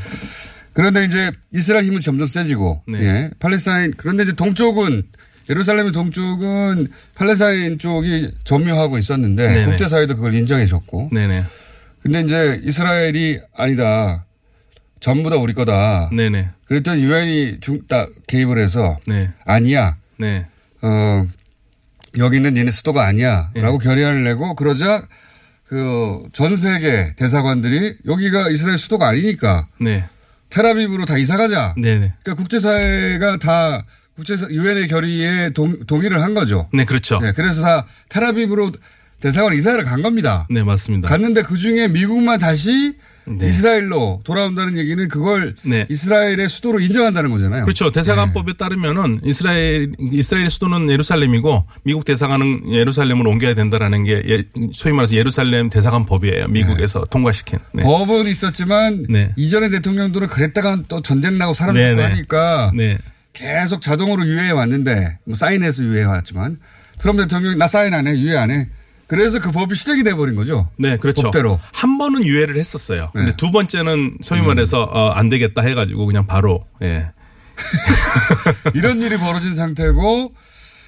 그런데 0.75 1.05
이제 1.05 1.31
이스라엘 1.53 1.85
힘은 1.85 2.01
점점 2.01 2.27
세지고 2.27 2.83
네. 2.87 3.01
예. 3.01 3.31
팔레스타인 3.39 3.95
그런데 3.97 4.25
이제 4.25 4.33
동쪽은 4.33 5.05
예루살렘의 5.49 5.93
동쪽은 5.93 6.89
팔레스타인 7.15 7.79
쪽이 7.79 8.33
점유하고 8.45 8.99
있었는데. 8.99 9.67
국제사회도 9.67 10.17
그걸 10.17 10.35
인정해 10.35 10.67
줬고 10.67 11.11
네네. 11.13 11.45
근데 12.03 12.21
이제 12.21 12.61
이스라엘이 12.63 13.41
아니다. 13.57 14.27
전부 15.01 15.31
다 15.31 15.37
우리 15.37 15.55
거다. 15.55 16.11
네네. 16.15 16.51
그랬더니 16.67 17.03
유엔이 17.03 17.59
딱 17.89 18.09
개입을 18.27 18.59
해서 18.59 18.99
네. 19.07 19.29
아니야. 19.45 19.97
네. 20.19 20.47
어, 20.83 21.27
여기는 22.17 22.53
니네 22.55 22.71
수도가 22.71 23.07
아니야. 23.07 23.51
네. 23.55 23.63
라고 23.63 23.79
결의안을 23.79 24.25
내고 24.25 24.55
그러자 24.55 25.07
그 25.67 26.23
전 26.33 26.57
세계 26.57 27.15
대사관들이 27.17 27.97
여기가 28.07 28.51
이스라엘 28.51 28.79
수도가 28.79 29.09
아니니까 29.09 29.69
네. 29.81 30.05
테라비브로 30.51 31.05
다 31.05 31.17
이사 31.19 31.37
가자. 31.37 31.75
네네. 31.77 32.13
그러니까 32.23 32.35
국제사회가 32.35 33.39
다 33.39 33.85
국제사 34.15 34.47
유엔의 34.51 34.89
결의에 34.89 35.51
동, 35.51 35.85
동의를 35.87 36.23
한 36.23 36.35
거죠. 36.35 36.69
네, 36.73 36.85
그렇죠. 36.85 37.19
네, 37.19 37.33
그래서 37.33 37.63
다 37.63 37.87
테라비브로 38.09 38.73
대사관 39.21 39.55
이사를 39.55 39.83
간 39.85 40.03
겁니다. 40.03 40.47
네, 40.51 40.63
맞습니다. 40.63 41.09
갔는데 41.09 41.43
그 41.43 41.57
중에 41.57 41.89
미국만 41.89 42.39
다시 42.39 42.95
네. 43.27 43.49
이스라엘로 43.49 44.21
돌아온다는 44.23 44.77
얘기는 44.77 45.09
그걸 45.09 45.55
네. 45.63 45.87
이스라엘의 45.89 46.49
수도로 46.49 46.81
인정한다는 46.81 47.31
거잖아요. 47.31 47.65
그렇죠. 47.65 47.91
대사관법에 47.91 48.53
따르면은 48.55 49.21
이스라엘 49.25 49.93
이스라엘 50.13 50.51
수도는 50.51 50.91
예루살렘이고 50.91 51.67
미국 51.85 52.05
대사관은 52.05 52.71
예루살렘으로 52.71 53.31
옮겨야 53.31 53.55
된다라는 53.55 54.05
게 54.05 54.23
예, 54.29 54.45
소위 54.73 54.95
말해서 54.95 55.15
예루살렘 55.15 55.71
대사관법이에요. 55.71 56.49
미국에서 56.49 57.05
통과시킨. 57.11 57.59
네. 57.73 57.83
법은 57.83 58.27
있었지만 58.27 59.07
네. 59.09 59.33
이전의 59.37 59.71
대통령들은 59.71 60.29
그랬다가 60.29 60.83
또 60.89 61.01
전쟁 61.01 61.39
나고 61.39 61.55
사람 61.55 61.77
네, 61.77 61.91
죽고 61.91 61.97
네. 61.97 62.09
하니까 62.09 62.73
네. 62.75 62.99
계속 63.33 63.81
자동으로 63.81 64.27
유예해 64.27 64.51
왔는데 64.51 65.19
뭐 65.25 65.35
사인해서 65.35 65.83
유예해 65.83 66.05
왔지만 66.05 66.59
트럼프 66.99 67.23
대통령이 67.23 67.57
나 67.57 67.67
사인 67.67 67.95
안 67.95 68.07
해, 68.07 68.13
유예 68.13 68.37
안 68.37 68.51
해. 68.51 68.69
그래서 69.07 69.41
그 69.41 69.51
법이 69.51 69.75
실행이 69.75 70.03
돼버린 70.03 70.35
거죠. 70.35 70.69
네, 70.79 70.97
그렇죠. 70.97 71.23
법대로. 71.23 71.61
한 71.73 71.99
번은 71.99 72.25
유예를 72.25 72.57
했었어요. 72.57 73.11
근데 73.13 73.33
네. 73.33 73.37
두 73.37 73.51
번째는 73.51 74.19
소위 74.21 74.41
말해서 74.41 74.83
어, 74.83 75.11
안 75.11 75.29
되겠다 75.29 75.63
해가지고 75.63 76.07
그냥 76.07 76.27
바로 76.27 76.65
예. 76.83 77.11
이런 78.75 79.01
일이 79.03 79.17
벌어진 79.17 79.55
상태고 79.55 80.35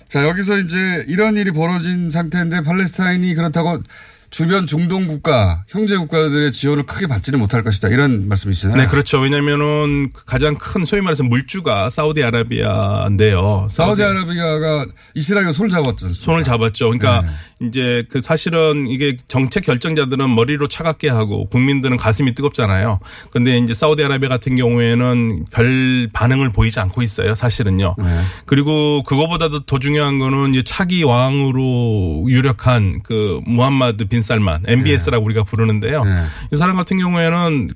자 0.08 0.26
여기서 0.28 0.58
이제 0.58 1.04
이런 1.08 1.36
일이 1.36 1.50
벌어진 1.50 2.10
상태인데 2.10 2.62
팔레스타인이 2.62 3.34
그렇다고 3.34 3.82
주변 4.30 4.66
중동 4.66 5.06
국가 5.06 5.64
형제 5.68 5.96
국가들의 5.96 6.52
지원을 6.52 6.84
크게 6.84 7.06
받지는 7.06 7.38
못할 7.38 7.62
것이다 7.62 7.88
이런 7.88 8.28
말씀이시잖아요. 8.28 8.82
네, 8.82 8.88
그렇죠. 8.88 9.18
왜냐면은 9.18 10.12
가장 10.26 10.56
큰 10.56 10.84
소위 10.84 11.00
말해서 11.00 11.22
물주가 11.24 11.90
사우디아라비아인데요. 11.90 13.68
사우디아라비아가 13.70 14.86
이스라엘과 15.14 15.52
손을 15.52 15.70
잡았죠. 15.70 16.08
손을 16.08 16.42
잡았죠. 16.42 16.90
그러니까 16.90 17.22
네. 17.22 17.28
이제 17.60 18.04
그 18.10 18.20
사실은 18.20 18.86
이게 18.86 19.16
정책 19.28 19.64
결정자들은 19.64 20.34
머리로 20.34 20.68
차갑게 20.68 21.08
하고 21.08 21.46
국민들은 21.46 21.96
가슴이 21.96 22.34
뜨겁잖아요. 22.34 23.00
근데 23.30 23.56
이제 23.56 23.72
사우디아라비아 23.72 24.28
같은 24.28 24.56
경우에는 24.56 25.46
별 25.50 26.08
반응을 26.12 26.52
보이지 26.52 26.80
않고 26.80 27.02
있어요. 27.02 27.34
사실은요. 27.34 27.94
네. 27.98 28.04
그리고 28.44 29.02
그거보다도 29.04 29.60
더 29.60 29.78
중요한 29.78 30.18
거는 30.18 30.50
이제 30.50 30.62
차기 30.62 31.02
왕으로 31.02 32.26
유력한 32.28 33.02
그 33.02 33.40
무함마드 33.46 34.04
빈 34.04 34.20
살만 34.20 34.64
MBS라고 34.66 35.24
우리가 35.24 35.44
부르는데요. 35.44 36.04
네. 36.04 36.24
이 36.52 36.56
사람 36.56 36.76
같은 36.76 36.98
경우에는 36.98 37.70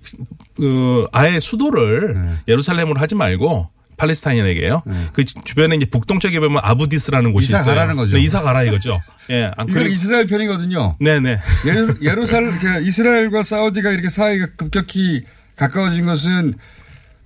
그 0.56 1.06
아예 1.12 1.40
수도를 1.40 2.14
네. 2.14 2.32
예루살렘으로 2.48 3.00
하지 3.00 3.14
말고 3.14 3.68
팔레스타인에게요. 4.00 4.82
그 5.12 5.24
주변에 5.24 5.76
이제 5.76 5.84
북동쪽에 5.86 6.40
보면 6.40 6.60
아부디스라는 6.64 7.32
곳이 7.32 7.48
이사 7.48 7.60
있어요. 7.60 7.74
가라는 7.74 7.96
거죠. 7.96 8.16
네, 8.16 8.22
이사 8.22 8.40
가라 8.42 8.62
이거죠. 8.64 8.98
예. 9.30 9.50
안 9.56 9.68
이건 9.68 9.82
그리- 9.82 9.92
이스라엘 9.92 10.26
편이거든요. 10.26 10.96
네네. 11.00 11.38
예루, 11.66 11.96
이렇게 12.00 12.80
이스라엘과 12.82 13.42
사우디가 13.42 13.90
이렇게 13.90 14.08
사이가 14.08 14.46
급격히 14.56 15.24
가까워진 15.56 16.06
것은 16.06 16.54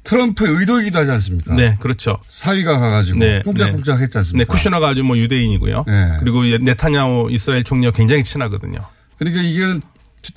트럼프의 0.02 0.52
의도이기도 0.58 0.98
하지 0.98 1.10
않습니까? 1.12 1.54
네, 1.54 1.76
그렇죠. 1.80 2.18
사위가 2.26 2.78
가가지고 2.78 3.18
네, 3.20 3.40
꼼짝꼼짝 3.42 4.00
했지 4.00 4.12
네, 4.12 4.18
않습니까? 4.18 4.52
쿠슈너가 4.52 4.88
아주 4.88 5.02
뭐 5.02 5.16
유대인이고요. 5.16 5.84
네. 5.86 6.16
그리고 6.20 6.42
네타냐후 6.42 7.28
이스라엘 7.30 7.64
총리와 7.64 7.92
굉장히 7.92 8.22
친하거든요. 8.22 8.80
그러니까 9.18 9.42
이게 9.42 9.80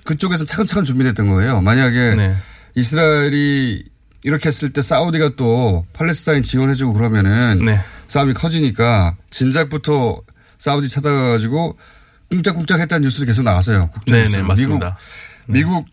그쪽에서 0.06 0.46
차근차근 0.46 0.86
준비됐던 0.86 1.28
거예요. 1.28 1.60
만약에 1.62 2.16
네. 2.16 2.34
이스라엘이 2.76 3.84
이렇게 4.24 4.48
했을 4.48 4.72
때 4.72 4.82
사우디가 4.82 5.32
또 5.36 5.86
팔레스타인 5.94 6.44
지원해주고 6.44 6.94
그러면은 6.94 7.66
네. 7.66 7.80
싸움이 8.08 8.34
커지니까 8.34 9.16
진작부터 9.30 10.22
사우디 10.58 10.90
찾아가가지고 10.90 11.78
꿍짝꿍짝 12.32 12.80
했다는 12.80 13.04
뉴스도 13.04 13.26
계속 13.26 13.44
나왔어요. 13.44 13.90
네네, 14.08 14.42
맞습니다. 14.42 14.98
미국, 15.48 15.86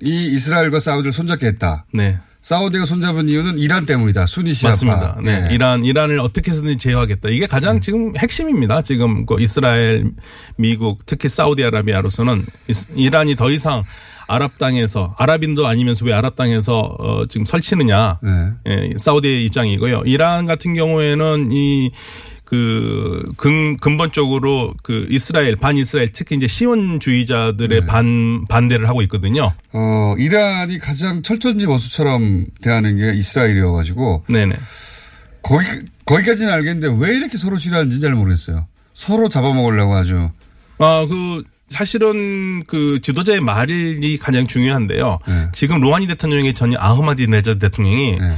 미국이 0.00 0.32
이스라엘과 0.34 0.80
사우디를 0.80 1.12
손잡게 1.12 1.46
했다. 1.46 1.86
네. 1.92 2.18
사우디가 2.42 2.84
손잡은 2.84 3.28
이유는 3.28 3.58
이란 3.58 3.84
때문이다. 3.84 4.26
수니 4.26 4.54
시아파. 4.54 4.72
맞습니다. 4.72 5.18
네. 5.22 5.48
예. 5.50 5.54
이란, 5.54 5.84
이란을 5.84 6.18
어떻게 6.20 6.50
해서든 6.50 6.78
제어하겠다. 6.78 7.28
이게 7.30 7.46
가장 7.46 7.80
지금 7.80 8.16
핵심입니다. 8.16 8.82
지금 8.82 9.26
그 9.26 9.40
이스라엘, 9.40 10.12
미국, 10.56 11.04
특히 11.04 11.28
사우디아라비아로서는 11.28 12.46
이란이 12.94 13.36
더 13.36 13.50
이상 13.50 13.82
아랍 14.28 14.58
땅에서 14.58 15.14
아랍인도 15.18 15.66
아니면서 15.66 16.04
왜 16.04 16.12
아랍 16.12 16.36
땅에서 16.36 16.96
어 16.98 17.26
지금 17.26 17.44
설치느냐. 17.44 18.20
네. 18.22 18.30
예, 18.68 18.94
사우디의 18.96 19.44
입장이고요. 19.46 20.02
이란 20.04 20.46
같은 20.46 20.74
경우에는 20.74 21.48
이 21.50 21.90
그, 22.48 23.30
근, 23.36 23.76
근본적으로 23.76 24.72
그 24.82 25.06
이스라엘, 25.10 25.54
반 25.54 25.76
이스라엘, 25.76 26.08
특히 26.10 26.34
이제 26.34 26.46
네. 26.46 26.48
시온주의자들의 26.48 27.84
반, 27.84 28.46
반대를 28.48 28.88
하고 28.88 29.02
있거든요. 29.02 29.52
어, 29.74 30.14
이란이 30.16 30.78
가장 30.78 31.22
철천지 31.22 31.66
원수처럼 31.66 32.46
대하는 32.62 32.96
게 32.96 33.12
이스라엘이어가지고 33.12 34.24
네네. 34.30 34.56
거기, 35.42 35.66
거기까지는 36.06 36.50
알겠는데 36.54 36.96
왜 37.06 37.16
이렇게 37.16 37.36
서로 37.36 37.58
싫어하는지 37.58 38.00
잘 38.00 38.14
모르겠어요. 38.14 38.66
서로 38.94 39.28
잡아먹으려고 39.28 39.94
아주. 39.94 40.30
아, 40.78 41.06
그, 41.06 41.44
사실은 41.68 42.64
그 42.66 42.98
지도자의 43.02 43.40
말이 43.40 44.16
가장 44.18 44.46
중요한데요. 44.46 45.18
네. 45.26 45.48
지금 45.52 45.80
로하니 45.80 46.06
대통령의 46.06 46.54
전이 46.54 46.76
아흐마디네자드 46.78 47.58
대통령이 47.58 48.18
네. 48.18 48.36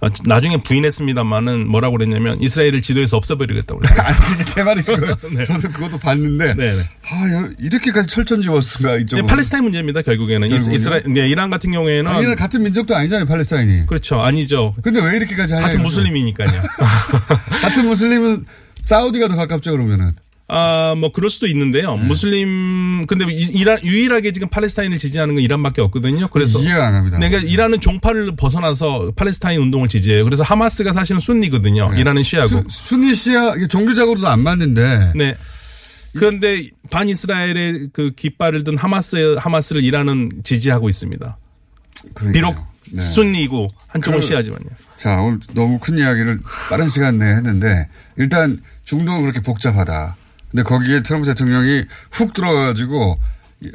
어, 0.00 0.08
나중에 0.24 0.56
부인했습니다만은 0.56 1.68
뭐라고 1.68 1.96
그랬냐면 1.96 2.36
이스라엘을 2.42 2.82
지도에서 2.82 3.16
없애버리겠다고 3.18 3.78
그랬어요. 3.80 4.06
제 4.52 4.62
말이 4.64 4.82
그거예요. 4.82 5.14
저도 5.46 5.68
그것도 5.72 5.98
봤는데. 5.98 6.54
네, 6.54 6.72
네. 6.72 6.80
아, 7.08 7.32
여- 7.32 7.50
이렇게까지 7.60 8.08
철천지 8.08 8.48
원수가 8.48 8.96
네. 8.98 9.22
팔레스타인 9.22 9.62
문제입니다, 9.62 10.02
결국에는. 10.02 10.48
결국은요? 10.48 10.74
이스라엘, 10.74 11.04
네, 11.04 11.28
이란 11.28 11.50
같은 11.50 11.70
경우에는. 11.70 12.10
아, 12.10 12.18
이란 12.20 12.34
같은 12.34 12.64
민족도 12.64 12.96
아니잖아요, 12.96 13.26
팔레스타인이. 13.26 13.86
그렇죠. 13.86 14.20
아니죠. 14.20 14.74
근데 14.82 15.00
왜 15.00 15.18
이렇게까지 15.18 15.54
하냐. 15.54 15.66
같은. 15.66 15.82
무슬림이니까요. 15.82 16.50
같은 17.62 17.86
무슬림은 17.86 18.44
사우디가 18.82 19.28
더 19.28 19.36
가깝죠, 19.36 19.70
그러면은. 19.70 20.10
아, 20.48 20.94
뭐 20.98 21.12
그럴 21.12 21.30
수도 21.30 21.46
있는데요. 21.46 21.96
네. 21.96 22.02
무슬림 22.02 23.06
근데 23.06 23.24
이- 23.30 23.58
이란 23.58 23.78
유일하게 23.82 24.32
지금 24.32 24.48
팔레스타인을 24.48 24.98
지지하는 24.98 25.34
건 25.36 25.42
이란밖에 25.44 25.80
없거든요. 25.82 26.28
그래서 26.28 26.58
이해가 26.58 26.86
안 26.88 26.92
갑니다. 26.92 27.18
네, 27.18 27.28
그러니까 27.30 27.50
이란은 27.50 27.80
종파를 27.80 28.36
벗어나서 28.36 29.12
팔레스타인 29.16 29.60
운동을 29.60 29.88
지지해요. 29.88 30.24
그래서 30.24 30.42
하마스가 30.44 30.92
사실은 30.92 31.20
순니거든요. 31.20 31.92
이란은 31.96 32.22
시아고. 32.22 32.48
네. 32.54 32.62
수, 32.68 32.88
순니 32.88 33.14
시아, 33.14 33.54
이게 33.56 33.66
종교적으로도 33.66 34.28
안 34.28 34.40
맞는데. 34.40 35.12
네. 35.16 35.34
그런데 36.14 36.68
반 36.90 37.08
이스라엘의 37.08 37.88
그 37.94 38.10
깃발을 38.14 38.64
든 38.64 38.76
하마스 38.76 39.36
하마스를 39.38 39.82
이란은 39.82 40.28
지지하고 40.44 40.90
있습니다. 40.90 41.38
그러니까요. 42.12 42.32
비록 42.54 42.66
네. 42.92 43.00
순니고 43.00 43.68
한쪽은 43.86 44.20
그- 44.20 44.26
시아지만요. 44.26 44.66
자, 44.98 45.16
오늘 45.22 45.38
너무 45.54 45.78
큰 45.78 45.96
이야기를 45.98 46.38
빠른 46.68 46.88
시간 46.88 47.16
내에 47.18 47.36
했는데, 47.36 47.88
일단 48.16 48.58
중동은 48.84 49.22
그렇게 49.22 49.40
복잡하다. 49.40 50.16
근데 50.52 50.62
거기에 50.62 51.02
트럼프 51.02 51.26
대통령이 51.26 51.84
훅 52.12 52.34
들어가가지고, 52.34 53.18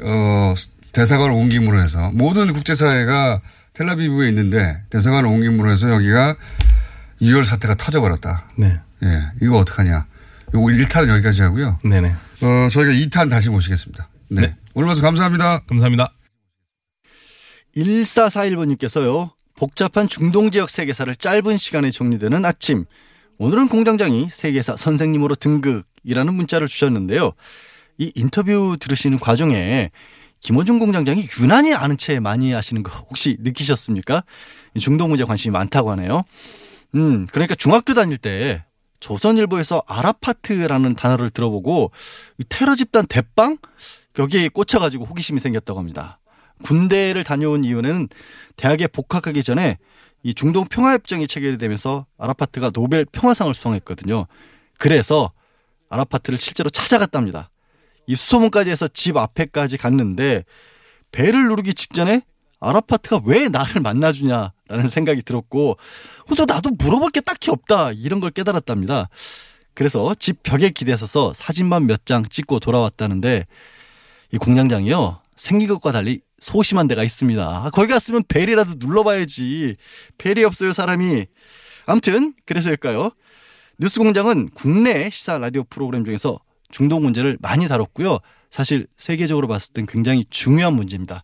어, 0.02 0.54
대사관을 0.92 1.32
옮김으로 1.32 1.80
해서, 1.80 2.10
모든 2.14 2.52
국제사회가 2.52 3.42
텔라비브에 3.74 4.28
있는데, 4.28 4.84
대사관을 4.90 5.28
옮김으로 5.28 5.70
해서 5.72 5.90
여기가 5.90 6.36
2월 7.20 7.44
사태가 7.44 7.74
터져버렸다. 7.74 8.48
네. 8.56 8.78
예, 9.02 9.22
이거 9.42 9.58
어떡하냐. 9.58 10.06
요거 10.54 10.66
1탄은 10.68 11.08
여기까지 11.08 11.42
하고요. 11.42 11.80
네네. 11.82 12.08
어, 12.10 12.68
저희가 12.70 12.92
2탄 12.92 13.28
다시 13.28 13.50
모시겠습니다. 13.50 14.08
네. 14.30 14.42
네. 14.42 14.56
오늘 14.74 14.86
말씀 14.86 15.02
감사합니다. 15.02 15.64
감사합니다. 15.66 16.12
1441번님께서요. 17.76 19.32
복잡한 19.56 20.08
중동 20.08 20.52
지역 20.52 20.70
세계사를 20.70 21.14
짧은 21.16 21.58
시간에 21.58 21.90
정리되는 21.90 22.44
아침. 22.44 22.84
오늘은 23.38 23.68
공장장이 23.68 24.28
세계사 24.30 24.76
선생님으로 24.76 25.34
등극 25.34 25.87
이라는 26.04 26.34
문자를 26.34 26.68
주셨는데요. 26.68 27.32
이 27.98 28.12
인터뷰 28.14 28.76
들으시는 28.78 29.18
과정에 29.18 29.90
김호중 30.40 30.78
공장장이 30.78 31.24
유난히 31.40 31.74
아는 31.74 31.96
채 31.96 32.20
많이 32.20 32.52
하시는 32.52 32.82
거 32.82 32.90
혹시 33.08 33.36
느끼셨습니까? 33.40 34.24
이 34.74 34.80
중동 34.80 35.08
문제 35.08 35.24
관심이 35.24 35.52
많다고 35.52 35.90
하네요. 35.92 36.22
음, 36.94 37.26
그러니까 37.32 37.54
중학교 37.54 37.94
다닐 37.94 38.18
때 38.18 38.64
조선일보에서 39.00 39.82
아라파트라는 39.86 40.94
단어를 40.94 41.30
들어보고 41.30 41.90
이 42.38 42.44
테러 42.48 42.74
집단 42.74 43.06
대빵 43.06 43.58
여기에 44.18 44.48
꽂혀가지고 44.48 45.04
호기심이 45.04 45.40
생겼다고 45.40 45.78
합니다. 45.78 46.18
군대를 46.62 47.24
다녀온 47.24 47.64
이유는 47.64 48.08
대학에 48.56 48.86
복학하기 48.88 49.42
전에 49.42 49.78
이 50.24 50.34
중동 50.34 50.64
평화협정이 50.64 51.28
체결이 51.28 51.58
되면서 51.58 52.06
아라파트가 52.18 52.70
노벨 52.70 53.04
평화상을 53.04 53.54
수상했거든요. 53.54 54.26
그래서 54.78 55.30
아라파트를 55.88 56.38
실제로 56.38 56.70
찾아갔답니다. 56.70 57.50
이 58.06 58.14
수소문까지 58.14 58.70
해서 58.70 58.88
집 58.88 59.16
앞에까지 59.16 59.76
갔는데 59.76 60.44
배를 61.12 61.48
누르기 61.48 61.74
직전에 61.74 62.22
아라파트가 62.60 63.20
왜 63.24 63.48
나를 63.48 63.80
만나주냐라는 63.82 64.88
생각이 64.90 65.22
들었고 65.22 65.76
또 66.36 66.44
나도 66.46 66.70
물어볼 66.78 67.10
게 67.10 67.20
딱히 67.20 67.50
없다 67.50 67.92
이런 67.92 68.20
걸 68.20 68.30
깨달았답니다. 68.30 69.08
그래서 69.74 70.14
집 70.18 70.42
벽에 70.42 70.70
기대서서 70.70 71.34
사진만 71.34 71.86
몇 71.86 72.04
장 72.04 72.24
찍고 72.24 72.58
돌아왔다는데 72.60 73.46
이 74.32 74.38
공장장이요 74.38 75.20
생긴 75.36 75.68
것과 75.68 75.92
달리 75.92 76.20
소심한 76.40 76.88
데가 76.88 77.04
있습니다. 77.04 77.42
아, 77.42 77.70
거기 77.70 77.88
갔으면 77.92 78.22
벨이라도 78.28 78.74
눌러봐야지. 78.78 79.76
벨이 80.18 80.44
없어요 80.44 80.72
사람이. 80.72 81.26
아무튼 81.86 82.34
그래서일까요? 82.46 83.10
뉴스공장은 83.80 84.50
국내 84.54 85.08
시사 85.08 85.38
라디오 85.38 85.62
프로그램 85.64 86.04
중에서 86.04 86.40
중동 86.68 87.02
문제를 87.02 87.38
많이 87.40 87.68
다뤘고요. 87.68 88.18
사실 88.50 88.88
세계적으로 88.96 89.46
봤을 89.46 89.72
땐 89.72 89.86
굉장히 89.86 90.24
중요한 90.30 90.74
문제입니다. 90.74 91.22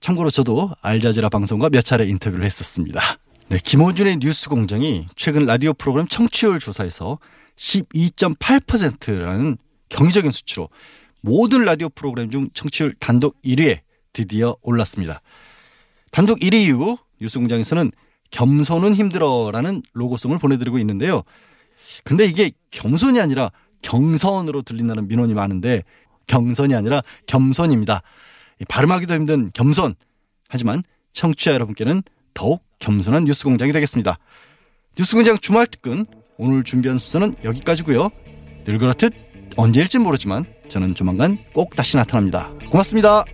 참고로 0.00 0.30
저도 0.30 0.74
알자지라 0.80 1.28
방송과 1.28 1.68
몇 1.68 1.82
차례 1.82 2.06
인터뷰를 2.06 2.44
했었습니다. 2.44 3.18
네, 3.48 3.58
김호준의 3.62 4.16
뉴스공장이 4.16 5.08
최근 5.16 5.44
라디오 5.44 5.74
프로그램 5.74 6.08
청취율 6.08 6.60
조사에서 6.60 7.18
12.8%라는 7.56 9.58
경이적인 9.90 10.30
수치로 10.30 10.70
모든 11.20 11.64
라디오 11.64 11.90
프로그램 11.90 12.30
중 12.30 12.48
청취율 12.54 12.94
단독 12.98 13.40
1위에 13.42 13.80
드디어 14.14 14.56
올랐습니다. 14.62 15.20
단독 16.10 16.38
1위 16.38 16.66
이후 16.66 16.96
뉴스공장에서는 17.20 17.92
겸손은 18.30 18.94
힘들어라는 18.94 19.82
로고송을 19.92 20.38
보내드리고 20.38 20.78
있는데요. 20.78 21.22
근데 22.04 22.24
이게 22.24 22.50
겸손이 22.70 23.20
아니라 23.20 23.50
경선으로 23.82 24.62
들린다는 24.62 25.08
민원이 25.08 25.34
많은데 25.34 25.82
경선이 26.26 26.74
아니라 26.74 27.02
겸손입니다. 27.26 28.02
발음하기도 28.68 29.14
힘든 29.14 29.50
겸손. 29.52 29.94
하지만 30.48 30.82
청취자 31.12 31.52
여러분께는 31.54 32.02
더욱 32.34 32.64
겸손한 32.78 33.24
뉴스 33.24 33.44
공장이 33.44 33.72
되겠습니다. 33.72 34.18
뉴스 34.96 35.14
공장 35.14 35.38
주말 35.38 35.66
특근 35.66 36.06
오늘 36.36 36.64
준비한 36.64 36.98
순서는 36.98 37.36
여기까지고요. 37.44 38.08
늘 38.64 38.78
그렇듯 38.78 39.12
언제일진 39.56 40.02
모르지만 40.02 40.44
저는 40.68 40.94
조만간 40.94 41.38
꼭 41.52 41.76
다시 41.76 41.96
나타납니다. 41.96 42.50
고맙습니다. 42.70 43.24